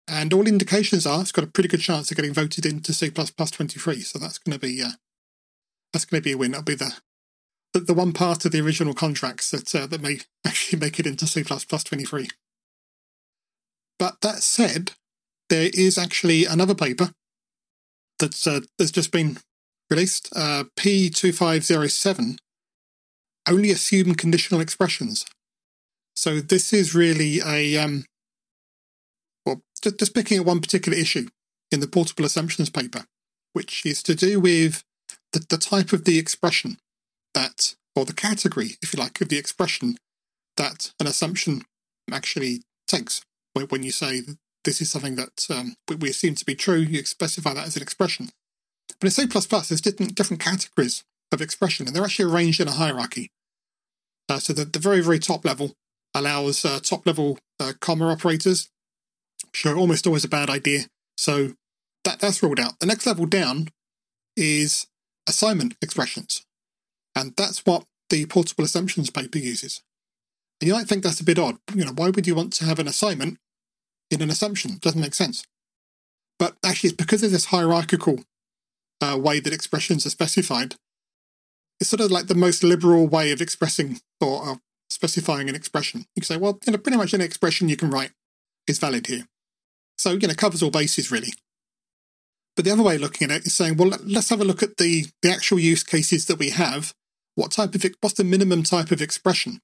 And 0.07 0.33
all 0.33 0.47
indications 0.47 1.05
are 1.05 1.21
it's 1.21 1.31
got 1.31 1.43
a 1.43 1.47
pretty 1.51 1.69
good 1.69 1.81
chance 1.81 2.09
of 2.09 2.17
getting 2.17 2.33
voted 2.33 2.65
into 2.65 2.93
C++ 2.93 3.09
23. 3.09 4.01
So 4.01 4.19
that's 4.19 4.37
going 4.37 4.53
to 4.53 4.59
be 4.59 4.81
uh, 4.81 4.91
that's 5.91 6.05
going 6.05 6.21
to 6.21 6.27
be 6.27 6.33
a 6.33 6.37
win. 6.37 6.51
That'll 6.51 6.63
be 6.63 6.75
the 6.75 6.93
the, 7.73 7.81
the 7.81 7.93
one 7.93 8.13
part 8.13 8.45
of 8.45 8.51
the 8.51 8.61
original 8.61 8.93
contracts 8.93 9.51
that 9.51 9.73
uh, 9.75 9.87
that 9.87 10.01
may 10.01 10.19
actually 10.45 10.79
make 10.79 10.99
it 10.99 11.07
into 11.07 11.27
C++ 11.27 11.43
23. 11.43 12.29
But 13.99 14.21
that 14.21 14.43
said, 14.43 14.91
there 15.49 15.71
is 15.73 15.97
actually 15.97 16.45
another 16.45 16.75
paper 16.75 17.11
that's 18.19 18.47
uh, 18.47 18.61
that's 18.77 18.91
just 18.91 19.11
been 19.11 19.37
released, 19.89 20.29
uh, 20.35 20.65
P2507, 20.77 22.37
only 23.49 23.71
assume 23.71 24.15
conditional 24.15 24.61
expressions. 24.61 25.25
So 26.15 26.39
this 26.39 26.73
is 26.73 26.95
really 26.95 27.39
a 27.45 27.77
um, 27.77 28.05
well, 29.45 29.61
just, 29.81 29.99
just 29.99 30.13
picking 30.13 30.37
at 30.37 30.45
one 30.45 30.59
particular 30.59 30.97
issue 30.97 31.27
in 31.71 31.79
the 31.79 31.87
portable 31.87 32.25
assumptions 32.25 32.69
paper, 32.69 33.05
which 33.53 33.85
is 33.85 34.03
to 34.03 34.15
do 34.15 34.39
with 34.39 34.83
the, 35.33 35.45
the 35.47 35.57
type 35.57 35.93
of 35.93 36.05
the 36.05 36.19
expression 36.19 36.77
that, 37.33 37.75
or 37.95 38.05
the 38.05 38.13
category, 38.13 38.77
if 38.81 38.93
you 38.93 38.99
like, 38.99 39.21
of 39.21 39.29
the 39.29 39.37
expression 39.37 39.97
that 40.57 40.91
an 40.99 41.07
assumption 41.07 41.63
actually 42.11 42.61
takes. 42.87 43.21
When 43.69 43.81
you 43.81 43.91
say 43.91 44.21
this 44.63 44.81
is 44.81 44.89
something 44.89 45.15
that 45.15 45.47
um, 45.49 45.75
we 45.99 46.09
assume 46.09 46.35
to 46.35 46.45
be 46.45 46.55
true, 46.55 46.77
you 46.77 47.03
specify 47.05 47.53
that 47.53 47.67
as 47.67 47.75
an 47.75 47.81
expression. 47.81 48.29
But 48.99 49.05
in 49.05 49.11
C++, 49.11 49.25
there's 49.25 49.81
different, 49.81 50.15
different 50.15 50.41
categories 50.41 51.03
of 51.31 51.41
expression, 51.41 51.87
and 51.87 51.95
they're 51.95 52.03
actually 52.03 52.31
arranged 52.31 52.59
in 52.59 52.67
a 52.67 52.71
hierarchy. 52.71 53.31
Uh, 54.29 54.39
so 54.39 54.53
the, 54.53 54.65
the 54.65 54.79
very, 54.79 55.01
very 55.01 55.19
top 55.19 55.45
level 55.45 55.73
allows 56.13 56.65
uh, 56.65 56.79
top 56.81 57.05
level 57.05 57.39
uh, 57.59 57.73
comma 57.79 58.09
operators, 58.09 58.69
which 59.51 59.65
are 59.65 59.77
almost 59.77 60.07
always 60.07 60.25
a 60.25 60.29
bad 60.29 60.49
idea. 60.49 60.85
So 61.17 61.53
that, 62.03 62.19
that's 62.19 62.41
ruled 62.41 62.59
out. 62.59 62.79
The 62.79 62.85
next 62.85 63.05
level 63.05 63.25
down 63.25 63.69
is 64.35 64.87
assignment 65.27 65.75
expressions. 65.81 66.45
And 67.15 67.33
that's 67.35 67.65
what 67.65 67.85
the 68.09 68.25
portable 68.25 68.63
assumptions 68.63 69.09
paper 69.09 69.37
uses. 69.37 69.81
And 70.61 70.67
you 70.67 70.73
might 70.73 70.87
think 70.87 71.03
that's 71.03 71.19
a 71.19 71.25
bit 71.25 71.39
odd. 71.39 71.57
You 71.73 71.85
know, 71.85 71.93
why 71.93 72.09
would 72.09 72.27
you 72.27 72.35
want 72.35 72.53
to 72.53 72.65
have 72.65 72.79
an 72.79 72.87
assignment 72.87 73.37
in 74.09 74.21
an 74.21 74.29
assumption? 74.29 74.71
It 74.71 74.81
doesn't 74.81 75.01
make 75.01 75.13
sense. 75.13 75.43
But 76.39 76.55
actually, 76.63 76.89
it's 76.89 76.97
because 76.97 77.23
of 77.23 77.31
this 77.31 77.45
hierarchical 77.45 78.19
uh, 79.01 79.17
way 79.19 79.39
that 79.39 79.53
expressions 79.53 80.05
are 80.05 80.11
specified. 80.11 80.75
It's 81.79 81.89
sort 81.89 82.01
of 82.01 82.11
like 82.11 82.27
the 82.27 82.35
most 82.35 82.63
liberal 82.63 83.07
way 83.07 83.31
of 83.31 83.41
expressing 83.41 83.99
or 84.19 84.49
uh, 84.49 84.55
specifying 84.89 85.49
an 85.49 85.55
expression. 85.55 86.05
You 86.15 86.21
can 86.21 86.27
say, 86.27 86.37
well, 86.37 86.59
you 86.65 86.71
know, 86.71 86.77
pretty 86.77 86.97
much 86.97 87.13
any 87.13 87.23
expression 87.25 87.69
you 87.69 87.77
can 87.77 87.89
write 87.89 88.11
is 88.67 88.79
valid 88.79 89.07
here. 89.07 89.25
So, 89.97 90.11
you 90.11 90.27
know, 90.27 90.33
covers 90.33 90.61
all 90.61 90.71
bases 90.71 91.11
really. 91.11 91.33
But 92.55 92.65
the 92.65 92.71
other 92.71 92.83
way 92.83 92.95
of 92.95 93.01
looking 93.01 93.29
at 93.29 93.37
it 93.37 93.45
is 93.47 93.53
saying, 93.53 93.77
well, 93.77 93.93
let's 94.03 94.29
have 94.29 94.41
a 94.41 94.45
look 94.45 94.63
at 94.63 94.77
the, 94.77 95.05
the 95.21 95.31
actual 95.31 95.59
use 95.59 95.83
cases 95.83 96.25
that 96.25 96.39
we 96.39 96.49
have. 96.49 96.93
What 97.35 97.51
type 97.51 97.75
of 97.75 97.85
what's 98.01 98.15
the 98.15 98.23
minimum 98.23 98.63
type 98.63 98.89
of 98.89 99.01
expression 99.01 99.59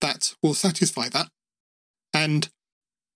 that 0.00 0.34
will 0.42 0.54
satisfy 0.54 1.08
that? 1.10 1.28
And 2.12 2.48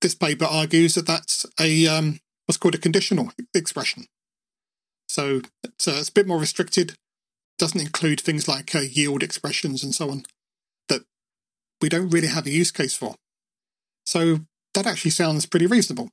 this 0.03 0.15
paper 0.15 0.45
argues 0.45 0.95
that 0.95 1.07
that's 1.07 1.47
a 1.59 1.87
um, 1.87 2.21
what's 2.47 2.59
called 2.59 2.75
a 2.75 2.79
conditional 2.79 3.33
expression. 3.55 4.07
So 5.09 5.43
it's, 5.63 5.89
uh, 5.89 5.97
it's 5.99 6.09
a 6.09 6.13
bit 6.13 6.27
more 6.27 6.39
restricted. 6.39 6.95
Doesn't 7.59 7.81
include 7.81 8.21
things 8.21 8.49
like 8.49 8.75
uh, 8.75 8.81
yield 8.81 9.23
expressions 9.23 9.85
and 9.85 9.95
so 9.95 10.11
on 10.11 10.25
that 10.89 11.03
we 11.81 11.89
don't 11.89 12.11
really 12.11 12.29
have 12.29 12.47
a 12.47 12.51
use 12.51 12.71
case 12.71 12.95
for. 12.95 13.15
So 14.05 14.41
that 14.75 14.87
actually 14.87 15.11
sounds 15.11 15.47
pretty 15.47 15.67
reasonable. 15.67 16.09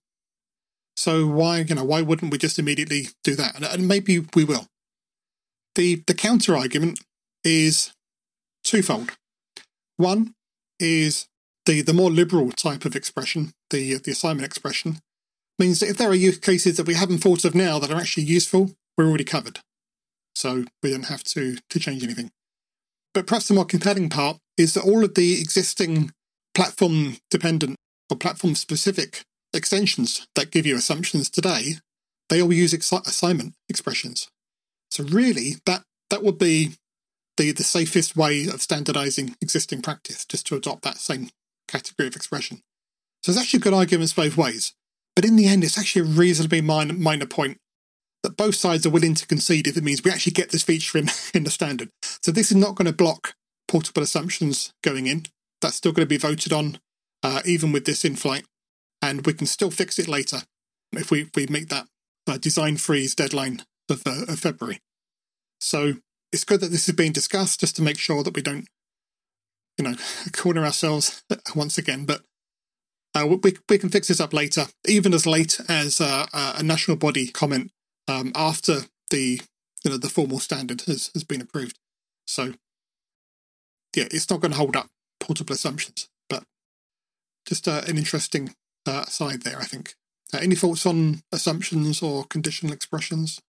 So 0.98 1.26
why, 1.28 1.60
you 1.60 1.76
know, 1.76 1.86
why 1.86 2.02
wouldn't 2.02 2.32
we 2.32 2.38
just 2.38 2.60
immediately 2.60 3.08
do 3.24 3.36
that? 3.36 3.56
And, 3.56 3.64
and 3.64 3.88
maybe 3.88 4.20
we 4.36 4.44
will. 4.44 4.68
The 5.76 6.04
the 6.08 6.14
counter 6.14 6.58
argument 6.58 7.00
is 7.46 7.94
twofold. 8.66 9.12
One 9.96 10.34
is 10.78 11.29
the 11.70 11.82
the 11.84 11.94
more 11.94 12.10
liberal 12.10 12.52
type 12.52 12.84
of 12.84 12.96
expression, 12.96 13.54
the 13.70 13.96
the 13.96 14.12
assignment 14.12 14.46
expression, 14.46 15.00
means 15.60 15.80
that 15.80 15.90
if 15.90 15.98
there 15.98 16.10
are 16.10 16.16
use 16.16 16.40
cases 16.40 16.78
that 16.78 16.88
we 16.88 16.96
haven't 16.96 17.20
thought 17.20 17.46
of 17.46 17.54
now 17.54 17.78
that 17.78 17.92
are 17.92 18.02
actually 18.02 18.24
useful, 18.24 18.72
we're 18.98 19.08
already 19.08 19.24
covered. 19.24 19.60
So 20.34 20.66
we 20.82 20.90
don't 20.90 21.06
have 21.06 21.24
to 21.36 21.58
to 21.70 21.80
change 21.80 22.04
anything. 22.04 22.32
But 23.14 23.28
perhaps 23.28 23.48
the 23.48 23.54
more 23.54 23.66
compelling 23.66 24.10
part 24.10 24.38
is 24.58 24.74
that 24.74 24.84
all 24.84 25.04
of 25.04 25.14
the 25.14 25.40
existing 25.40 26.12
platform 26.56 27.18
dependent 27.30 27.76
or 28.10 28.18
platform 28.18 28.56
specific 28.56 29.22
extensions 29.54 30.28
that 30.36 30.52
give 30.52 30.66
you 30.66 30.76
assumptions 30.76 31.30
today, 31.30 31.76
they 32.30 32.42
all 32.42 32.54
use 32.54 32.74
ex- 32.74 32.92
assignment 32.92 33.54
expressions. 33.68 34.28
So 34.90 35.04
really, 35.04 35.58
that 35.68 35.84
that 36.10 36.24
would 36.24 36.40
be 36.40 36.72
the, 37.38 37.52
the 37.52 37.64
safest 37.64 38.16
way 38.16 38.48
of 38.48 38.62
standardizing 38.62 39.36
existing 39.40 39.84
practice, 39.84 40.26
just 40.26 40.48
to 40.48 40.56
adopt 40.56 40.82
that 40.82 40.98
same 40.98 41.30
category 41.70 42.08
of 42.08 42.16
expression. 42.16 42.62
So 43.24 43.32
there's 43.32 43.42
actually 43.42 43.60
good 43.60 43.74
arguments 43.74 44.14
both 44.14 44.38
ways. 44.38 44.74
But 45.16 45.26
in 45.26 45.36
the 45.36 45.48
end, 45.48 45.64
it's 45.64 45.78
actually 45.78 46.04
a 46.04 46.16
reasonably 46.16 46.62
minor, 46.62 46.94
minor 46.94 47.26
point 47.26 47.58
that 48.24 48.38
both 48.38 48.56
sides 48.56 48.86
are 48.86 48.92
willing 48.92 49.16
to 49.16 49.28
concede 49.28 49.68
if 49.68 49.78
it 49.78 49.84
means 49.84 50.04
we 50.04 50.12
actually 50.12 50.34
get 50.34 50.52
this 50.52 50.64
feature 50.64 50.98
in, 50.98 51.10
in 51.34 51.44
the 51.44 51.52
standard. 51.52 51.90
So 52.22 52.32
this 52.32 52.52
is 52.52 52.58
not 52.58 52.76
going 52.76 52.86
to 52.86 52.94
block 52.94 53.34
portable 53.68 54.04
assumptions 54.04 54.74
going 54.84 55.08
in. 55.08 55.26
That's 55.62 55.76
still 55.76 55.92
going 55.92 56.06
to 56.06 56.10
be 56.10 56.18
voted 56.18 56.54
on, 56.54 56.80
uh, 57.24 57.42
even 57.46 57.72
with 57.72 57.86
this 57.86 58.06
in 58.06 58.16
flight 58.16 58.46
and 59.02 59.26
we 59.26 59.34
can 59.34 59.48
still 59.48 59.72
fix 59.72 59.98
it 60.00 60.08
later 60.08 60.42
if 60.94 61.12
we, 61.12 61.30
we 61.36 61.48
meet 61.48 61.70
that 61.70 61.88
uh, 62.28 62.38
design 62.38 62.78
freeze 62.78 63.16
deadline 63.16 63.64
of, 63.90 64.04
uh, 64.06 64.24
of 64.28 64.40
February. 64.40 64.80
So 65.60 65.94
it's 66.32 66.44
good 66.44 66.62
that 66.62 66.72
this 66.72 66.88
is 66.88 66.96
being 66.96 67.12
discussed 67.12 67.60
just 67.60 67.76
to 67.78 67.82
make 67.82 67.98
sure 67.98 68.24
that 68.24 68.36
we 68.36 68.42
don't, 68.42 68.68
you 69.80 69.86
know, 69.86 69.96
corner 70.34 70.64
ourselves 70.64 71.24
once 71.56 71.78
again. 71.78 72.06
But 72.06 72.22
uh, 73.16 73.26
we, 73.26 73.56
we 73.68 73.78
can 73.78 73.90
fix 73.90 74.10
this 74.10 74.20
up 74.20 74.34
later, 74.34 74.68
even 74.88 75.14
as 75.14 75.26
late 75.26 75.60
as 75.68 76.00
uh, 76.00 76.28
a 76.34 76.62
national 76.62 76.98
body 76.98 77.28
comment 77.28 77.72
um, 78.08 78.32
after 78.36 78.82
the 79.10 79.42
you 79.84 79.92
know 79.92 79.98
the 79.98 80.10
formal 80.10 80.40
standard 80.40 80.82
has, 80.82 81.10
has 81.14 81.24
been 81.24 81.42
approved. 81.42 81.80
So 82.28 82.54
yeah, 83.96 84.06
it's 84.12 84.30
not 84.30 84.42
going 84.42 84.52
to 84.52 84.58
hold 84.58 84.76
up 84.76 84.88
portable 85.20 85.54
assumptions, 85.54 86.08
but 86.30 86.44
just 87.48 87.68
uh, 87.68 87.82
an 87.88 87.98
interesting 87.98 88.54
uh, 88.86 89.06
side 89.06 89.42
there, 89.42 89.58
I 89.58 89.66
think. 89.66 89.96
Uh, 90.34 90.40
any 90.42 90.56
thoughts 90.56 90.86
on 90.86 91.22
assumptions 91.32 92.04
or 92.04 92.26
conditional 92.26 92.74
expressions? 92.74 93.40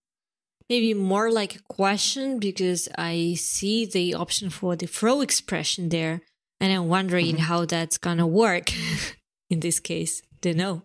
Maybe 0.70 0.94
more 0.94 1.30
like 1.30 1.56
a 1.56 1.62
question 1.68 2.38
because 2.38 2.88
I 2.96 3.34
see 3.36 3.84
the 3.84 4.14
option 4.14 4.48
for 4.48 4.76
the 4.76 4.86
throw 4.86 5.20
expression 5.20 5.90
there, 5.90 6.22
and 6.60 6.72
I'm 6.72 6.88
wondering 6.88 7.34
mm-hmm. 7.34 7.44
how 7.44 7.66
that's 7.66 7.98
gonna 7.98 8.26
work 8.26 8.70
in 9.50 9.60
this 9.60 9.80
case. 9.80 10.22
Don't 10.40 10.56
know. 10.56 10.84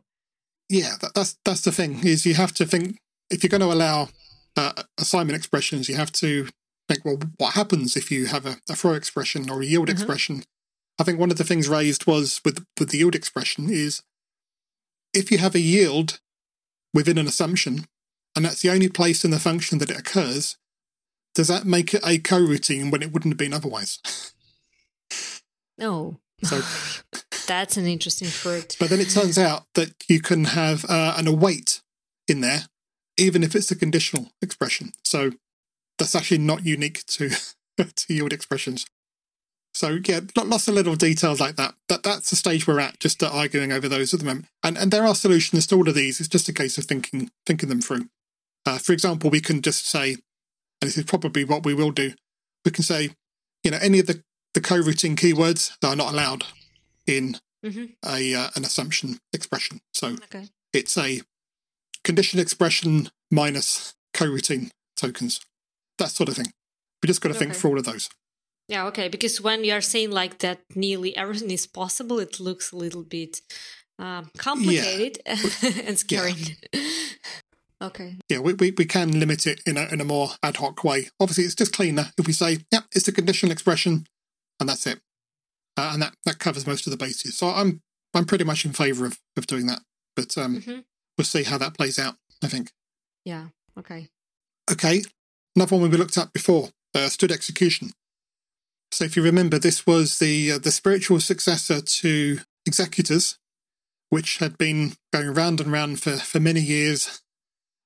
Yeah, 0.70 0.96
that, 1.02 1.14
that's 1.14 1.38
that's 1.46 1.62
the 1.62 1.72
thing 1.72 2.06
is 2.06 2.26
you 2.26 2.34
have 2.34 2.54
to 2.56 2.66
think 2.66 2.98
if 3.30 3.44
you're 3.44 3.50
going 3.50 3.62
to 3.62 3.72
allow 3.72 4.10
uh, 4.56 4.74
assignment 4.98 5.38
expressions, 5.38 5.90
you 5.90 5.96
have 5.96 6.12
to 6.14 6.48
think, 6.88 7.04
well, 7.04 7.20
what 7.38 7.54
happens 7.54 7.96
if 7.96 8.12
you 8.12 8.28
have 8.28 8.46
a, 8.46 8.58
a 8.70 8.76
throw 8.76 8.94
expression 8.94 9.50
or 9.50 9.62
a 9.62 9.66
yield 9.66 9.88
mm-hmm. 9.88 9.94
expression? 9.94 10.44
I 11.00 11.04
think 11.04 11.20
one 11.20 11.32
of 11.32 11.38
the 11.38 11.44
things 11.44 11.68
raised 11.68 12.08
was 12.08 12.42
with 12.46 12.66
with 12.80 12.90
the 12.90 12.98
yield 12.98 13.16
expression 13.16 13.70
is 13.70 14.02
if 15.14 15.32
you 15.32 15.38
have 15.38 15.56
a 15.56 15.60
yield 15.60 16.20
within 16.94 17.18
an 17.18 17.28
assumption, 17.28 17.86
and 18.36 18.46
that's 18.46 18.62
the 18.62 18.70
only 18.70 18.90
place 18.90 19.24
in 19.24 19.32
the 19.32 19.40
function 19.40 19.78
that 19.80 19.90
it 19.90 19.98
occurs, 19.98 20.58
does 21.34 21.48
that 21.50 21.66
make 21.66 21.94
it 21.94 22.02
a 22.04 22.18
coroutine 22.18 22.92
when 22.92 23.02
it 23.02 23.12
wouldn't 23.12 23.34
have 23.34 23.38
been 23.38 23.54
otherwise? 23.54 24.00
No. 25.78 26.20
So 26.44 26.62
that's 27.48 27.78
an 27.78 27.88
interesting 27.88 28.28
fruit. 28.28 28.76
But 28.78 28.90
then 28.90 29.00
it 29.00 29.10
turns 29.10 29.38
out 29.38 29.64
that 29.74 29.94
you 30.10 30.20
can 30.20 30.44
have 30.44 30.86
uh, 30.88 31.16
an 31.18 31.28
await 31.28 31.82
in 32.28 32.42
there, 32.42 32.64
even 33.18 33.42
if 33.42 33.56
it's 33.56 33.72
a 33.72 33.76
conditional 33.76 34.32
expression. 34.42 34.92
So 35.04 35.32
that's 35.98 36.14
actually 36.14 36.40
not 36.40 36.66
unique 36.66 37.06
to 37.06 37.30
to 37.78 38.14
yield 38.14 38.34
expressions. 38.34 38.86
So 39.74 40.00
yeah, 40.06 40.20
lots 40.36 40.68
of 40.68 40.74
little 40.74 40.96
details 40.96 41.40
like 41.40 41.56
that. 41.56 41.76
That 41.88 42.04
that's 42.04 42.30
the 42.30 42.36
stage 42.36 42.68
we're 42.68 42.82
at, 42.82 43.00
just 43.00 43.24
arguing 43.24 43.72
over 43.72 43.88
those 43.88 44.14
at 44.14 44.20
the 44.20 44.26
moment. 44.26 44.48
And 44.62 44.78
and 44.78 44.92
there 44.92 45.06
are 45.06 45.16
solutions 45.16 45.66
to 45.68 45.76
all 45.76 45.88
of 45.88 45.96
these. 45.96 46.20
It's 46.20 46.30
just 46.30 46.50
a 46.50 46.54
case 46.54 46.78
of 46.78 46.84
thinking 46.84 47.32
thinking 47.46 47.70
them 47.70 47.82
through. 47.82 48.10
Uh, 48.66 48.78
for 48.78 48.94
example, 48.94 49.30
we 49.30 49.42
can 49.42 49.62
just 49.62 49.88
say, 49.88 50.14
and 50.14 50.90
this 50.90 50.98
is 50.98 51.06
probably 51.06 51.44
what 51.44 51.66
we 51.66 51.74
will 51.74 51.92
do. 51.92 52.14
We 52.64 52.72
can 52.72 52.84
say, 52.84 53.12
you 53.64 53.72
know, 53.72 53.80
any 53.82 54.00
of 54.00 54.08
the 54.08 54.24
the 54.54 54.62
coroutine 54.62 55.18
keywords 55.18 55.78
that 55.82 55.90
are 55.90 55.96
not 55.96 56.14
allowed 56.14 56.46
in 57.06 57.38
mm-hmm. 57.64 57.86
a 58.06 58.34
uh, 58.34 58.50
an 58.56 58.64
assumption 58.64 59.20
expression. 59.34 59.82
So 59.94 60.14
okay. 60.14 60.48
it's 60.74 60.98
a 60.98 61.22
condition 62.04 62.40
expression 62.40 63.10
minus 63.32 63.94
co-routine 64.14 64.72
tokens, 64.96 65.42
that 66.00 66.10
sort 66.10 66.30
of 66.30 66.36
thing. 66.36 66.54
We 67.04 67.08
just 67.08 67.22
got 67.22 67.30
to 67.30 67.36
okay. 67.36 67.46
think 67.46 67.56
for 67.56 67.68
all 67.68 67.78
of 67.78 67.86
those. 67.86 68.10
Yeah, 68.68 68.88
okay. 68.88 69.10
Because 69.10 69.42
when 69.42 69.64
you 69.64 69.74
are 69.74 69.82
saying 69.82 70.12
like 70.12 70.40
that 70.40 70.62
nearly 70.74 71.16
everything 71.16 71.52
is 71.52 71.68
possible, 71.68 72.20
it 72.20 72.40
looks 72.40 72.72
a 72.72 72.78
little 72.78 73.04
bit 73.04 73.42
um, 74.00 74.32
complicated 74.38 75.20
yeah. 75.28 75.72
and 75.86 76.00
scary. 76.00 76.34
Yeah. 76.74 76.82
okay. 77.82 78.18
Yeah, 78.30 78.40
we, 78.40 78.54
we, 78.54 78.72
we 78.72 78.86
can 78.86 79.20
limit 79.20 79.46
it 79.48 79.62
in 79.66 79.78
a, 79.78 79.86
in 79.92 80.02
a 80.02 80.06
more 80.06 80.30
ad 80.44 80.58
hoc 80.58 80.84
way. 80.84 81.10
Obviously, 81.20 81.44
it's 81.44 81.56
just 81.56 81.74
cleaner 81.74 82.12
if 82.18 82.28
we 82.28 82.34
say, 82.34 82.60
yeah, 82.72 82.82
it's 82.92 83.08
a 83.08 83.12
conditional 83.12 83.52
expression, 83.52 84.06
and 84.60 84.70
that's 84.70 84.88
it. 84.88 85.00
Uh, 85.78 85.92
and 85.94 86.02
that, 86.02 86.14
that 86.26 86.40
covers 86.40 86.66
most 86.66 86.88
of 86.88 86.92
the 86.92 86.98
bases. 86.98 87.38
So 87.38 87.48
I'm 87.48 87.82
I'm 88.14 88.26
pretty 88.26 88.46
much 88.46 88.64
in 88.64 88.72
favour 88.72 89.06
of, 89.06 89.20
of 89.36 89.46
doing 89.46 89.66
that. 89.68 89.82
But 90.16 90.38
um, 90.38 90.62
mm-hmm. 90.62 90.80
we'll 91.18 91.26
see 91.26 91.44
how 91.44 91.58
that 91.58 91.76
plays 91.76 92.00
out, 92.00 92.16
I 92.42 92.48
think. 92.48 92.72
Yeah, 93.26 93.48
okay. 93.78 94.08
Okay, 94.72 95.04
another 95.56 95.76
one 95.76 95.92
we 95.92 95.98
looked 95.98 96.18
at 96.18 96.32
before, 96.32 96.70
uh, 96.96 97.00
std::execution. 97.00 97.92
So 98.92 99.04
if 99.04 99.18
you 99.18 99.24
remember, 99.24 99.60
this 99.60 99.86
was 99.86 100.20
the 100.20 100.54
uh, 100.54 100.58
the 100.60 100.72
spiritual 100.72 101.20
successor 101.20 101.82
to 101.82 102.40
executors, 102.66 103.38
which 104.10 104.38
had 104.38 104.58
been 104.58 104.94
going 105.12 105.34
round 105.34 105.60
and 105.60 105.72
round 105.72 106.00
for, 106.00 106.16
for 106.18 106.40
many 106.40 106.62
years, 106.62 107.22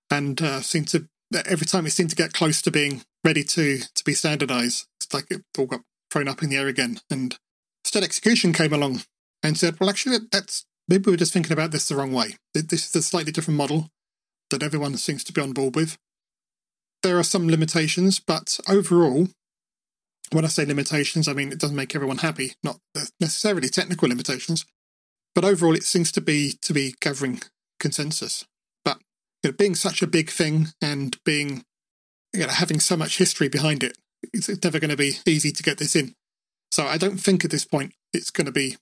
and 0.09 0.41
uh, 0.41 0.61
seemed 0.61 0.87
to 0.89 1.07
every 1.45 1.65
time 1.65 1.85
it 1.85 1.91
seemed 1.91 2.09
to 2.09 2.15
get 2.15 2.33
close 2.33 2.61
to 2.61 2.71
being 2.71 3.03
ready 3.23 3.43
to 3.43 3.79
to 3.79 4.03
be 4.03 4.13
standardized, 4.13 4.87
it's 5.01 5.13
like 5.13 5.27
it 5.29 5.43
all 5.57 5.65
got 5.65 5.81
thrown 6.11 6.27
up 6.27 6.41
in 6.41 6.49
the 6.49 6.57
air 6.57 6.67
again. 6.67 6.99
And 7.09 7.37
std::execution 7.85 8.53
came 8.53 8.73
along 8.73 9.03
and 9.43 9.57
said, 9.57 9.79
"Well, 9.79 9.89
actually, 9.89 10.17
that's 10.31 10.65
maybe 10.87 11.09
we're 11.09 11.17
just 11.17 11.33
thinking 11.33 11.53
about 11.53 11.71
this 11.71 11.87
the 11.87 11.95
wrong 11.95 12.13
way. 12.13 12.35
This 12.53 12.87
is 12.87 12.95
a 12.95 13.03
slightly 13.03 13.31
different 13.31 13.57
model 13.57 13.89
that 14.49 14.63
everyone 14.63 14.97
seems 14.97 15.23
to 15.25 15.33
be 15.33 15.41
on 15.41 15.53
board 15.53 15.75
with. 15.75 15.97
There 17.03 17.17
are 17.17 17.23
some 17.23 17.47
limitations, 17.47 18.19
but 18.19 18.59
overall, 18.67 19.29
when 20.31 20.45
I 20.45 20.49
say 20.49 20.65
limitations, 20.65 21.27
I 21.27 21.33
mean 21.33 21.51
it 21.51 21.59
doesn't 21.59 21.75
make 21.75 21.95
everyone 21.95 22.17
happy, 22.17 22.53
not 22.63 22.79
necessarily 23.19 23.69
technical 23.69 24.09
limitations, 24.09 24.65
but 25.35 25.45
overall 25.45 25.75
it 25.75 25.83
seems 25.83 26.11
to 26.13 26.21
be 26.21 26.53
to 26.61 26.73
be 26.73 26.95
gathering 26.99 27.41
consensus. 27.79 28.45
You 29.43 29.51
know, 29.51 29.55
being 29.57 29.75
such 29.75 30.01
a 30.01 30.07
big 30.07 30.29
thing 30.29 30.67
and 30.81 31.17
being 31.23 31.63
you 32.33 32.41
know, 32.41 32.47
having 32.49 32.79
so 32.79 32.95
much 32.95 33.17
history 33.17 33.47
behind 33.47 33.83
it, 33.83 33.97
it's, 34.33 34.49
it's 34.49 34.63
never 34.63 34.79
going 34.79 34.91
to 34.91 34.97
be 34.97 35.13
easy 35.25 35.51
to 35.51 35.63
get 35.63 35.77
this 35.77 35.95
in. 35.95 36.13
So 36.71 36.85
I 36.85 36.97
don't 36.97 37.17
think 37.17 37.43
at 37.43 37.51
this 37.51 37.65
point 37.65 37.93
it's 38.13 38.31
going 38.31 38.45
to 38.45 38.51
be 38.51 38.77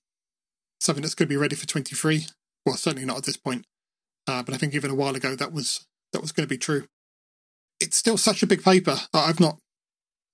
something 0.82 1.02
that's 1.02 1.16
going 1.16 1.28
to 1.28 1.34
be 1.34 1.38
ready 1.38 1.56
for 1.56 1.66
23. 1.66 2.26
Well, 2.66 2.76
certainly 2.76 3.06
not 3.06 3.18
at 3.18 3.24
this 3.24 3.38
point. 3.38 3.66
Uh, 4.28 4.44
but 4.44 4.54
I 4.54 4.58
think 4.58 4.76
even 4.76 4.92
a 4.92 4.96
while 4.96 5.16
ago 5.16 5.36
that 5.36 5.54
was 5.54 5.86
that 6.12 6.22
was 6.22 6.32
going 6.32 6.46
to 6.46 6.54
be 6.54 6.58
true. 6.58 6.86
It's 7.80 7.98
still 7.98 8.18
such 8.18 8.44
a 8.44 8.48
big 8.48 8.64
paper. 8.64 8.98
I've 9.14 9.40
not 9.40 9.58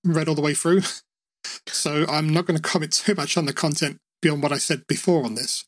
read 0.03 0.27
all 0.27 0.35
the 0.35 0.41
way 0.41 0.53
through. 0.53 0.81
So 1.67 2.05
I'm 2.07 2.29
not 2.29 2.45
going 2.45 2.55
to 2.55 2.63
comment 2.63 2.93
too 2.93 3.15
much 3.15 3.35
on 3.35 3.45
the 3.45 3.51
content 3.51 3.97
beyond 4.21 4.41
what 4.41 4.53
I 4.53 4.57
said 4.57 4.87
before 4.87 5.25
on 5.25 5.35
this. 5.35 5.65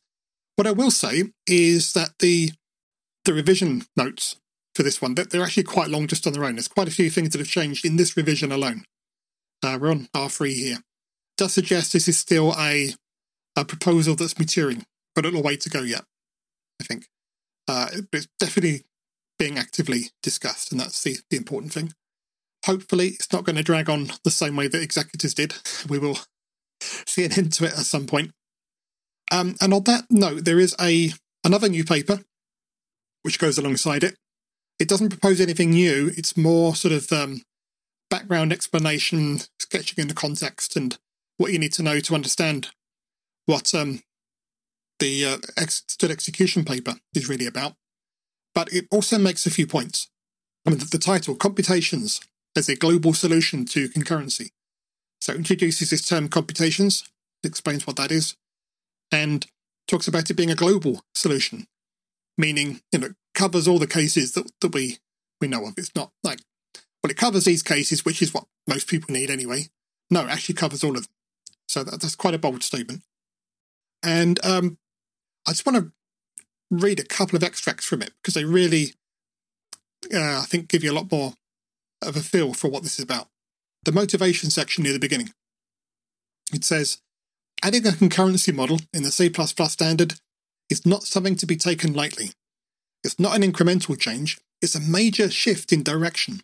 What 0.54 0.66
I 0.66 0.72
will 0.72 0.90
say 0.90 1.24
is 1.46 1.92
that 1.92 2.14
the 2.18 2.52
the 3.26 3.34
revision 3.34 3.82
notes 3.94 4.36
for 4.76 4.82
this 4.82 5.00
one 5.00 5.14
they're 5.14 5.42
actually 5.42 5.62
quite 5.62 5.88
long 5.88 6.06
just 6.06 6.26
on 6.26 6.34
their 6.34 6.44
own. 6.44 6.56
There's 6.56 6.68
quite 6.68 6.86
a 6.86 6.92
few 6.92 7.08
things 7.08 7.30
that 7.30 7.38
have 7.38 7.48
changed 7.48 7.84
in 7.84 7.96
this 7.96 8.16
revision 8.16 8.52
alone. 8.52 8.84
Uh, 9.62 9.78
we're 9.80 9.90
on 9.90 10.08
R3 10.14 10.52
here. 10.52 10.78
Does 11.38 11.54
suggest 11.54 11.92
this 11.92 12.08
is 12.08 12.18
still 12.18 12.54
a 12.58 12.94
a 13.56 13.64
proposal 13.64 14.14
that's 14.14 14.38
maturing, 14.38 14.84
but 15.14 15.24
a 15.24 15.28
little 15.28 15.42
way 15.42 15.56
to 15.56 15.70
go 15.70 15.80
yet. 15.80 16.04
I 16.80 16.84
think, 16.84 17.06
uh, 17.66 17.88
it's 18.12 18.28
definitely 18.38 18.84
being 19.38 19.56
actively 19.56 20.10
discussed, 20.22 20.70
and 20.72 20.80
that's 20.80 21.02
the 21.02 21.16
the 21.30 21.38
important 21.38 21.72
thing. 21.72 21.94
Hopefully, 22.66 23.08
it's 23.08 23.32
not 23.32 23.44
going 23.44 23.56
to 23.56 23.62
drag 23.62 23.88
on 23.88 24.10
the 24.24 24.30
same 24.30 24.56
way 24.56 24.68
that 24.68 24.82
executors 24.82 25.34
did. 25.34 25.54
We 25.88 25.98
will 25.98 26.18
see 26.80 27.24
an 27.24 27.32
end 27.32 27.54
to 27.54 27.64
it 27.64 27.72
at 27.72 27.86
some 27.86 28.06
point. 28.06 28.32
Um, 29.32 29.56
and 29.60 29.72
on 29.72 29.84
that 29.84 30.04
note, 30.10 30.44
there 30.44 30.60
is 30.60 30.76
a 30.78 31.12
another 31.44 31.68
new 31.68 31.84
paper 31.84 32.20
which 33.22 33.38
goes 33.38 33.56
alongside 33.56 34.04
it. 34.04 34.16
It 34.78 34.88
doesn't 34.88 35.08
propose 35.08 35.40
anything 35.40 35.70
new. 35.70 36.12
It's 36.16 36.36
more 36.36 36.74
sort 36.74 36.92
of 36.92 37.10
um, 37.12 37.42
background 38.10 38.52
explanation, 38.52 39.40
sketching 39.58 40.02
in 40.02 40.08
the 40.08 40.14
context, 40.14 40.76
and 40.76 40.98
what 41.38 41.52
you 41.52 41.58
need 41.58 41.72
to 41.74 41.82
know 41.82 42.00
to 42.00 42.14
understand 42.14 42.68
what 43.46 43.74
um, 43.74 44.02
the 44.98 45.24
uh, 45.24 45.38
ex- 45.56 45.84
std::execution 45.88 46.64
paper 46.64 46.96
is 47.14 47.28
really 47.28 47.46
about. 47.46 47.74
But 48.54 48.72
it 48.72 48.86
also 48.90 49.18
makes 49.18 49.46
a 49.46 49.50
few 49.50 49.66
points. 49.66 50.08
I 50.66 50.70
mean, 50.70 50.78
the, 50.78 50.86
the 50.86 50.98
title, 50.98 51.34
Computations 51.34 52.20
as 52.56 52.68
a 52.68 52.76
global 52.76 53.12
solution 53.12 53.64
to 53.66 53.88
concurrency. 53.88 54.50
So 55.20 55.32
it 55.32 55.36
introduces 55.36 55.90
this 55.90 56.06
term 56.06 56.28
computations, 56.28 57.04
explains 57.44 57.86
what 57.86 57.96
that 57.96 58.10
is, 58.10 58.34
and 59.12 59.46
talks 59.86 60.08
about 60.08 60.30
it 60.30 60.34
being 60.34 60.50
a 60.50 60.54
global 60.56 61.02
solution, 61.14 61.66
meaning 62.36 62.80
you 62.92 62.98
know 62.98 63.10
covers 63.36 63.68
all 63.68 63.78
the 63.78 63.86
cases 63.86 64.32
that, 64.32 64.50
that 64.60 64.74
we 64.74 64.98
we 65.40 65.46
know 65.46 65.66
of. 65.66 65.74
It's 65.76 65.94
not 65.94 66.10
like 66.24 66.40
well, 67.02 67.12
it 67.12 67.16
covers 67.16 67.44
these 67.44 67.62
cases, 67.62 68.04
which 68.04 68.20
is 68.20 68.34
what 68.34 68.46
most 68.66 68.88
people 68.88 69.12
need 69.12 69.30
anyway. 69.30 69.68
No, 70.10 70.22
it 70.22 70.30
actually 70.30 70.56
covers 70.56 70.82
all 70.82 70.96
of 70.96 71.04
them. 71.04 71.12
So 71.68 71.84
that, 71.84 72.00
that's 72.00 72.16
quite 72.16 72.34
a 72.34 72.38
bold 72.38 72.64
statement. 72.64 73.02
And 74.02 74.44
um, 74.44 74.78
I 75.46 75.52
just 75.52 75.64
want 75.66 75.76
to 75.76 75.92
read 76.70 76.98
a 76.98 77.04
couple 77.04 77.36
of 77.36 77.44
extracts 77.44 77.84
from 77.84 78.02
it 78.02 78.10
because 78.20 78.34
they 78.34 78.44
really, 78.44 78.94
uh, 80.12 80.40
I 80.40 80.44
think, 80.48 80.68
give 80.68 80.82
you 80.82 80.90
a 80.90 80.94
lot 80.94 81.12
more 81.12 81.34
of 82.02 82.16
a 82.16 82.20
feel 82.20 82.54
for 82.54 82.68
what 82.68 82.82
this 82.82 82.98
is 82.98 83.04
about. 83.04 83.28
The 83.84 83.92
motivation 83.92 84.50
section 84.50 84.82
near 84.82 84.92
the 84.92 84.98
beginning. 84.98 85.32
It 86.52 86.64
says, 86.64 86.98
adding 87.62 87.86
a 87.86 87.90
concurrency 87.90 88.54
model 88.54 88.80
in 88.92 89.02
the 89.02 89.10
C++ 89.10 89.32
standard 89.68 90.14
is 90.70 90.86
not 90.86 91.04
something 91.04 91.36
to 91.36 91.46
be 91.46 91.56
taken 91.56 91.92
lightly. 91.92 92.30
It's 93.06 93.20
not 93.20 93.36
an 93.36 93.42
incremental 93.42 93.98
change, 93.98 94.38
it's 94.60 94.74
a 94.74 94.80
major 94.80 95.30
shift 95.30 95.72
in 95.72 95.82
direction, 95.82 96.40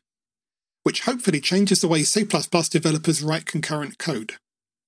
which 0.82 1.02
hopefully 1.02 1.40
changes 1.40 1.80
the 1.80 1.88
way 1.88 2.02
C++ 2.02 2.24
developers 2.24 3.22
write 3.22 3.46
concurrent 3.46 3.98
code. 3.98 4.34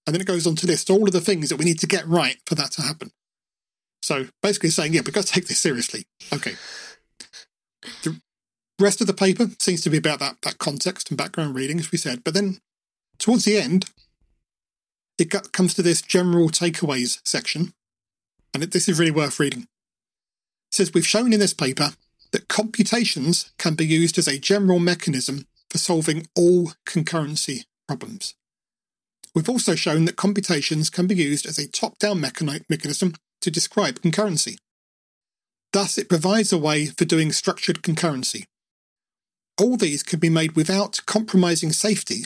And 0.07 0.15
then 0.15 0.21
it 0.21 0.27
goes 0.27 0.47
on 0.47 0.57
to 0.57 0.67
list 0.67 0.91
all 0.91 1.05
of 1.05 1.13
the 1.13 1.21
things 1.21 1.49
that 1.49 1.57
we 1.57 1.65
need 1.65 1.81
to 1.81 1.87
get 1.87 2.07
right 2.07 2.37
for 2.47 2.55
that 2.55 2.73
to 2.73 2.83
happen. 2.83 3.11
So 4.03 4.27
basically 4.43 4.71
saying, 4.71 4.93
yeah, 4.93 5.01
we've 5.05 5.15
got 5.15 5.25
to 5.25 5.33
take 5.33 5.49
this 5.49 5.59
seriously. 5.59 6.05
Okay. 6.33 6.55
The 8.03 8.21
rest 8.79 9.01
of 9.01 9.07
the 9.07 9.15
paper 9.15 9.49
seems 9.59 9.81
to 9.83 9.91
be 9.91 9.97
about 9.97 10.19
that, 10.19 10.37
that 10.43 10.59
context 10.59 11.09
and 11.09 11.17
background 11.17 11.55
reading, 11.55 11.79
as 11.79 11.91
we 11.91 11.99
said. 11.99 12.23
But 12.23 12.35
then 12.35 12.59
towards 13.19 13.45
the 13.45 13.57
end, 13.57 13.87
it 15.19 15.31
comes 15.53 15.75
to 15.75 15.83
this 15.83 16.03
general 16.03 16.51
takeaways 16.51 17.21
section. 17.25 17.73
And 18.53 18.63
it, 18.63 18.73
this 18.73 18.89
is 18.89 18.99
really 18.99 19.11
worth 19.11 19.41
reading. 19.41 19.69
Says, 20.75 20.93
We've 20.93 21.07
shown 21.07 21.33
in 21.33 21.39
this 21.39 21.55
paper 21.55 21.91
that 22.33 22.49
computations 22.49 23.53
can 23.59 23.77
be 23.77 23.87
used 23.87 24.19
as 24.19 24.27
a 24.27 24.41
general 24.41 24.81
mechanism 24.81 25.47
for 25.71 25.79
solving 25.79 26.27
all 26.35 26.73
concurrency 26.85 27.67
problems. 27.87 28.35
We've 29.37 29.49
also 29.49 29.77
shown 29.77 30.05
that 30.07 30.17
computations 30.17 30.91
can 30.91 31.07
be 31.07 31.15
used 31.15 31.47
as 31.47 31.61
a 31.61 31.69
top-down 31.69 32.21
mechanism 32.21 33.15
to 33.43 33.53
describe 33.53 34.01
concurrency. 34.01 34.57
Thus, 35.73 35.97
it 35.97 36.09
provides 36.09 36.53
a 36.53 36.59
way 36.59 36.87
for 36.87 37.05
doing 37.05 37.31
structured 37.31 37.83
concurrency. 37.83 38.47
All 39.61 39.77
these 39.77 40.03
can 40.03 40.19
be 40.19 40.29
made 40.29 40.57
without 40.57 41.03
compromising 41.07 41.71
safety 41.71 42.25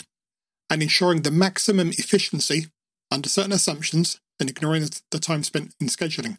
and 0.70 0.82
ensuring 0.82 1.20
the 1.20 1.30
maximum 1.30 1.90
efficiency 1.90 2.68
under 3.10 3.28
certain 3.28 3.52
assumptions 3.52 4.18
and 4.40 4.48
ignoring 4.48 4.88
the 5.10 5.18
time 5.18 5.42
spent 5.42 5.74
in 5.78 5.88
scheduling. 5.88 6.38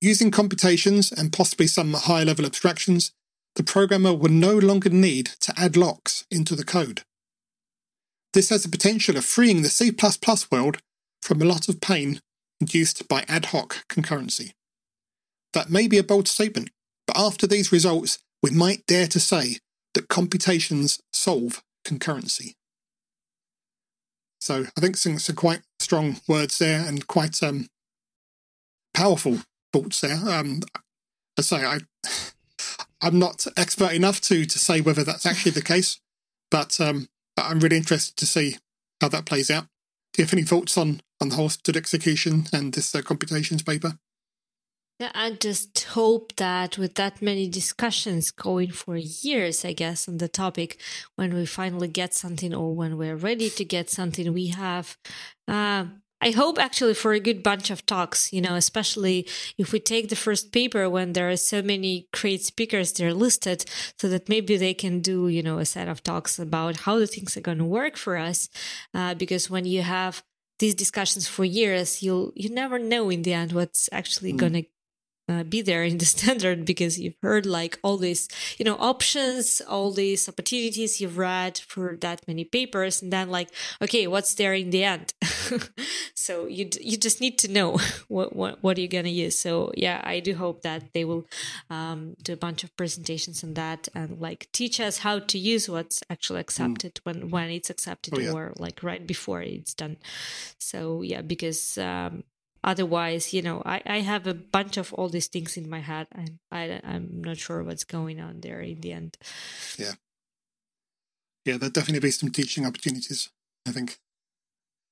Using 0.00 0.30
computations 0.30 1.10
and 1.10 1.32
possibly 1.32 1.66
some 1.66 1.94
higher 1.94 2.24
level 2.24 2.44
abstractions, 2.44 3.12
the 3.54 3.62
programmer 3.62 4.12
will 4.12 4.30
no 4.30 4.56
longer 4.56 4.90
need 4.90 5.30
to 5.40 5.54
add 5.56 5.76
locks 5.76 6.26
into 6.30 6.54
the 6.54 6.64
code. 6.64 7.02
This 8.34 8.50
has 8.50 8.62
the 8.62 8.68
potential 8.68 9.16
of 9.16 9.24
freeing 9.24 9.62
the 9.62 9.70
C++ 9.70 9.90
world 10.52 10.78
from 11.22 11.40
a 11.40 11.46
lot 11.46 11.68
of 11.68 11.80
pain 11.80 12.20
induced 12.60 13.08
by 13.08 13.24
ad 13.28 13.46
hoc 13.46 13.86
concurrency. 13.88 14.52
That 15.54 15.70
may 15.70 15.88
be 15.88 15.96
a 15.96 16.04
bold 16.04 16.28
statement, 16.28 16.68
but 17.06 17.16
after 17.16 17.46
these 17.46 17.72
results, 17.72 18.18
we 18.42 18.50
might 18.50 18.86
dare 18.86 19.06
to 19.08 19.20
say 19.20 19.58
that 19.94 20.08
computations 20.08 21.00
solve 21.12 21.62
concurrency. 21.86 22.52
So 24.38 24.66
I 24.76 24.80
think 24.80 24.98
some, 24.98 25.18
some 25.18 25.34
quite 25.34 25.62
strong 25.80 26.20
words 26.28 26.58
there 26.58 26.86
and 26.86 27.06
quite 27.06 27.42
um, 27.42 27.68
powerful 28.92 29.38
thoughts 29.72 30.00
there. 30.00 30.16
Um, 30.16 30.62
I 31.38 31.42
say 31.42 31.64
I, 31.64 31.78
I'm 33.00 33.18
not 33.18 33.46
expert 33.56 33.92
enough 33.92 34.20
to 34.22 34.44
to 34.44 34.58
say 34.58 34.80
whether 34.80 35.04
that's 35.04 35.26
actually 35.26 35.52
the 35.52 35.62
case, 35.62 36.00
but 36.50 36.80
um, 36.80 37.08
I'm 37.36 37.60
really 37.60 37.76
interested 37.76 38.16
to 38.16 38.26
see 38.26 38.56
how 39.00 39.08
that 39.08 39.26
plays 39.26 39.50
out. 39.50 39.66
Do 40.12 40.22
you 40.22 40.24
have 40.24 40.32
any 40.32 40.44
thoughts 40.44 40.76
on 40.78 41.00
on 41.20 41.28
the 41.28 41.36
whole 41.36 41.48
std::execution 41.48 42.46
and 42.52 42.72
this 42.72 42.94
uh, 42.94 43.02
computations 43.02 43.62
paper? 43.62 43.98
Yeah, 44.98 45.12
I 45.14 45.32
just 45.32 45.78
hope 45.84 46.34
that 46.36 46.78
with 46.78 46.94
that 46.94 47.20
many 47.20 47.48
discussions 47.48 48.30
going 48.30 48.70
for 48.70 48.96
years, 48.96 49.62
I 49.62 49.74
guess, 49.74 50.08
on 50.08 50.16
the 50.16 50.28
topic, 50.28 50.80
when 51.16 51.34
we 51.34 51.44
finally 51.44 51.88
get 51.88 52.14
something 52.14 52.54
or 52.54 52.74
when 52.74 52.96
we're 52.96 53.16
ready 53.16 53.50
to 53.50 53.64
get 53.64 53.90
something, 53.90 54.32
we 54.32 54.46
have. 54.48 54.96
Uh, 55.46 55.86
I 56.20 56.30
hope 56.30 56.58
actually 56.58 56.94
for 56.94 57.12
a 57.12 57.20
good 57.20 57.42
bunch 57.42 57.70
of 57.70 57.84
talks, 57.84 58.32
you 58.32 58.40
know, 58.40 58.54
especially 58.54 59.28
if 59.58 59.72
we 59.72 59.80
take 59.80 60.08
the 60.08 60.16
first 60.16 60.50
paper 60.50 60.88
when 60.88 61.12
there 61.12 61.28
are 61.28 61.36
so 61.36 61.60
many 61.62 62.08
great 62.12 62.42
speakers 62.42 62.92
there 62.92 63.12
listed, 63.12 63.64
so 64.00 64.08
that 64.08 64.28
maybe 64.28 64.56
they 64.56 64.74
can 64.74 65.00
do, 65.00 65.28
you 65.28 65.42
know, 65.42 65.58
a 65.58 65.66
set 65.66 65.88
of 65.88 66.02
talks 66.02 66.38
about 66.38 66.76
how 66.80 66.98
the 66.98 67.06
things 67.06 67.36
are 67.36 67.42
going 67.42 67.58
to 67.58 67.64
work 67.64 67.96
for 67.96 68.16
us. 68.16 68.48
Uh, 68.94 69.14
because 69.14 69.50
when 69.50 69.66
you 69.66 69.82
have 69.82 70.22
these 70.58 70.74
discussions 70.74 71.28
for 71.28 71.44
years, 71.44 72.02
you'll 72.02 72.32
you 72.34 72.48
never 72.48 72.78
know 72.78 73.10
in 73.10 73.22
the 73.22 73.34
end 73.34 73.52
what's 73.52 73.88
actually 73.92 74.32
mm. 74.32 74.38
going 74.38 74.52
to 74.54 74.64
uh, 75.28 75.42
be 75.42 75.60
there 75.62 75.82
in 75.82 75.98
the 75.98 76.04
standard 76.16 76.64
because 76.64 76.98
you've 76.98 77.16
heard 77.22 77.46
like 77.46 77.78
all 77.82 77.96
these 77.96 78.28
you 78.58 78.64
know 78.64 78.76
options 78.78 79.60
all 79.68 79.90
these 79.90 80.28
opportunities 80.28 81.00
you've 81.00 81.18
read 81.18 81.58
for 81.58 81.96
that 82.00 82.26
many 82.26 82.44
papers 82.44 83.02
and 83.02 83.12
then 83.12 83.28
like 83.30 83.48
okay 83.82 84.06
what's 84.06 84.34
there 84.34 84.54
in 84.54 84.70
the 84.70 84.84
end 84.84 85.12
so 86.14 86.46
you 86.46 86.68
you 86.80 86.96
just 86.96 87.20
need 87.20 87.38
to 87.38 87.48
know 87.48 87.78
what 88.08 88.34
what, 88.34 88.62
what 88.62 88.78
you're 88.78 88.88
gonna 88.88 89.08
use 89.08 89.38
so 89.38 89.72
yeah 89.76 90.00
i 90.04 90.20
do 90.20 90.34
hope 90.34 90.62
that 90.62 90.92
they 90.92 91.04
will 91.04 91.26
um, 91.70 92.14
do 92.22 92.32
a 92.32 92.36
bunch 92.36 92.64
of 92.64 92.76
presentations 92.76 93.42
on 93.42 93.54
that 93.54 93.88
and 93.94 94.20
like 94.20 94.48
teach 94.52 94.80
us 94.80 94.98
how 94.98 95.18
to 95.18 95.38
use 95.38 95.68
what's 95.68 96.02
actually 96.10 96.38
hmm. 96.38 96.46
accepted 96.46 96.94
mm. 96.94 97.00
when 97.04 97.30
when 97.30 97.50
it's 97.50 97.70
accepted 97.70 98.14
oh, 98.14 98.20
yeah. 98.20 98.32
or 98.32 98.52
like 98.58 98.82
right 98.82 99.06
before 99.06 99.42
it's 99.42 99.74
done 99.74 99.96
so 100.58 101.02
yeah 101.02 101.22
because 101.22 101.78
um, 101.78 102.22
otherwise 102.66 103.32
you 103.32 103.40
know 103.40 103.62
I, 103.64 103.80
I 103.86 104.00
have 104.00 104.26
a 104.26 104.34
bunch 104.34 104.76
of 104.76 104.92
all 104.92 105.08
these 105.08 105.28
things 105.28 105.56
in 105.56 105.70
my 105.70 105.80
head 105.80 106.08
and 106.12 106.38
I, 106.50 106.80
i'm 106.84 107.22
not 107.24 107.38
sure 107.38 107.62
what's 107.62 107.84
going 107.84 108.20
on 108.20 108.40
there 108.40 108.60
in 108.60 108.80
the 108.80 108.92
end. 108.92 109.16
Yeah. 109.78 109.92
Yeah 111.44 111.56
there'll 111.56 111.72
definitely 111.72 112.00
be 112.00 112.10
some 112.10 112.30
teaching 112.30 112.66
opportunities 112.66 113.30
i 113.66 113.72
think. 113.72 113.98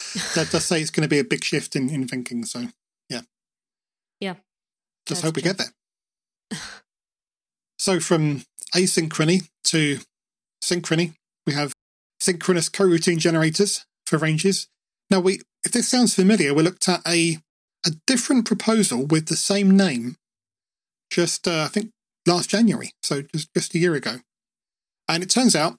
That 0.35 0.51
does 0.51 0.65
say 0.65 0.81
it's 0.81 0.91
going 0.91 1.03
to 1.03 1.09
be 1.09 1.19
a 1.19 1.25
big 1.25 1.43
shift 1.45 1.77
in, 1.77 1.91
in 1.91 2.07
thinking 2.07 2.45
so 2.45 2.69
yeah. 3.11 3.23
Yeah 4.21 4.37
just 5.07 5.23
hope 5.23 5.37
we 5.37 5.43
true. 5.43 5.53
get 5.53 5.59
there. 5.59 6.59
So 7.79 8.01
from 8.01 8.45
asynchrony 8.75 9.49
to 9.65 9.99
synchrony 10.63 11.15
we 11.47 11.53
have 11.53 11.75
synchronous 12.21 12.71
coroutine 12.71 13.19
generators 13.19 13.85
for 14.07 14.17
ranges. 14.17 14.69
Now 15.11 15.21
we 15.21 15.41
if 15.65 15.73
this 15.73 15.89
sounds 15.89 16.15
familiar 16.15 16.55
we 16.55 16.63
looked 16.63 16.89
at 16.89 17.03
a 17.07 17.39
a 17.87 17.93
different 18.07 18.47
proposal 18.47 19.07
with 19.07 19.27
the 19.27 19.37
same 19.37 19.77
name 19.77 20.17
just, 21.11 21.47
uh, 21.47 21.65
I 21.65 21.69
think, 21.69 21.91
last 22.27 22.51
January, 22.51 22.93
so 23.03 23.23
just, 23.23 23.53
just 23.55 23.75
a 23.75 23.79
year 23.79 23.95
ago. 23.95 24.17
And 25.09 25.23
it 25.23 25.31
turns 25.31 25.55
out, 25.55 25.77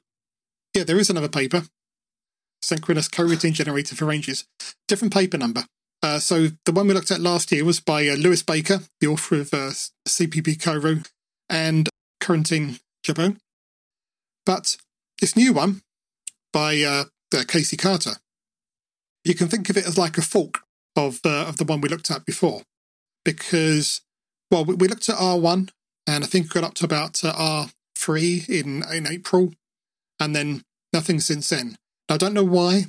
yeah, 0.73 0.83
there 0.83 0.99
is 0.99 1.09
another 1.09 1.27
paper, 1.29 1.63
synchronous 2.61 3.07
coroutine 3.07 3.53
generator 3.53 3.95
for 3.95 4.05
ranges, 4.05 4.45
different 4.87 5.13
paper 5.13 5.37
number. 5.37 5.65
Uh, 6.03 6.19
so 6.19 6.49
the 6.65 6.71
one 6.71 6.87
we 6.87 6.93
looked 6.93 7.11
at 7.11 7.19
last 7.19 7.51
year 7.51 7.65
was 7.65 7.79
by 7.79 8.07
uh, 8.07 8.15
Lewis 8.15 8.43
Baker, 8.43 8.81
the 9.01 9.07
author 9.07 9.41
of 9.41 9.53
uh, 9.53 9.71
cppcoro 10.07 11.07
and 11.49 11.89
Corentin 12.21 12.79
Jabot. 13.03 13.37
But 14.45 14.77
this 15.19 15.35
new 15.35 15.53
one 15.53 15.81
by 16.53 16.81
uh, 16.81 17.05
Casey 17.47 17.77
Carter, 17.77 18.17
you 19.23 19.33
can 19.33 19.47
think 19.47 19.69
of 19.69 19.77
it 19.77 19.87
as 19.87 19.97
like 19.97 20.17
a 20.17 20.21
fork 20.21 20.64
of 20.95 21.19
uh, 21.25 21.45
of 21.47 21.57
the 21.57 21.65
one 21.65 21.81
we 21.81 21.89
looked 21.89 22.11
at 22.11 22.25
before, 22.25 22.63
because 23.23 24.01
well, 24.51 24.65
we, 24.65 24.75
we 24.75 24.87
looked 24.87 25.09
at 25.09 25.17
R 25.19 25.37
one, 25.37 25.69
and 26.07 26.23
I 26.23 26.27
think 26.27 26.45
we 26.45 26.61
got 26.61 26.67
up 26.67 26.75
to 26.75 26.85
about 26.85 27.23
uh, 27.23 27.33
R 27.35 27.69
three 27.97 28.43
in 28.47 28.83
in 28.91 29.07
April, 29.07 29.53
and 30.19 30.35
then 30.35 30.63
nothing 30.93 31.19
since 31.19 31.49
then. 31.49 31.77
I 32.09 32.17
don't 32.17 32.33
know 32.33 32.43
why. 32.43 32.85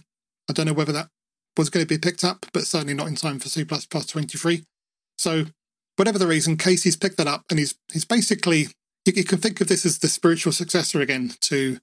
I 0.48 0.52
don't 0.52 0.66
know 0.66 0.72
whether 0.72 0.92
that 0.92 1.08
was 1.56 1.70
going 1.70 1.84
to 1.84 1.88
be 1.88 1.98
picked 1.98 2.22
up, 2.22 2.46
but 2.52 2.66
certainly 2.66 2.94
not 2.94 3.08
in 3.08 3.14
time 3.14 3.38
for 3.38 3.48
C 3.48 3.64
twenty 3.64 4.38
three. 4.38 4.64
So 5.18 5.46
whatever 5.96 6.18
the 6.18 6.26
reason, 6.26 6.56
Casey's 6.56 6.96
picked 6.96 7.16
that 7.16 7.26
up, 7.26 7.44
and 7.50 7.58
he's 7.58 7.74
he's 7.92 8.04
basically 8.04 8.68
you, 9.04 9.12
you 9.16 9.24
can 9.24 9.38
think 9.38 9.60
of 9.60 9.68
this 9.68 9.86
as 9.86 9.98
the 9.98 10.08
spiritual 10.08 10.52
successor 10.52 11.00
again 11.00 11.32
to 11.40 11.78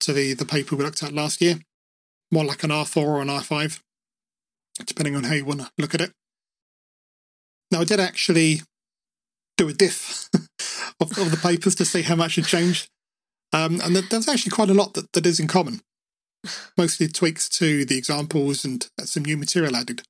to 0.00 0.12
the 0.12 0.32
the 0.34 0.46
paper 0.46 0.74
we 0.74 0.84
looked 0.84 1.02
at 1.02 1.12
last 1.12 1.40
year, 1.40 1.60
more 2.32 2.44
like 2.44 2.64
an 2.64 2.70
R 2.70 2.86
four 2.86 3.16
or 3.16 3.22
an 3.22 3.30
R 3.30 3.42
five 3.42 3.82
depending 4.86 5.16
on 5.16 5.24
how 5.24 5.34
you 5.34 5.44
want 5.44 5.60
to 5.60 5.70
look 5.78 5.94
at 5.94 6.00
it. 6.00 6.12
Now, 7.70 7.80
I 7.80 7.84
did 7.84 8.00
actually 8.00 8.62
do 9.56 9.68
a 9.68 9.72
diff 9.72 10.28
of, 11.00 11.16
of, 11.18 11.30
the 11.30 11.38
papers 11.40 11.74
to 11.76 11.84
see 11.84 12.02
how 12.02 12.16
much 12.16 12.36
had 12.36 12.46
changed. 12.46 12.88
Um, 13.52 13.80
and 13.82 13.94
there's 13.94 14.28
actually 14.28 14.50
quite 14.50 14.70
a 14.70 14.74
lot 14.74 14.94
that, 14.94 15.12
that 15.12 15.26
is 15.26 15.40
in 15.40 15.46
common, 15.46 15.80
mostly 16.76 17.08
tweaks 17.08 17.48
to 17.50 17.84
the 17.84 17.98
examples 17.98 18.64
and 18.64 18.88
some 19.04 19.24
new 19.24 19.36
material 19.36 19.76
added. 19.76 20.02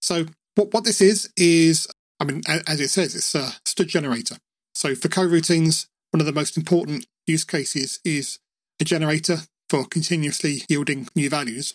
So, 0.00 0.26
what, 0.54 0.72
what 0.72 0.84
this 0.84 1.00
is, 1.00 1.30
is, 1.36 1.88
I 2.20 2.24
mean, 2.24 2.42
as 2.46 2.80
it 2.80 2.88
says, 2.88 3.14
it's 3.14 3.34
a 3.34 3.54
std::generator. 3.64 4.36
So, 4.74 4.94
for 4.94 5.08
coroutines, 5.08 5.86
one 6.10 6.20
of 6.20 6.26
the 6.26 6.32
most 6.32 6.56
important 6.56 7.06
use 7.26 7.44
cases 7.44 8.00
is 8.04 8.38
a 8.80 8.84
generator 8.84 9.38
for 9.68 9.84
continuously 9.84 10.62
yielding 10.68 11.08
new 11.14 11.28
values. 11.28 11.74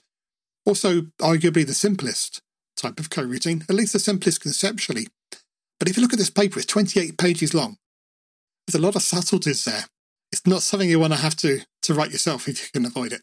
Also, 0.66 1.02
arguably 1.20 1.66
the 1.66 1.74
simplest 1.74 2.42
type 2.78 3.00
of 3.00 3.10
coroutine, 3.10 3.64
at 3.70 3.76
least 3.76 3.94
the 3.94 4.00
simplest 4.00 4.42
conceptually. 4.42 5.08
But 5.80 5.90
if 5.90 5.98
you 5.98 6.02
look 6.02 6.14
at 6.14 6.20
this 6.20 6.30
paper, 6.30 6.60
it's 6.60 6.68
28 6.68 7.18
pages 7.18 7.54
long. 7.54 7.78
There's 8.68 8.82
a 8.82 8.86
lot 8.86 8.96
of 8.96 9.02
subtleties 9.02 9.66
there. 9.66 9.86
It's 10.32 10.46
not 10.46 10.62
something 10.62 10.90
you 10.90 11.00
want 11.00 11.14
to 11.14 11.20
have 11.20 11.36
to, 11.38 11.62
to 11.84 11.94
write 11.94 12.12
yourself 12.12 12.48
if 12.48 12.62
you 12.62 12.70
can 12.72 12.86
avoid 12.86 13.12
it. 13.12 13.22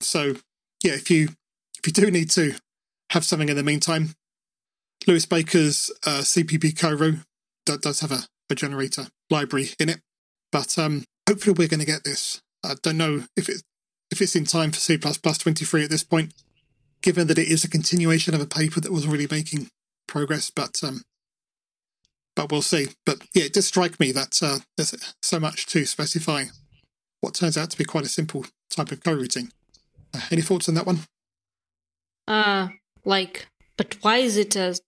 So, 0.00 0.36
yeah, 0.82 0.92
if 0.92 1.10
you 1.10 1.30
if 1.78 1.86
you 1.86 1.92
do 1.92 2.10
need 2.10 2.30
to 2.30 2.54
have 3.10 3.24
something 3.24 3.48
in 3.48 3.56
the 3.56 3.62
meantime, 3.62 4.14
Lewis 5.06 5.26
Baker's 5.26 5.90
uh, 6.06 6.20
cppcoro 6.20 7.24
does 7.64 8.00
have 8.00 8.12
a, 8.12 8.20
a 8.50 8.54
generator 8.54 9.08
library 9.30 9.70
in 9.78 9.88
it. 9.88 10.00
But 10.52 10.78
um, 10.78 11.04
hopefully, 11.28 11.54
we're 11.58 11.68
going 11.68 11.80
to 11.80 11.86
get 11.86 12.04
this. 12.04 12.40
I 12.64 12.74
don't 12.82 12.96
know 12.96 13.24
if 13.36 13.48
it 13.48 13.62
if 14.10 14.20
it's 14.20 14.36
in 14.36 14.44
time 14.44 14.72
for 14.72 14.78
C++ 14.78 14.96
23 14.98 15.84
at 15.84 15.90
this 15.90 16.04
point, 16.04 16.32
given 17.02 17.26
that 17.26 17.38
it 17.38 17.48
is 17.48 17.64
a 17.64 17.70
continuation 17.70 18.34
of 18.34 18.40
a 18.40 18.46
paper 18.46 18.80
that 18.80 18.92
was 18.92 19.06
already 19.06 19.26
making 19.30 19.68
progress, 20.06 20.50
but 20.50 20.80
um, 20.82 21.02
but 22.34 22.50
we'll 22.50 22.62
see. 22.62 22.88
But 23.04 23.22
yeah, 23.34 23.44
it 23.44 23.54
does 23.54 23.66
strike 23.66 23.98
me 23.98 24.12
that 24.12 24.40
uh, 24.42 24.58
there's 24.76 24.94
so 25.22 25.40
much 25.40 25.66
to 25.66 25.84
specify 25.84 26.44
what 27.20 27.34
turns 27.34 27.56
out 27.56 27.70
to 27.70 27.78
be 27.78 27.84
quite 27.84 28.04
a 28.04 28.08
simple 28.08 28.44
type 28.70 28.92
of 28.92 29.00
coroutine. 29.00 29.50
Uh, 30.14 30.20
any 30.30 30.42
thoughts 30.42 30.68
on 30.68 30.74
that 30.74 30.86
one? 30.86 31.00
Uh, 32.28 32.68
like, 33.04 33.46
but 33.76 33.96
why 34.02 34.18
is 34.18 34.36
it 34.36 34.54
a 34.56 34.78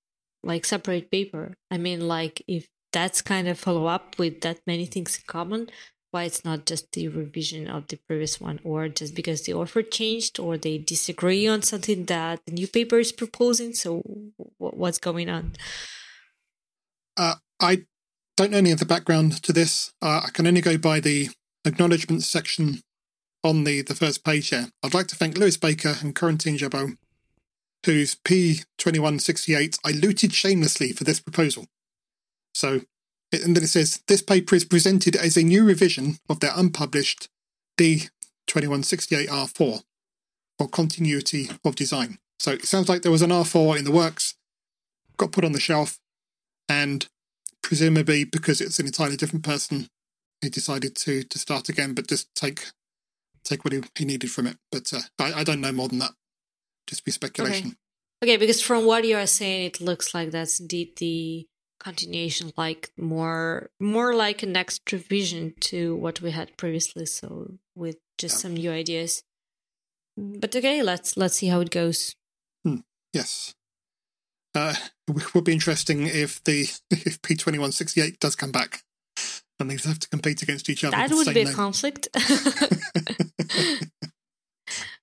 like 0.43 0.64
separate 0.64 1.11
paper? 1.11 1.55
I 1.71 1.79
mean, 1.79 2.07
like, 2.07 2.43
if 2.47 2.69
that's 2.93 3.23
kind 3.23 3.49
of 3.49 3.59
follow 3.59 3.87
up 3.87 4.19
with 4.19 4.41
that 4.43 4.61
many 4.66 4.87
things 4.87 5.16
in 5.16 5.23
common, 5.27 5.71
why 6.11 6.25
it's 6.25 6.45
not 6.45 6.65
just 6.65 6.93
the 6.93 7.09
revision 7.09 7.69
of 7.69 7.87
the 7.89 7.97
previous 7.97 8.41
one 8.41 8.61
or 8.65 8.89
just 8.89 9.15
because 9.15 9.43
the 9.43 9.55
author 9.55 9.83
changed 9.83 10.39
or 10.39 10.57
they 10.57 10.79
disagree 10.79 11.47
on 11.47 11.63
something 11.63 12.07
that 12.07 12.41
the 12.47 12.53
new 12.53 12.67
paper 12.67 12.99
is 12.99 13.13
proposing. 13.13 13.75
So 13.75 14.03
what's 14.59 14.99
going 14.99 15.29
on? 15.29 15.53
Uh, 17.17 17.35
i 17.61 17.85
don't 18.37 18.53
know 18.53 18.59
any 18.59 18.71
of 18.71 18.79
the 18.79 18.87
background 18.87 19.43
to 19.43 19.53
this. 19.53 19.93
Uh, 20.01 20.23
i 20.25 20.31
can 20.31 20.47
only 20.47 20.61
go 20.61 20.79
by 20.79 21.01
the 21.01 21.29
acknowledgements 21.65 22.27
section 22.27 22.83
on 23.45 23.65
the, 23.65 23.83
the 23.83 23.95
first 23.95 24.25
page 24.25 24.49
here. 24.49 24.69
I'd 24.83 24.95
like 24.95 25.09
to 25.09 25.17
thank 25.17 25.37
lewis 25.37 25.57
baker 25.57 25.97
and 26.01 26.15
corentin 26.15 26.57
jabot 26.57 26.97
whose 27.85 28.17
p2168 28.17 29.79
i 29.85 29.91
looted 29.91 30.33
shamelessly 30.33 30.93
for 30.93 31.05
this 31.05 31.21
proposal. 31.21 31.67
So 32.55 32.83
and 33.33 33.57
then 33.57 33.64
it 33.64 33.68
says 33.68 34.03
this 34.07 34.22
paper 34.22 34.55
is 34.55 34.64
presented 34.64 35.16
as 35.16 35.37
a 35.37 35.43
new 35.43 35.64
revision 35.64 36.18
of 36.29 36.41
their 36.41 36.53
unpublished 36.57 37.29
D2168R4 37.79 39.83
for 40.59 40.68
continuity 40.68 41.51
of 41.64 41.76
design. 41.76 42.18
So 42.39 42.53
it 42.53 42.64
sounds 42.64 42.89
like 42.89 43.03
there 43.03 43.12
was 43.12 43.22
an 43.22 43.31
R4 43.31 43.79
in 43.79 43.85
the 43.85 43.93
works, 43.93 44.35
got 45.16 45.33
put 45.33 45.45
on 45.45 45.53
the 45.53 45.61
shelf, 45.61 45.99
and 46.68 47.07
presumably 47.62 48.24
because 48.24 48.61
it's 48.61 48.79
an 48.79 48.87
entirely 48.87 49.16
different 49.16 49.45
person, 49.45 49.89
he 50.41 50.49
decided 50.49 50.95
to 50.97 51.24
to 51.24 51.39
start 51.39 51.68
again, 51.68 51.95
but 51.95 52.09
just 52.09 52.35
take 52.35 52.66
take 53.45 53.64
what 53.64 53.72
he, 53.72 53.83
he 53.97 54.05
needed 54.05 54.31
from 54.31 54.47
it. 54.47 54.57
But 54.70 54.93
uh, 54.93 55.01
I, 55.18 55.41
I 55.41 55.45
don't 55.45 55.61
know 55.61 55.72
more 55.72 55.89
than 55.89 55.99
that. 55.99 56.12
just 56.87 57.05
be 57.05 57.11
speculation. 57.11 57.76
Okay. 58.22 58.33
okay, 58.33 58.37
because 58.37 58.62
from 58.62 58.87
what 58.87 59.05
you 59.05 59.16
are 59.16 59.26
saying, 59.26 59.66
it 59.66 59.81
looks 59.81 60.14
like 60.14 60.31
that's 60.31 60.61
indeed 60.61 60.97
the 60.97 61.47
continuation, 61.79 62.53
like 62.57 62.91
more 62.97 63.70
more 63.81 64.14
like 64.14 64.43
an 64.43 64.57
extra 64.57 64.99
vision 64.99 65.55
to 65.61 65.97
what 65.97 66.20
we 66.20 66.31
had 66.31 66.57
previously. 66.57 67.07
So 67.07 67.59
with 67.74 67.97
just 68.18 68.37
yeah. 68.37 68.43
some 68.43 68.55
new 68.55 68.70
ideas. 68.70 69.22
But 70.16 70.55
okay, 70.55 70.83
let's 70.83 71.16
let's 71.16 71.37
see 71.37 71.49
how 71.49 71.61
it 71.61 71.70
goes. 71.70 72.16
Hmm. 72.64 72.79
Yes. 73.12 73.55
Uh, 74.55 74.74
it 75.07 75.35
would 75.35 75.45
be 75.45 75.53
interesting 75.53 76.07
if 76.07 76.43
the 76.45 76.66
if 76.91 77.22
P 77.22 77.37
twenty 77.37 77.59
one 77.59 77.72
sixty 77.72 78.01
eight 78.01 78.18
does 78.20 78.37
come 78.37 78.53
back 78.53 78.83
and 79.61 79.70
they 79.70 79.76
have 79.89 79.99
to 79.99 80.09
compete 80.09 80.43
against 80.43 80.68
each 80.68 80.85
other. 80.85 80.97
That 80.97 81.11
would 81.11 81.33
be 81.35 81.43
a 81.43 81.53
conflict. 81.53 82.09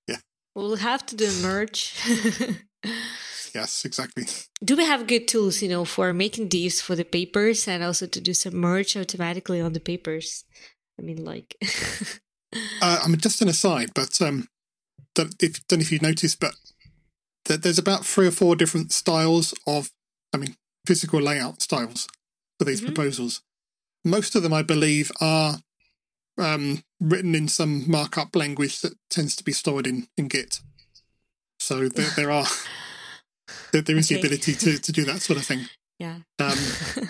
yeah. 0.06 0.16
We'll 0.54 0.76
have 0.76 1.04
to 1.06 1.16
do 1.16 1.26
a 1.26 1.42
merge. 1.42 1.94
Yes, 3.56 3.84
exactly. 3.84 4.24
Do 4.62 4.76
we 4.76 4.84
have 4.84 5.06
good 5.06 5.26
tools, 5.26 5.62
you 5.62 5.68
know, 5.68 5.84
for 5.84 6.12
making 6.12 6.50
these 6.50 6.80
for 6.80 6.94
the 6.94 7.04
papers 7.04 7.66
and 7.66 7.82
also 7.82 8.06
to 8.06 8.20
do 8.20 8.34
some 8.34 8.56
merge 8.56 8.96
automatically 8.96 9.60
on 9.60 9.72
the 9.72 9.80
papers? 9.80 10.44
I 10.98 11.02
mean, 11.02 11.24
like. 11.24 11.56
uh, 12.82 13.00
I 13.04 13.08
mean, 13.08 13.18
just 13.18 13.42
an 13.42 13.48
aside, 13.48 13.90
but 13.94 14.20
um, 14.20 14.48
don't, 15.14 15.34
if, 15.42 15.66
don't 15.66 15.78
know 15.78 15.82
if 15.82 15.92
you 15.92 15.98
noticed, 16.00 16.38
but 16.38 16.54
there's 17.46 17.78
about 17.78 18.04
three 18.04 18.26
or 18.26 18.30
four 18.30 18.56
different 18.56 18.92
styles 18.92 19.54
of, 19.66 19.90
I 20.34 20.36
mean, 20.36 20.56
physical 20.86 21.20
layout 21.20 21.62
styles 21.62 22.08
for 22.58 22.64
these 22.64 22.80
mm-hmm. 22.80 22.92
proposals. 22.92 23.42
Most 24.04 24.36
of 24.36 24.42
them, 24.42 24.52
I 24.52 24.62
believe, 24.62 25.10
are 25.20 25.58
um, 26.38 26.82
written 27.00 27.34
in 27.34 27.48
some 27.48 27.90
markup 27.90 28.36
language 28.36 28.80
that 28.82 28.94
tends 29.08 29.34
to 29.36 29.44
be 29.44 29.52
stored 29.52 29.86
in, 29.86 30.08
in 30.16 30.28
Git. 30.28 30.60
So 31.58 31.88
there, 31.88 32.10
there 32.16 32.30
are 32.30 32.46
there, 33.72 33.82
there 33.82 33.96
is 33.96 34.10
okay. 34.10 34.20
the 34.20 34.26
ability 34.26 34.54
to, 34.54 34.78
to 34.78 34.92
do 34.92 35.04
that 35.04 35.22
sort 35.22 35.38
of 35.38 35.44
thing. 35.44 35.66
Yeah. 35.98 36.18
Um, 36.38 36.58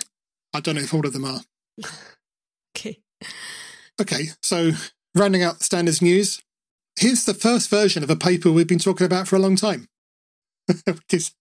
I 0.55 0.61
don't 0.61 0.77
know 0.77 0.83
if 0.83 0.95
all 0.95 1.07
of 1.07 1.13
them 1.13 1.25
are. 1.25 1.41
Okay. 2.77 2.99
Okay, 4.01 4.27
so 4.43 4.73
rounding 5.15 5.43
out 5.43 5.59
the 5.59 5.65
standards 5.65 6.03
news, 6.03 6.43
here's 6.99 7.25
the 7.25 7.35
first 7.35 7.71
version 7.71 8.03
of 8.03 8.11
a 8.11 8.17
paper 8.17 8.53
we've 8.53 8.69
been 8.69 8.79
talking 8.79 9.07
about 9.07 9.29
for 9.29 9.37
a 9.37 9.41
long 9.41 9.57
time. 9.57 9.89
which 10.87 11.13
is 11.13 11.33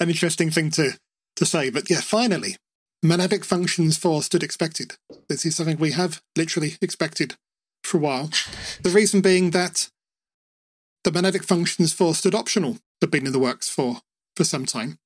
an 0.00 0.08
interesting 0.08 0.50
thing 0.50 0.70
to, 0.70 0.92
to 1.36 1.44
say. 1.44 1.70
But 1.70 1.90
yeah, 1.90 2.00
finally, 2.00 2.56
monadic 3.04 3.44
functions 3.44 3.96
for 3.96 4.20
std::expected. 4.20 4.96
This 5.28 5.44
is 5.44 5.56
something 5.56 5.78
we 5.78 5.92
have 5.92 6.22
literally 6.36 6.76
expected 6.80 7.36
for 7.82 7.98
a 7.98 8.00
while. 8.00 8.30
The 8.82 8.90
reason 8.90 9.20
being 9.20 9.50
that 9.50 9.88
the 11.04 11.10
monadic 11.10 11.44
functions 11.44 11.92
for 11.92 12.12
std::optional 12.12 12.78
have 13.00 13.10
been 13.10 13.26
in 13.26 13.32
the 13.32 13.38
works 13.38 13.68
for, 13.68 14.00
for 14.38 14.44
some 14.44 14.64
time. 14.64 14.98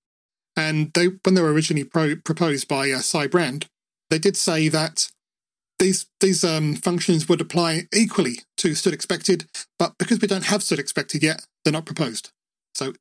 And 0.57 0.93
they, 0.93 1.07
when 1.25 1.35
they 1.35 1.41
were 1.41 1.53
originally 1.53 1.85
pro, 1.85 2.15
proposed 2.15 2.69
by 2.69 2.91
uh, 2.91 3.01
Sy 3.01 3.27
Brand, 3.27 3.67
they 4.11 4.19
did 4.19 4.37
say 4.37 4.69
that 4.69 5.11
these 5.79 6.07
these 6.21 6.45
um, 6.45 6.77
functions 6.77 7.29
would 7.29 7.41
apply 7.41 7.89
equally 7.93 8.41
to 8.59 8.69
std::expected, 8.69 9.47
but 9.79 9.95
because 9.99 10.21
we 10.21 10.29
don't 10.29 10.45
have 10.45 10.61
std::expected 10.61 11.23
yet, 11.23 11.47
they're 11.65 11.73
not 11.73 11.87
proposed. 11.87 12.31
So 12.75 12.93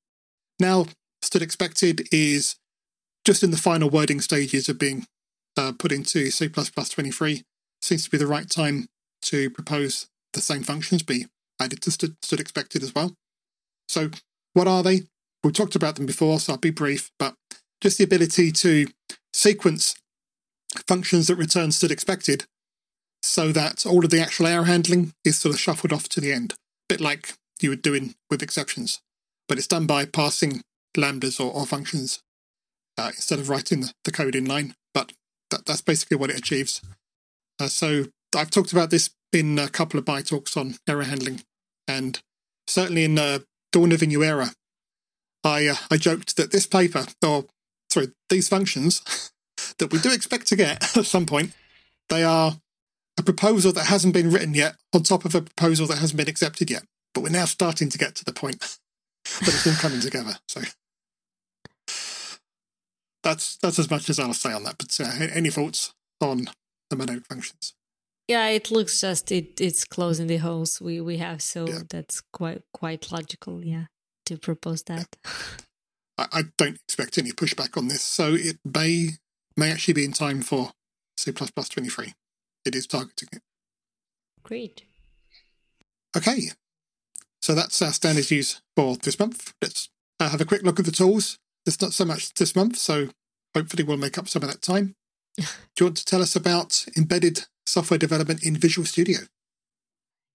now 0.60 0.88
std::expected 1.24 2.08
is 2.12 2.56
just 3.26 3.44
in 3.44 3.52
the 3.52 3.58
final 3.58 3.90
wording 3.90 4.22
stages 4.22 4.70
of 4.70 4.80
being 4.80 5.06
uh, 5.58 5.74
put 5.78 5.92
into 5.92 6.32
C++ 6.32 6.50
23. 6.50 7.44
Seems 7.82 8.06
to 8.06 8.10
be 8.10 8.18
the 8.18 8.26
right 8.26 8.50
time 8.50 8.88
to 9.24 9.50
propose 9.52 10.08
the 10.34 10.42
same 10.42 10.64
functions 10.64 11.04
be 11.04 11.28
added 11.60 11.82
to 11.82 11.92
stood, 11.92 12.16
std::expected 12.22 12.82
as 12.82 12.96
well. 12.96 13.14
So, 13.88 14.10
what 14.54 14.68
are 14.68 14.82
they? 14.82 15.02
We've 15.44 15.54
talked 15.54 15.76
about 15.76 15.96
them 15.96 16.06
before, 16.06 16.40
so 16.40 16.54
I'll 16.54 16.60
be 16.60 16.70
brief, 16.70 17.10
but 17.18 17.36
just 17.82 17.98
the 17.98 18.04
ability 18.04 18.52
to 18.52 18.88
sequence 19.34 19.96
functions 20.88 21.28
that 21.28 21.36
return 21.36 21.70
std::expected 21.70 22.46
so 23.24 23.52
that 23.52 23.86
all 23.86 24.04
of 24.04 24.12
the 24.12 24.22
actual 24.22 24.48
error 24.48 24.66
handling 24.66 25.14
is 25.24 25.38
sort 25.38 25.54
of 25.54 25.60
shuffled 25.60 25.94
off 25.94 26.10
to 26.10 26.22
the 26.22 26.32
end, 26.32 26.54
a 26.54 26.56
bit 26.90 27.02
like 27.02 27.34
you 27.62 27.70
would 27.70 27.82
do 27.82 27.94
in 27.94 28.16
with 28.30 28.42
exceptions. 28.42 29.00
But 29.48 29.58
it's 29.58 29.68
done 29.68 29.86
by 29.86 30.06
passing 30.06 30.62
lambdas 30.98 31.40
or, 31.40 31.52
or 31.52 31.66
functions 31.66 32.20
uh, 32.98 33.12
instead 33.16 33.40
of 33.40 33.50
writing 33.50 33.82
the, 33.82 33.94
the, 34.06 34.12
code 34.12 34.36
in 34.36 34.46
line. 34.46 34.74
But 34.94 35.14
that, 35.52 35.66
that's 35.66 35.82
basically 35.82 36.18
what 36.18 36.30
it 36.30 36.40
achieves. 36.40 36.82
Uh, 37.60 37.68
so 37.68 38.06
I've 38.36 38.52
talked 38.52 38.72
about 38.72 38.90
this 38.90 39.12
in 39.32 39.60
a 39.60 39.70
couple 39.70 40.00
of 40.00 40.08
my 40.08 40.22
talks 40.22 40.58
on 40.58 40.76
error 40.88 41.04
handling, 41.04 41.42
and 41.88 42.20
certainly 42.68 43.04
in 43.04 43.18
uh, 43.18 43.40
Dawn 43.72 43.92
of 43.92 44.02
a 44.02 44.06
New 44.06 44.24
Era, 44.24 44.54
I 45.44 45.68
uh, 45.68 45.76
I 45.90 45.98
joked 45.98 46.38
that 46.38 46.52
this 46.52 46.68
paper, 46.68 47.06
or 47.24 47.46
sorry, 47.90 48.10
these 48.30 48.50
functions 48.50 49.32
that 49.78 49.92
we 49.92 50.00
do 50.00 50.12
expect 50.12 50.48
to 50.48 50.56
get 50.56 50.84
at 50.98 51.06
some 51.06 51.26
point, 51.26 51.54
they 52.10 52.24
are 52.24 52.58
a 53.18 53.24
proposal 53.24 53.72
that 53.74 53.88
hasn't 53.88 54.14
been 54.14 54.32
written 54.32 54.54
yet 54.54 54.76
on 54.94 55.04
top 55.04 55.26
of 55.26 55.36
a 55.36 55.42
proposal 55.42 55.88
that 55.88 55.98
hasn't 55.98 56.18
been 56.18 56.30
accepted 56.30 56.70
yet. 56.70 56.84
But 57.14 57.22
we're 57.22 57.30
now 57.30 57.46
starting 57.46 57.90
to 57.90 57.98
get 57.98 58.16
to 58.16 58.26
the 58.26 58.34
point 58.34 58.60
that 59.42 59.48
it's 59.48 59.68
all 59.68 59.74
coming 59.74 60.00
together. 60.00 60.38
So 60.48 60.62
that's 63.24 63.58
that's 63.58 63.80
as 63.80 63.90
much 63.90 64.10
as 64.10 64.20
I'll 64.20 64.34
say 64.34 64.54
on 64.54 64.64
that. 64.64 64.78
But 64.78 64.98
uh, 65.00 65.26
any 65.34 65.50
thoughts 65.50 65.94
on 66.20 66.50
the 66.90 66.96
monadic 66.96 67.26
functions? 67.28 67.74
Yeah, 68.28 68.48
it 68.48 68.72
looks 68.72 69.02
just 69.02 69.32
it 69.32 69.60
it's 69.60 69.84
closing 69.84 70.28
the 70.28 70.38
holes 70.38 70.80
we 70.80 71.02
we 71.02 71.18
have, 71.18 71.42
so 71.42 71.68
yeah. 71.68 71.80
that's 71.90 72.22
quite 72.32 72.62
quite 72.74 73.12
logical. 73.12 73.64
Yeah, 73.64 73.86
to 74.26 74.38
propose 74.38 74.84
that. 74.84 75.16
I, 76.18 76.28
I 76.32 76.42
don't 76.58 76.80
expect 76.88 77.18
any 77.18 77.32
pushback 77.32 77.78
on 77.78 77.88
this, 77.88 78.02
so 78.02 78.34
it 78.34 78.58
may 78.66 79.12
may 79.58 79.72
actually 79.72 79.96
be 79.96 80.06
in 80.06 80.14
time 80.14 80.42
for 80.42 80.72
C 81.18 81.32
twenty 81.32 81.90
three. 81.90 82.14
It 82.66 82.76
is 82.76 82.88
targeting 82.88 83.30
it. 83.34 83.42
Great. 84.44 84.84
Okay, 86.16 86.50
so 87.42 87.56
that's 87.56 87.82
our 87.82 87.94
standard 87.94 88.30
use 88.30 88.62
for 88.76 88.98
this 88.98 89.18
month. 89.18 89.54
Let's 89.62 89.90
uh, 90.20 90.30
have 90.30 90.42
a 90.42 90.46
quick 90.46 90.64
look 90.64 90.80
at 90.80 90.86
the 90.86 90.92
tools 90.92 91.40
there's 91.66 91.82
not 91.82 91.94
so 91.94 92.06
much 92.06 92.34
this 92.34 92.56
month, 92.56 92.78
so 92.78 93.10
hopefully 93.56 93.84
we'll 93.84 93.98
make 93.98 94.18
up 94.18 94.28
some 94.28 94.44
of 94.44 94.50
that 94.50 94.62
time. 94.62 94.96
Do 95.38 95.46
you 95.80 95.86
want 95.88 95.98
to 95.98 96.06
tell 96.06 96.22
us 96.22 96.36
about 96.36 96.86
embedded 96.98 97.46
software 97.66 97.98
development 97.98 98.44
in 98.44 98.56
Visual 98.56 98.86
Studio? 98.86 99.20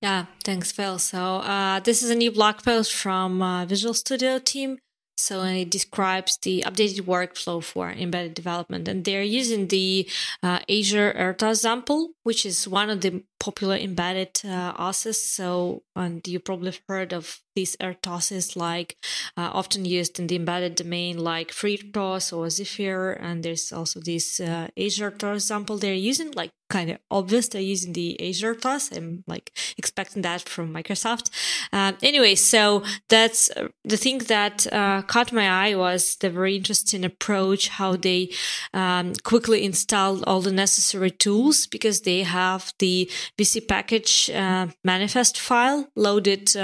Yeah, 0.06 0.26
thanks, 0.44 0.70
Phil. 0.70 1.00
So 1.00 1.38
uh, 1.38 1.80
this 1.80 2.00
is 2.00 2.10
a 2.10 2.14
new 2.14 2.30
blog 2.30 2.62
post 2.62 2.94
from 2.94 3.42
uh, 3.42 3.64
Visual 3.66 3.92
Studio 3.92 4.38
team. 4.38 4.78
So 5.16 5.42
it 5.42 5.68
describes 5.68 6.38
the 6.40 6.62
updated 6.64 7.00
workflow 7.00 7.60
for 7.60 7.90
embedded 7.90 8.34
development, 8.34 8.86
and 8.86 9.04
they're 9.04 9.24
using 9.40 9.66
the 9.66 10.08
uh, 10.44 10.60
Azure 10.70 11.12
RTOS 11.12 11.50
example, 11.58 12.10
which 12.22 12.46
is 12.46 12.68
one 12.68 12.88
of 12.88 13.00
the 13.00 13.24
popular 13.38 13.76
embedded 13.76 14.40
uh, 14.44 14.72
OSes. 14.74 15.16
So, 15.16 15.82
and 15.94 16.26
you 16.26 16.40
probably 16.40 16.74
heard 16.88 17.12
of 17.12 17.40
these 17.56 17.76
RTOSes, 17.76 18.54
like 18.54 18.96
uh, 19.36 19.50
often 19.52 19.84
used 19.84 20.20
in 20.20 20.28
the 20.28 20.36
embedded 20.36 20.76
domain, 20.76 21.18
like 21.18 21.50
FreeRTOS 21.50 22.36
or 22.36 22.48
Zephyr. 22.50 23.12
And 23.12 23.42
there's 23.42 23.72
also 23.72 24.00
this 24.00 24.40
uh, 24.40 24.68
Azure 24.78 25.10
RTOS 25.10 25.34
example 25.34 25.78
they're 25.78 25.94
using, 25.94 26.30
like 26.32 26.50
kind 26.68 26.90
of 26.90 26.98
obvious 27.10 27.48
they're 27.48 27.60
using 27.60 27.92
the 27.92 28.20
Azure 28.28 28.54
RTOS. 28.54 28.96
I'm 28.96 29.24
like 29.26 29.52
expecting 29.78 30.22
that 30.22 30.42
from 30.42 30.72
Microsoft. 30.72 31.30
Um, 31.72 31.96
anyway, 32.02 32.34
so 32.34 32.82
that's 33.08 33.50
uh, 33.50 33.68
the 33.84 33.96
thing 33.96 34.18
that 34.18 34.66
uh, 34.72 35.02
caught 35.02 35.32
my 35.32 35.48
eye 35.48 35.74
was 35.74 36.16
the 36.16 36.30
very 36.30 36.56
interesting 36.56 37.04
approach 37.04 37.68
how 37.68 37.96
they 37.96 38.30
um, 38.74 39.14
quickly 39.22 39.64
installed 39.64 40.24
all 40.26 40.40
the 40.40 40.52
necessary 40.52 41.10
tools 41.10 41.66
because 41.66 42.02
they 42.02 42.22
have 42.22 42.72
the 42.78 43.10
vcpkg 43.38 44.30
uh, 44.34 44.70
manifest 44.84 45.38
file 45.38 45.86
loaded 45.96 46.56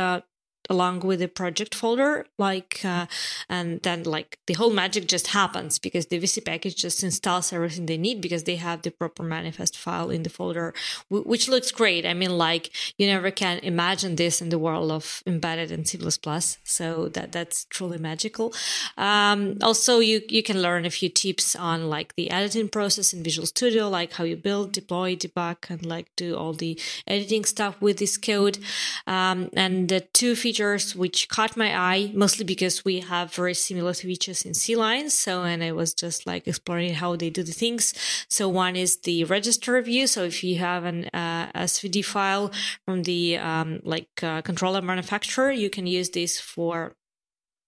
along 0.72 0.96
with 1.08 1.18
the 1.24 1.28
project 1.40 1.72
folder 1.80 2.12
like 2.38 2.72
uh, 2.84 3.06
and 3.56 3.68
then 3.86 4.00
like 4.16 4.30
the 4.48 4.54
whole 4.60 4.74
magic 4.82 5.04
just 5.14 5.28
happens 5.40 5.72
because 5.86 6.04
the 6.06 6.18
vc 6.22 6.36
package 6.52 6.76
just 6.86 6.98
installs 7.08 7.52
everything 7.52 7.86
they 7.86 8.00
need 8.06 8.18
because 8.26 8.44
they 8.44 8.58
have 8.68 8.78
the 8.82 8.90
proper 9.00 9.22
manifest 9.36 9.74
file 9.84 10.10
in 10.16 10.22
the 10.26 10.34
folder 10.38 10.72
which 11.32 11.48
looks 11.48 11.70
great. 11.70 12.04
I 12.12 12.14
mean 12.14 12.36
like 12.48 12.70
you 12.98 13.06
never 13.06 13.30
can 13.30 13.58
imagine 13.72 14.16
this 14.16 14.40
in 14.42 14.48
the 14.48 14.62
world 14.66 14.90
of 14.90 15.22
embedded 15.26 15.70
in 15.70 15.84
c++ 15.84 15.98
so 16.78 17.08
that 17.08 17.32
that's 17.32 17.64
truly 17.66 17.98
magical. 17.98 18.54
Um, 18.96 19.58
also 19.62 19.92
you 19.98 20.16
you 20.36 20.42
can 20.42 20.58
learn 20.66 20.84
a 20.84 20.90
few 20.90 21.08
tips 21.08 21.56
on 21.56 21.78
like 21.96 22.14
the 22.14 22.30
editing 22.30 22.68
process 22.68 23.12
in 23.12 23.22
visual 23.22 23.46
studio 23.46 23.88
like 23.88 24.10
how 24.14 24.24
you 24.24 24.36
build 24.36 24.72
deploy 24.72 25.08
debug 25.16 25.58
and 25.70 25.84
like 25.94 26.08
do 26.16 26.28
all 26.40 26.54
the 26.64 26.78
editing 27.06 27.44
stuff 27.44 27.74
with 27.80 27.96
this 27.98 28.16
code. 28.16 28.58
Um, 29.06 29.38
and 29.54 29.88
the 29.88 30.00
two 30.00 30.34
features 30.34 30.61
features 30.62 30.94
which 30.94 31.28
caught 31.28 31.56
my 31.56 31.70
eye, 31.76 32.10
mostly 32.14 32.44
because 32.44 32.84
we 32.84 33.00
have 33.00 33.34
very 33.34 33.54
similar 33.54 33.94
features 33.94 34.44
in 34.44 34.52
CLions. 34.52 35.10
So, 35.10 35.42
and 35.42 35.62
I 35.62 35.72
was 35.72 35.94
just 35.94 36.26
like 36.26 36.46
exploring 36.46 36.94
how 36.94 37.16
they 37.16 37.30
do 37.30 37.42
the 37.42 37.52
things. 37.52 37.94
So, 38.28 38.48
one 38.48 38.76
is 38.76 39.00
the 39.00 39.24
register 39.24 39.80
view. 39.82 40.06
So, 40.06 40.22
if 40.24 40.44
you 40.44 40.58
have 40.58 40.84
an 40.84 41.08
uh, 41.12 41.50
SVD 41.54 42.04
file 42.04 42.52
from 42.84 43.02
the 43.02 43.38
um, 43.38 43.80
like 43.84 44.10
uh, 44.22 44.42
controller 44.42 44.82
manufacturer, 44.82 45.50
you 45.50 45.70
can 45.70 45.86
use 45.86 46.10
this 46.10 46.40
for 46.40 46.94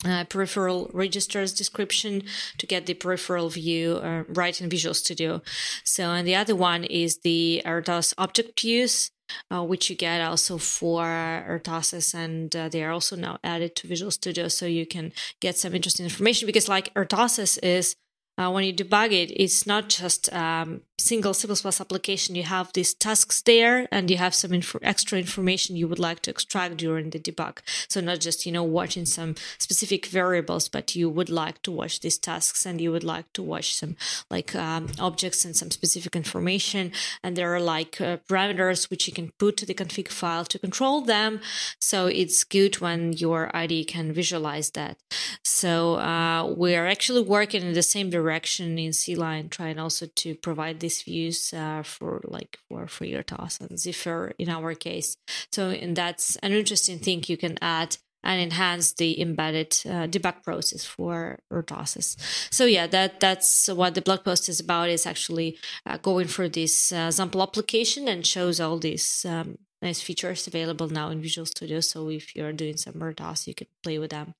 uh, 0.04 0.24
peripheral 0.24 0.90
registers 0.92 1.52
description 1.52 2.22
to 2.58 2.66
get 2.66 2.86
the 2.86 2.94
peripheral 2.94 3.48
view 3.48 3.96
uh, 3.96 4.22
right 4.28 4.60
in 4.60 4.68
Visual 4.68 4.94
Studio. 4.94 5.40
So, 5.84 6.10
and 6.10 6.26
the 6.26 6.36
other 6.36 6.54
one 6.54 6.84
is 6.84 7.20
the 7.22 7.62
RTOS 7.64 8.14
object 8.18 8.60
views, 8.60 9.10
uh, 9.50 9.62
which 9.62 9.90
you 9.90 9.96
get 9.96 10.20
also 10.20 10.58
for 10.58 11.04
RTOSes, 11.04 12.14
and 12.14 12.54
uh, 12.54 12.68
they 12.68 12.82
are 12.84 12.90
also 12.90 13.16
now 13.16 13.38
added 13.42 13.76
to 13.76 13.88
Visual 13.88 14.10
Studio, 14.10 14.48
so 14.48 14.66
you 14.66 14.86
can 14.86 15.12
get 15.40 15.56
some 15.56 15.74
interesting 15.74 16.04
information. 16.04 16.46
Because 16.46 16.68
like 16.68 16.92
RTOSes 16.94 17.58
is 17.62 17.96
uh, 18.36 18.50
when 18.50 18.64
you 18.64 18.74
debug 18.74 19.12
it, 19.12 19.30
it's 19.30 19.66
not 19.66 19.88
just 19.88 20.32
um, 20.32 20.82
single 21.04 21.34
C++ 21.34 21.46
application, 21.80 22.34
you 22.34 22.44
have 22.44 22.72
these 22.72 22.94
tasks 22.94 23.42
there 23.42 23.86
and 23.92 24.10
you 24.10 24.16
have 24.16 24.34
some 24.34 24.54
inf- 24.54 24.76
extra 24.82 25.18
information 25.18 25.76
you 25.76 25.86
would 25.86 25.98
like 25.98 26.20
to 26.20 26.30
extract 26.30 26.78
during 26.78 27.10
the 27.10 27.18
debug. 27.18 27.58
So 27.88 28.00
not 28.00 28.20
just, 28.20 28.46
you 28.46 28.52
know, 28.52 28.62
watching 28.62 29.04
some 29.04 29.34
specific 29.58 30.06
variables, 30.06 30.68
but 30.68 30.96
you 30.96 31.10
would 31.10 31.28
like 31.28 31.60
to 31.62 31.70
watch 31.70 32.00
these 32.00 32.18
tasks 32.18 32.64
and 32.64 32.80
you 32.80 32.90
would 32.90 33.04
like 33.04 33.30
to 33.34 33.42
watch 33.42 33.74
some 33.74 33.96
like 34.30 34.54
um, 34.54 34.88
objects 34.98 35.44
and 35.44 35.54
some 35.54 35.70
specific 35.70 36.16
information. 36.16 36.90
And 37.22 37.36
there 37.36 37.54
are 37.54 37.60
like 37.60 38.00
uh, 38.00 38.16
parameters 38.28 38.90
which 38.90 39.06
you 39.06 39.12
can 39.12 39.30
put 39.38 39.56
to 39.58 39.66
the 39.66 39.74
config 39.74 40.08
file 40.08 40.46
to 40.46 40.58
control 40.58 41.02
them. 41.02 41.40
So 41.80 42.06
it's 42.06 42.44
good 42.44 42.80
when 42.80 43.12
your 43.12 43.54
IDE 43.54 43.88
can 43.88 44.12
visualize 44.12 44.70
that. 44.70 44.96
So 45.42 45.96
uh, 45.96 46.46
we're 46.56 46.86
actually 46.86 47.22
working 47.22 47.62
in 47.62 47.74
the 47.74 47.82
same 47.82 48.08
direction 48.08 48.78
in 48.78 48.90
CLion, 48.90 49.50
trying 49.50 49.78
also 49.78 50.06
to 50.06 50.34
provide 50.36 50.80
these 50.94 51.02
views 51.02 51.52
uh, 51.52 51.82
for 51.82 52.20
like 52.24 52.58
for 52.68 52.86
for 52.86 53.04
RTOS 53.04 53.60
and 53.60 53.78
Zephyr 53.78 54.32
in 54.38 54.48
our 54.48 54.74
case. 54.74 55.16
So 55.52 55.70
and 55.70 55.96
that's 55.96 56.36
an 56.36 56.52
interesting 56.52 56.98
thing 56.98 57.24
you 57.26 57.36
can 57.36 57.56
add 57.60 57.96
and 58.22 58.40
enhance 58.40 58.94
the 58.94 59.20
embedded 59.20 59.72
uh, 59.84 60.06
debug 60.06 60.42
process 60.42 60.84
for 60.84 61.38
RTOSes. 61.52 62.16
So 62.50 62.64
yeah, 62.64 62.86
that 62.86 63.20
that's 63.20 63.68
what 63.68 63.94
the 63.94 64.02
blog 64.02 64.24
post 64.24 64.48
is 64.48 64.60
about. 64.60 64.88
Is 64.88 65.06
actually 65.06 65.58
uh, 65.86 65.98
going 65.98 66.28
through 66.28 66.50
this 66.50 66.92
uh, 66.92 67.08
example 67.08 67.42
application 67.42 68.08
and 68.08 68.26
shows 68.26 68.60
all 68.60 68.78
these 68.78 69.26
um, 69.28 69.58
nice 69.82 70.00
features 70.00 70.46
available 70.46 70.88
now 70.88 71.10
in 71.10 71.20
Visual 71.20 71.46
Studio. 71.46 71.80
So 71.80 72.08
if 72.08 72.34
you're 72.34 72.52
doing 72.52 72.76
some 72.76 72.94
RTOS, 72.94 73.46
you 73.46 73.54
can 73.54 73.66
play 73.82 73.98
with 73.98 74.10
them. 74.10 74.34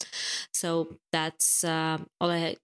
So 0.52 0.96
that's 1.12 1.64
uh, 1.64 1.98
all 2.20 2.30
I 2.30 2.57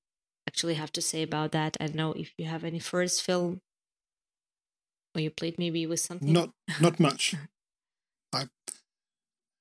actually 0.50 0.74
have 0.74 0.92
to 0.92 1.02
say 1.02 1.22
about 1.22 1.52
that. 1.52 1.76
I 1.80 1.86
don't 1.86 1.96
know 1.96 2.12
if 2.12 2.32
you 2.38 2.46
have 2.46 2.64
any 2.64 2.80
first 2.80 3.22
film 3.22 3.60
or 5.14 5.20
you 5.20 5.30
played 5.30 5.58
maybe 5.58 5.86
with 5.86 6.00
something? 6.00 6.32
Not 6.32 6.50
not 6.80 7.00
much. 7.00 7.34
I 8.32 8.46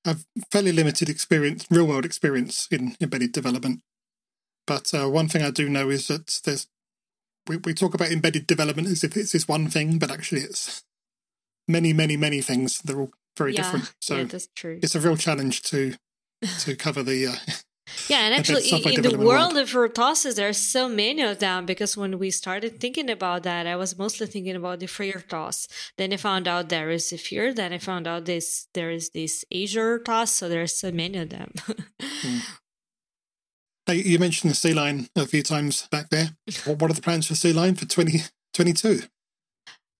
have 0.04 0.24
fairly 0.50 0.72
limited 0.72 1.08
experience, 1.08 1.66
real 1.70 1.86
world 1.86 2.04
experience 2.04 2.68
in 2.70 2.96
embedded 3.00 3.32
development. 3.32 3.82
But 4.66 4.94
uh, 4.94 5.08
one 5.08 5.28
thing 5.28 5.42
I 5.42 5.50
do 5.50 5.68
know 5.68 5.90
is 5.90 6.08
that 6.08 6.40
there's 6.44 6.68
we, 7.46 7.56
we 7.58 7.74
talk 7.74 7.94
about 7.94 8.12
embedded 8.12 8.46
development 8.46 8.88
as 8.88 9.02
if 9.02 9.16
it's 9.16 9.32
this 9.32 9.48
one 9.48 9.68
thing, 9.68 9.98
but 9.98 10.10
actually 10.10 10.42
it's 10.42 10.84
many, 11.66 11.92
many, 11.92 12.16
many 12.16 12.40
things. 12.40 12.80
They're 12.80 13.00
all 13.00 13.10
very 13.36 13.54
yeah, 13.54 13.62
different. 13.62 13.92
So 14.00 14.16
yeah, 14.16 14.24
that's 14.24 14.48
true. 14.54 14.78
it's 14.82 14.94
a 14.94 15.00
real 15.00 15.16
challenge 15.16 15.62
to 15.62 15.94
to 16.60 16.76
cover 16.76 17.02
the 17.02 17.26
uh, 17.26 17.36
yeah, 18.08 18.20
and 18.20 18.34
actually, 18.34 18.68
in 18.68 19.02
the 19.02 19.18
world 19.18 19.56
of 19.56 19.70
RTOSes, 19.70 20.42
are 20.42 20.52
so 20.52 20.88
many 20.88 21.22
of 21.22 21.38
them 21.38 21.66
because 21.66 21.96
when 21.96 22.18
we 22.18 22.30
started 22.30 22.80
thinking 22.80 23.10
about 23.10 23.42
that, 23.44 23.66
I 23.66 23.76
was 23.76 23.96
mostly 23.98 24.26
thinking 24.26 24.56
about 24.56 24.80
the 24.80 24.86
FreeRTOS. 24.86 25.68
Then 25.96 26.12
I 26.12 26.16
found 26.16 26.48
out 26.48 26.68
there 26.68 26.90
is 26.90 27.08
Zephyr 27.08 27.52
Then 27.52 27.72
I 27.72 27.78
found 27.78 28.06
out 28.06 28.24
this 28.24 28.66
there 28.74 28.90
is 28.90 29.10
this 29.10 29.44
Azure 29.52 30.00
RTOS. 30.00 30.28
So 30.28 30.48
there 30.48 30.62
are 30.62 30.66
so 30.66 30.90
many 30.90 31.18
of 31.18 31.30
them. 31.30 31.52
hmm. 32.00 32.38
Now, 33.88 33.94
you 33.94 34.20
mentioned 34.20 34.52
the 34.52 34.54
CLion 34.54 35.08
a 35.16 35.26
few 35.26 35.42
times 35.42 35.88
back 35.90 36.10
there. 36.10 36.36
what 36.64 36.90
are 36.90 36.94
the 36.94 37.02
plans 37.02 37.26
for 37.26 37.34
CLion 37.34 37.76
for 37.76 37.86
2022? 37.86 39.02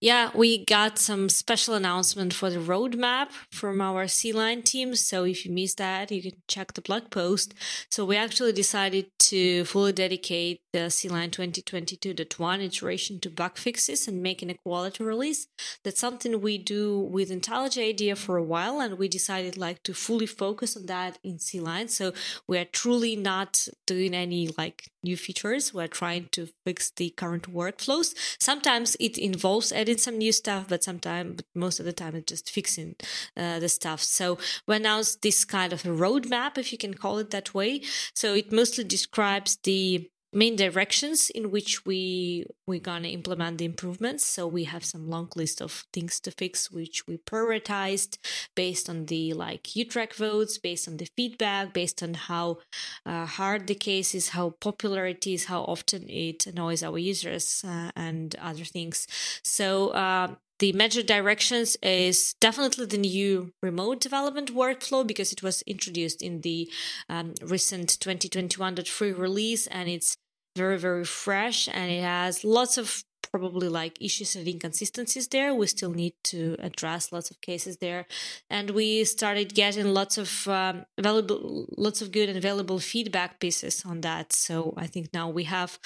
Yeah, 0.01 0.31
we 0.35 0.65
got 0.65 0.99
some 0.99 1.29
special 1.29 1.75
announcement 1.75 2.33
for 2.33 2.49
the 2.49 2.57
roadmap 2.57 3.29
from 3.51 3.83
our 3.83 4.07
CLion 4.07 4.65
team. 4.65 4.95
So 4.97 5.25
if 5.25 5.45
you 5.45 5.53
missed 5.53 5.77
that, 5.77 6.11
you 6.11 6.23
can 6.23 6.41
check 6.49 6.73
the 6.73 6.81
blog 6.81 7.11
post. 7.11 7.53
So 7.91 8.07
we 8.07 8.17
actually 8.17 8.53
decided 8.53 9.11
to 9.19 9.67
fully 9.67 9.93
dedicate 9.93 10.63
the 10.73 10.91
CLion 10.91 11.31
2022.1 11.31 12.65
iteration 12.65 13.21
to 13.21 13.31
bug 13.31 13.57
fixes 13.57 14.07
and 14.07 14.23
making 14.23 14.51
a 14.51 14.55
quality 14.55 15.03
release. 15.03 15.47
That's 15.85 16.01
something 16.01 16.41
we 16.41 16.59
do 16.59 16.99
with 16.99 17.31
IntelliJ 17.31 17.91
IDEA 17.91 18.17
for 18.17 18.37
a 18.37 18.43
while, 18.43 18.81
and 18.81 18.99
we 18.99 19.09
decided 19.09 19.57
like 19.57 19.83
to 19.85 19.95
fully 19.95 20.27
focus 20.27 20.77
on 20.77 20.87
that 20.87 21.19
in 21.25 21.39
CLion. 21.39 21.91
So 21.91 22.13
we 22.47 22.59
are 22.59 22.65
truly 22.65 23.17
not 23.17 23.69
doing 23.87 24.15
any 24.15 24.51
like 24.57 24.89
new 25.03 25.17
features. 25.17 25.73
We're 25.73 25.89
trying 25.89 26.29
to 26.33 26.49
fix 26.65 26.91
the 26.91 27.11
current 27.11 27.53
workflows. 27.53 28.15
Sometimes 28.39 28.97
it 29.01 29.19
involves 29.19 29.73
adding 29.73 29.99
some 29.99 30.19
new 30.19 30.33
stuff, 30.33 30.67
but 30.69 30.85
sometimes, 30.85 31.37
but 31.37 31.47
most 31.55 31.81
of 31.81 31.87
the 31.87 31.93
time, 31.93 32.15
it's 32.15 32.31
just 32.31 32.51
fixing 32.51 32.97
uh, 33.37 33.59
the 33.59 33.69
stuff. 33.69 34.03
So 34.03 34.39
we 34.67 34.77
announced 34.77 35.23
this 35.23 35.45
kind 35.45 35.73
of 35.73 35.85
a 35.85 35.89
roadmap, 35.89 36.59
if 36.59 36.73
you 36.73 36.79
can 36.79 36.95
call 36.95 37.19
it 37.19 37.31
that 37.31 37.55
way. 37.55 37.83
So 38.15 38.35
it 38.35 38.53
mostly 38.53 38.85
describes 38.85 39.59
the 39.65 40.11
main 40.33 40.57
directions 40.57 41.31
in 41.31 41.51
which 41.51 41.85
we 41.85 42.47
we're 42.67 42.81
gonna 42.81 43.09
implement 43.09 43.59
the 43.59 43.65
improvements. 43.65 44.25
So 44.25 44.47
we 44.47 44.65
have 44.65 44.85
some 44.85 45.09
long 45.09 45.29
list 45.35 45.61
of 45.61 45.85
things 45.93 46.21
to 46.21 46.31
fix 46.31 46.71
which 46.71 47.07
we 47.07 47.17
prioritized 47.19 48.19
based 48.55 48.89
on 48.89 49.07
the 49.07 49.33
like 49.33 49.65
YouTrack 49.65 50.15
votes 50.15 50.59
based 50.59 50.87
on 50.89 50.99
the 50.99 51.09
feedback 51.17 51.73
based 51.73 52.03
on 52.03 52.15
how 52.15 52.59
uh, 53.05 53.27
hard 53.27 53.67
the 53.67 53.75
case 53.75 54.15
is 54.15 54.31
how 54.31 54.51
popular 54.61 55.07
it 55.07 55.27
is 55.27 55.47
how 55.47 55.63
often 55.63 56.09
it 56.09 56.47
annoys 56.47 56.83
our 56.83 56.99
users 56.99 57.65
uh, 57.67 57.91
and 57.97 58.37
other 58.37 58.65
things. 58.65 59.07
So 59.43 59.89
uh, 59.89 60.35
the 60.61 60.73
major 60.75 61.03
directions 61.03 61.77
is 61.83 62.35
definitely 62.35 62.85
the 62.85 62.99
new 62.99 63.51
remote 63.63 63.99
development 63.99 64.55
workflow 64.55 65.07
because 65.07 65.33
it 65.33 65.43
was 65.43 65.63
introduced 65.63 66.21
in 66.23 66.43
the 66.43 66.71
um, 67.09 67.33
recent 67.43 67.99
2021.3 67.99 69.19
release 69.19 69.67
and 69.69 69.89
it's 69.89 70.19
very 70.57 70.79
very 70.79 71.05
fresh 71.05 71.69
and 71.69 71.91
it 71.91 72.03
has 72.03 72.45
lots 72.45 72.79
of 72.79 73.05
probably 73.31 73.69
like 73.69 74.01
issues 74.01 74.35
and 74.37 74.47
inconsistencies 74.47 75.29
there. 75.29 75.55
We 75.55 75.67
still 75.67 75.93
need 75.93 76.15
to 76.25 76.57
address 76.59 77.13
lots 77.13 77.31
of 77.31 77.41
cases 77.41 77.79
there, 77.79 78.07
and 78.49 78.71
we 78.71 79.05
started 79.05 79.55
getting 79.55 79.95
lots 79.95 80.19
of 80.19 80.49
um, 80.49 80.85
valuable, 80.99 81.67
lots 81.77 82.03
of 82.03 82.13
good 82.13 82.29
and 82.29 82.43
valuable 82.43 82.79
feedback 82.79 83.41
pieces 83.41 83.85
on 83.85 84.01
that. 84.03 84.33
So 84.33 84.75
I 84.77 84.87
think 84.87 85.13
now 85.13 85.29
we 85.29 85.45
have 85.45 85.79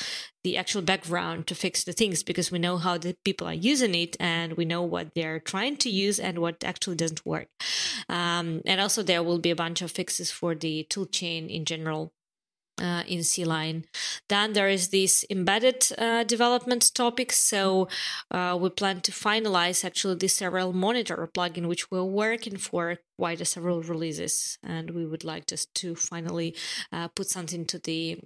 the 0.43 0.57
actual 0.57 0.83
background 0.83 1.47
to 1.47 1.55
fix 1.55 1.85
the 1.85 1.93
things 1.93 2.23
because 2.23 2.51
we 2.51 2.59
know 2.59 2.77
how 2.77 2.99
the 2.99 3.17
people 3.25 3.47
are 3.47 3.55
using 3.55 3.95
it 3.95 4.17
and 4.21 4.55
we 4.55 4.65
know 4.65 4.83
what 4.83 5.15
they're 5.15 5.41
trying 5.41 5.77
to 5.79 5.91
use 5.91 6.19
and 6.19 6.39
what 6.39 6.63
actually 6.65 6.97
doesn't 6.97 7.25
work. 7.25 7.49
Um, 8.09 8.61
and 8.67 8.81
also 8.81 9.03
there 9.03 9.23
will 9.23 9.39
be 9.39 9.51
a 9.51 9.57
bunch 9.57 9.81
of 9.81 9.91
fixes 9.91 10.31
for 10.31 10.55
the 10.55 10.87
toolchain 10.91 11.49
in 11.49 11.65
general 11.65 12.13
uh, 12.81 13.03
in 13.07 13.21
CLion. 13.21 13.85
Then 14.29 14.53
there 14.53 14.69
is 14.69 14.89
this 14.89 15.25
embedded 15.31 15.87
uh, 15.99 16.25
development 16.25 16.93
topic. 16.95 17.33
So 17.33 17.89
uh, 18.31 18.59
we 18.61 18.71
plan 18.71 19.01
to 19.03 19.13
finalize 19.13 19.85
actually 19.85 20.17
the 20.17 20.29
serial 20.29 20.73
monitor 20.73 21.29
plugin, 21.35 21.67
which 21.67 21.91
we're 21.91 22.05
working 22.05 22.57
for 22.57 22.99
quite 23.17 23.41
a 23.41 23.45
several 23.45 23.83
releases, 23.83 24.59
and 24.63 24.91
we 24.91 25.07
would 25.07 25.25
like 25.25 25.47
just 25.47 25.75
to 25.75 25.95
finally 25.95 26.57
uh, 26.93 27.09
put 27.09 27.29
something 27.29 27.65
to 27.67 27.79
the 27.79 28.19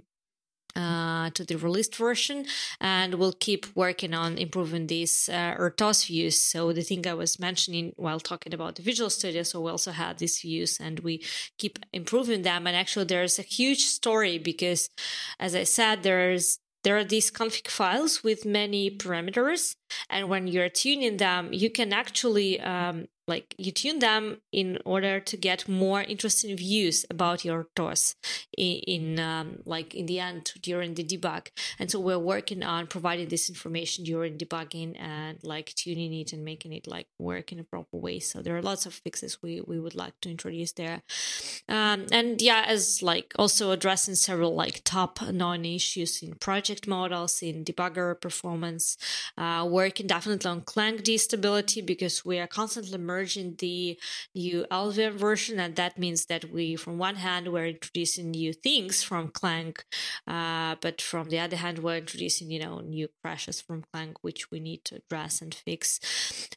uh, 0.78 1.30
to 1.30 1.44
the 1.44 1.56
released 1.56 1.96
version, 1.96 2.46
and 2.80 3.14
we'll 3.14 3.32
keep 3.32 3.66
working 3.74 4.14
on 4.14 4.38
improving 4.38 4.86
these 4.86 5.28
uh, 5.28 5.54
RTOS 5.58 6.06
views. 6.06 6.40
So 6.40 6.72
the 6.72 6.82
thing 6.82 7.06
I 7.06 7.14
was 7.14 7.38
mentioning 7.38 7.92
while 7.96 8.20
talking 8.20 8.54
about 8.54 8.76
the 8.76 8.82
Visual 8.82 9.10
Studio, 9.10 9.42
so 9.42 9.60
we 9.60 9.70
also 9.70 9.90
have 9.90 10.18
these 10.18 10.40
views, 10.40 10.78
and 10.80 11.00
we 11.00 11.22
keep 11.58 11.78
improving 11.92 12.42
them. 12.42 12.66
And 12.66 12.76
actually, 12.76 13.06
there's 13.06 13.38
a 13.38 13.42
huge 13.42 13.84
story 13.86 14.38
because, 14.38 14.88
as 15.40 15.54
I 15.54 15.64
said, 15.64 16.02
there's 16.02 16.58
there 16.84 16.96
are 16.96 17.04
these 17.04 17.30
config 17.30 17.68
files 17.68 18.22
with 18.22 18.46
many 18.46 18.88
parameters 18.88 19.74
and 20.08 20.28
when 20.28 20.46
you're 20.46 20.68
tuning 20.68 21.16
them 21.16 21.52
you 21.52 21.70
can 21.70 21.92
actually 21.92 22.60
um, 22.60 23.06
like 23.28 23.54
you 23.58 23.70
tune 23.70 23.98
them 23.98 24.38
in 24.52 24.78
order 24.84 25.20
to 25.20 25.36
get 25.36 25.68
more 25.68 26.02
interesting 26.02 26.56
views 26.56 27.04
about 27.10 27.44
your 27.44 27.68
TOS 27.76 28.16
in, 28.56 28.76
in 28.86 29.20
um, 29.20 29.58
like 29.64 29.94
in 29.94 30.06
the 30.06 30.20
end 30.20 30.52
during 30.62 30.94
the 30.94 31.04
debug. 31.04 31.48
And 31.78 31.90
so 31.90 32.00
we're 32.00 32.18
working 32.18 32.62
on 32.62 32.86
providing 32.86 33.28
this 33.28 33.48
information 33.48 34.04
during 34.04 34.38
debugging 34.38 34.98
and 35.00 35.38
like 35.42 35.74
tuning 35.74 36.12
it 36.14 36.32
and 36.32 36.44
making 36.44 36.72
it 36.72 36.86
like 36.86 37.06
work 37.18 37.52
in 37.52 37.58
a 37.58 37.64
proper 37.64 37.96
way. 37.96 38.18
So 38.18 38.40
there 38.40 38.56
are 38.56 38.62
lots 38.62 38.86
of 38.86 38.94
fixes 38.94 39.42
we, 39.42 39.60
we 39.60 39.78
would 39.78 39.94
like 39.94 40.14
to 40.22 40.30
introduce 40.30 40.72
there. 40.72 41.02
Um, 41.68 42.06
and 42.10 42.40
yeah 42.40 42.64
as 42.66 43.02
like 43.02 43.32
also 43.38 43.70
addressing 43.70 44.14
several 44.14 44.54
like 44.54 44.82
top 44.84 45.20
known 45.22 45.64
issues 45.64 46.22
in 46.22 46.34
project 46.34 46.86
models 46.86 47.42
in 47.42 47.64
debugger 47.64 48.18
performance 48.20 48.96
uh, 49.36 49.66
working 49.68 50.06
definitely 50.06 50.50
on 50.50 50.62
clang 50.62 50.98
stability 51.18 51.80
because 51.80 52.24
we 52.24 52.38
are 52.38 52.46
constantly 52.46 52.98
merging 52.98 53.17
merging 53.18 53.56
the 53.58 53.98
new 54.34 54.58
LLVM 54.70 55.14
version, 55.28 55.58
and 55.64 55.74
that 55.76 55.98
means 55.98 56.26
that 56.26 56.44
we, 56.54 56.76
from 56.76 56.98
one 56.98 57.16
hand, 57.16 57.44
we're 57.48 57.74
introducing 57.76 58.30
new 58.30 58.52
things 58.52 59.02
from 59.02 59.24
Clang, 59.38 59.74
uh, 60.26 60.76
but 60.80 60.96
from 61.10 61.24
the 61.30 61.40
other 61.44 61.56
hand, 61.64 61.76
we're 61.78 62.02
introducing 62.04 62.46
you 62.54 62.60
know 62.64 62.74
new 62.80 63.08
crashes 63.20 63.60
from 63.60 63.84
Clang, 63.90 64.14
which 64.26 64.50
we 64.50 64.58
need 64.60 64.80
to 64.84 64.96
address 65.00 65.42
and 65.42 65.54
fix. 65.54 66.00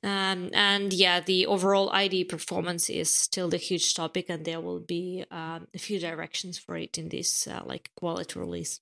Um, 0.04 0.40
and 0.54 0.94
yeah, 0.94 1.18
the 1.20 1.46
overall 1.54 1.90
IDE 2.04 2.30
performance 2.30 2.90
is 2.90 3.10
still 3.28 3.50
the 3.50 3.66
huge 3.70 3.88
topic, 4.02 4.26
and 4.30 4.46
there 4.46 4.62
will 4.62 4.84
be 4.98 5.26
um, 5.32 5.62
a 5.74 5.80
few 5.88 6.00
directions 6.00 6.56
for 6.64 6.76
it 6.76 6.98
in 6.98 7.10
this 7.10 7.48
uh, 7.48 7.62
like 7.66 7.90
quality 7.96 8.40
release. 8.40 8.80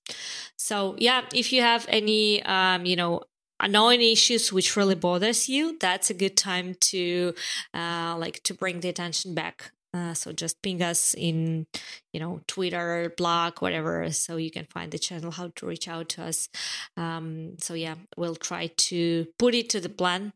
So 0.58 0.96
yeah, 0.98 1.22
if 1.34 1.54
you 1.54 1.62
have 1.62 1.86
any 1.90 2.44
um, 2.44 2.86
you 2.86 2.98
know 3.02 3.14
annoying 3.60 4.02
issues 4.02 4.52
which 4.54 4.76
really 4.76 4.96
bothers 4.96 5.50
you 5.50 5.78
that's 5.80 6.10
a 6.10 6.14
good 6.14 6.38
time 6.38 6.76
to 6.80 7.34
uh, 7.74 8.16
like 8.18 8.42
to 8.44 8.54
bring 8.54 8.80
the 8.80 8.90
attention 8.90 9.34
back. 9.34 9.72
Uh, 9.92 10.14
so 10.14 10.32
just 10.32 10.62
ping 10.62 10.84
us 10.84 11.16
in 11.18 11.66
you 12.14 12.20
know 12.20 12.42
twitter 12.48 13.12
blog 13.18 13.60
whatever 13.60 14.12
so 14.12 14.38
you 14.38 14.52
can 14.52 14.66
find 14.66 14.92
the 14.92 15.00
channel 15.00 15.32
how 15.32 15.52
to 15.56 15.66
reach 15.66 15.88
out 15.88 16.10
to 16.10 16.24
us. 16.24 16.48
Um, 16.96 17.58
so 17.60 17.74
yeah 17.74 17.96
we'll 18.16 18.36
try 18.36 18.68
to 18.68 19.28
put 19.40 19.56
it 19.56 19.70
to 19.72 19.80
the 19.80 19.90
plan 19.90 20.34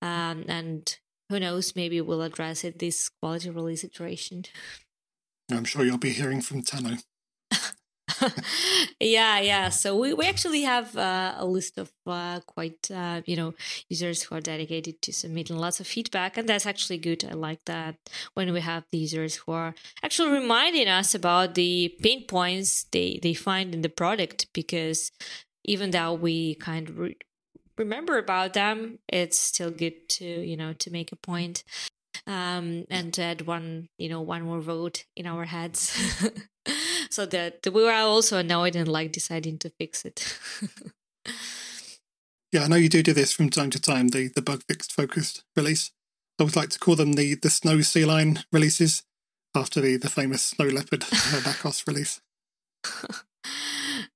um, 0.00 0.44
and 0.48 0.96
who 1.28 1.40
knows 1.40 1.76
maybe 1.76 2.00
we'll 2.00 2.22
address 2.22 2.64
it 2.64 2.78
this 2.78 3.10
quality 3.20 3.50
release 3.50 3.84
iteration 3.84 4.44
i'm 5.50 5.64
sure 5.64 5.84
you'll 5.84 5.98
be 5.98 6.10
hearing 6.10 6.40
from 6.40 6.62
tano 6.62 7.02
yeah, 9.00 9.40
yeah. 9.40 9.68
So 9.68 9.96
we, 9.98 10.14
we 10.14 10.26
actually 10.26 10.62
have 10.62 10.96
uh, 10.96 11.34
a 11.36 11.46
list 11.46 11.78
of 11.78 11.90
uh, 12.06 12.40
quite, 12.46 12.90
uh, 12.90 13.22
you 13.26 13.36
know, 13.36 13.54
users 13.88 14.22
who 14.22 14.34
are 14.34 14.40
dedicated 14.40 15.02
to 15.02 15.12
submitting 15.12 15.56
lots 15.56 15.80
of 15.80 15.86
feedback. 15.86 16.36
And 16.36 16.48
that's 16.48 16.66
actually 16.66 16.98
good. 16.98 17.24
I 17.24 17.34
like 17.34 17.64
that 17.66 17.96
when 18.34 18.52
we 18.52 18.60
have 18.60 18.84
the 18.92 18.98
users 18.98 19.36
who 19.36 19.52
are 19.52 19.74
actually 20.02 20.32
reminding 20.32 20.88
us 20.88 21.14
about 21.14 21.54
the 21.54 21.94
pain 22.00 22.26
points 22.26 22.84
they, 22.92 23.18
they 23.22 23.34
find 23.34 23.74
in 23.74 23.82
the 23.82 23.88
product 23.88 24.46
because 24.52 25.10
even 25.64 25.90
though 25.90 26.14
we 26.14 26.54
kind 26.56 26.88
of 26.88 26.98
re- 26.98 27.16
remember 27.76 28.18
about 28.18 28.54
them, 28.54 28.98
it's 29.08 29.38
still 29.38 29.70
good 29.70 30.08
to, 30.08 30.24
you 30.24 30.56
know, 30.56 30.72
to 30.74 30.90
make 30.90 31.12
a 31.12 31.16
point 31.16 31.64
um, 32.26 32.84
and 32.90 33.12
to 33.14 33.22
add 33.22 33.46
one, 33.46 33.88
you 33.98 34.08
know, 34.08 34.20
one 34.20 34.42
more 34.42 34.60
vote 34.60 35.04
in 35.16 35.26
our 35.26 35.44
heads. 35.44 35.96
so 37.10 37.26
that 37.26 37.66
we 37.66 37.82
were 37.82 37.92
also 37.92 38.38
annoyed 38.38 38.76
and 38.76 38.88
like 38.88 39.12
deciding 39.12 39.58
to 39.58 39.70
fix 39.70 40.04
it. 40.04 40.38
yeah, 42.52 42.64
I 42.64 42.68
know 42.68 42.76
you 42.76 42.88
do 42.88 43.02
do 43.02 43.12
this 43.12 43.32
from 43.32 43.50
time 43.50 43.70
to 43.70 43.80
time. 43.80 44.08
The 44.08 44.28
the 44.28 44.42
bug 44.42 44.62
fixed 44.68 44.92
focused 44.92 45.44
release. 45.56 45.92
I 46.38 46.44
would 46.44 46.56
like 46.56 46.70
to 46.70 46.78
call 46.78 46.96
them 46.96 47.14
the 47.14 47.34
the 47.34 47.50
snow 47.50 47.80
sea 47.80 48.04
lion 48.04 48.40
releases 48.52 49.04
after 49.54 49.80
the 49.80 49.96
the 49.96 50.10
famous 50.10 50.42
snow 50.42 50.66
leopard 50.66 51.04
uh, 51.12 51.72
release. 51.86 52.20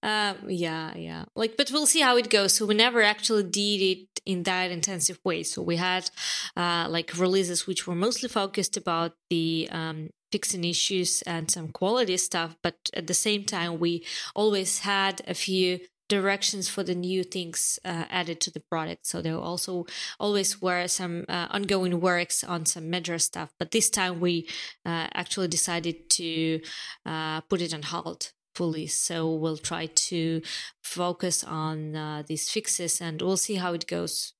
um, 0.03 0.37
yeah, 0.49 0.97
yeah. 0.97 1.25
Like, 1.35 1.57
but 1.57 1.71
we'll 1.71 1.87
see 1.87 2.01
how 2.01 2.17
it 2.17 2.31
goes. 2.31 2.55
So 2.55 2.67
we 2.67 2.75
never 2.75 3.03
actually 3.03 3.45
did 3.45 3.81
it 3.83 4.21
in 4.25 4.45
that 4.45 4.71
intensive 4.71 5.19
way. 5.25 5.43
So 5.43 5.63
we 5.63 5.77
had 5.77 6.11
uh, 6.57 6.87
like 6.89 7.17
releases 7.19 7.67
which 7.67 7.87
were 7.87 7.95
mostly 7.95 8.29
focused 8.29 8.77
about 8.77 9.13
the 9.29 9.69
um, 9.71 10.11
fixing 10.33 10.65
issues 10.65 11.23
and 11.23 11.51
some 11.51 11.69
quality 11.69 12.17
stuff, 12.17 12.57
but 12.63 12.77
at 12.95 13.07
the 13.07 13.15
same 13.15 13.45
time 13.45 13.79
we 13.79 14.05
always 14.35 14.81
had 14.81 15.21
a 15.27 15.35
few 15.35 15.81
directions 16.09 16.69
for 16.69 16.83
the 16.83 16.95
new 16.95 17.23
things 17.23 17.79
uh, 17.85 18.05
added 18.11 18.41
to 18.41 18.51
the 18.51 18.61
product. 18.61 19.07
So 19.07 19.23
there 19.23 19.37
also 19.37 19.87
always 20.19 20.61
were 20.61 20.89
some 20.89 21.25
uh, 21.29 21.47
ongoing 21.51 22.01
works 22.01 22.43
on 22.43 22.67
some 22.67 22.91
major 22.91 23.19
stuff, 23.19 23.51
but 23.59 23.71
this 23.71 23.89
time 23.89 24.19
we 24.19 24.49
uh, 24.85 25.07
actually 25.15 25.49
decided 25.49 26.11
to 26.11 26.61
uh, 27.07 27.43
put 27.43 27.63
it 27.63 27.73
on 27.73 27.83
halt 27.83 28.33
fully. 28.61 28.87
So 28.87 29.33
we'll 29.33 29.57
try 29.57 29.87
to 29.87 30.43
focus 30.85 31.43
on 31.43 31.97
uh, 31.97 32.23
these 32.27 32.51
fixes 32.51 33.01
and 33.01 33.23
we'll 33.23 33.39
see 33.39 33.55
how 33.55 33.73
it 33.73 33.87
goes. 33.87 34.35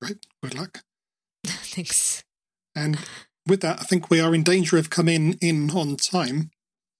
right. 0.00 0.16
Good 0.42 0.54
luck. 0.54 0.80
Thanks. 1.46 2.24
And 2.74 2.96
with 3.46 3.60
that, 3.60 3.80
I 3.80 3.84
think 3.84 4.08
we 4.08 4.18
are 4.18 4.34
in 4.34 4.42
danger 4.42 4.78
of 4.78 4.88
coming 4.88 5.34
in 5.42 5.70
on 5.72 5.96
time. 5.96 6.52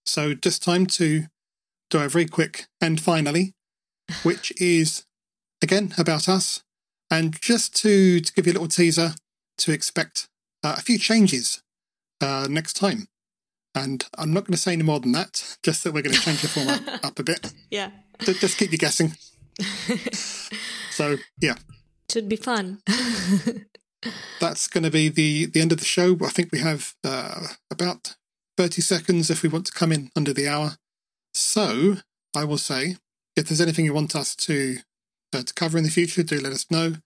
So 0.04 0.34
just 0.34 0.62
time 0.62 0.84
to 0.98 1.28
do 1.88 1.98
a 1.98 2.10
very 2.10 2.26
quick 2.26 2.66
and 2.78 3.00
finally, 3.00 3.54
which 4.22 4.52
is 4.60 5.06
again 5.62 5.94
about 5.96 6.28
us. 6.28 6.62
And 7.10 7.40
just 7.40 7.74
to, 7.76 8.20
to 8.20 8.32
give 8.34 8.46
you 8.46 8.52
a 8.52 8.56
little 8.58 8.68
teaser 8.68 9.12
to 9.58 9.72
expect 9.72 10.28
uh, 10.62 10.74
a 10.76 10.82
few 10.82 10.98
changes 10.98 11.62
uh, 12.20 12.48
next 12.50 12.74
time. 12.74 13.08
And 13.74 14.04
I'm 14.18 14.32
not 14.32 14.44
going 14.44 14.52
to 14.52 14.58
say 14.58 14.72
any 14.72 14.82
more 14.82 15.00
than 15.00 15.12
that, 15.12 15.56
just 15.62 15.82
that 15.84 15.92
we're 15.92 16.02
going 16.02 16.14
to 16.14 16.20
change 16.20 16.42
the 16.42 16.48
format 16.48 17.04
up 17.04 17.18
a 17.18 17.22
bit. 17.22 17.52
Yeah. 17.70 17.90
Just 18.20 18.58
keep 18.58 18.70
you 18.70 18.78
guessing. 18.78 19.12
so, 20.90 21.16
yeah. 21.40 21.54
Should 22.10 22.28
be 22.28 22.36
fun. 22.36 22.82
That's 24.40 24.66
going 24.68 24.84
to 24.84 24.90
be 24.90 25.08
the, 25.08 25.46
the 25.46 25.60
end 25.60 25.72
of 25.72 25.78
the 25.78 25.84
show. 25.84 26.16
I 26.22 26.28
think 26.28 26.52
we 26.52 26.58
have 26.58 26.94
uh, 27.04 27.46
about 27.70 28.16
30 28.58 28.82
seconds 28.82 29.30
if 29.30 29.42
we 29.42 29.48
want 29.48 29.66
to 29.66 29.72
come 29.72 29.92
in 29.92 30.10
under 30.14 30.32
the 30.32 30.48
hour. 30.48 30.76
So, 31.32 31.96
I 32.36 32.44
will 32.44 32.58
say, 32.58 32.96
if 33.36 33.48
there's 33.48 33.60
anything 33.60 33.86
you 33.86 33.94
want 33.94 34.14
us 34.14 34.36
to, 34.36 34.78
uh, 35.32 35.42
to 35.42 35.54
cover 35.54 35.78
in 35.78 35.84
the 35.84 35.90
future, 35.90 36.22
do 36.22 36.40
let 36.40 36.52
us 36.52 36.70
know. 36.70 36.96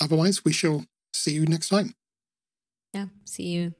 Otherwise, 0.00 0.44
we 0.44 0.52
shall 0.52 0.84
see 1.14 1.32
you 1.32 1.46
next 1.46 1.68
time. 1.68 1.94
Yeah, 2.92 3.06
see 3.24 3.44
you. 3.44 3.74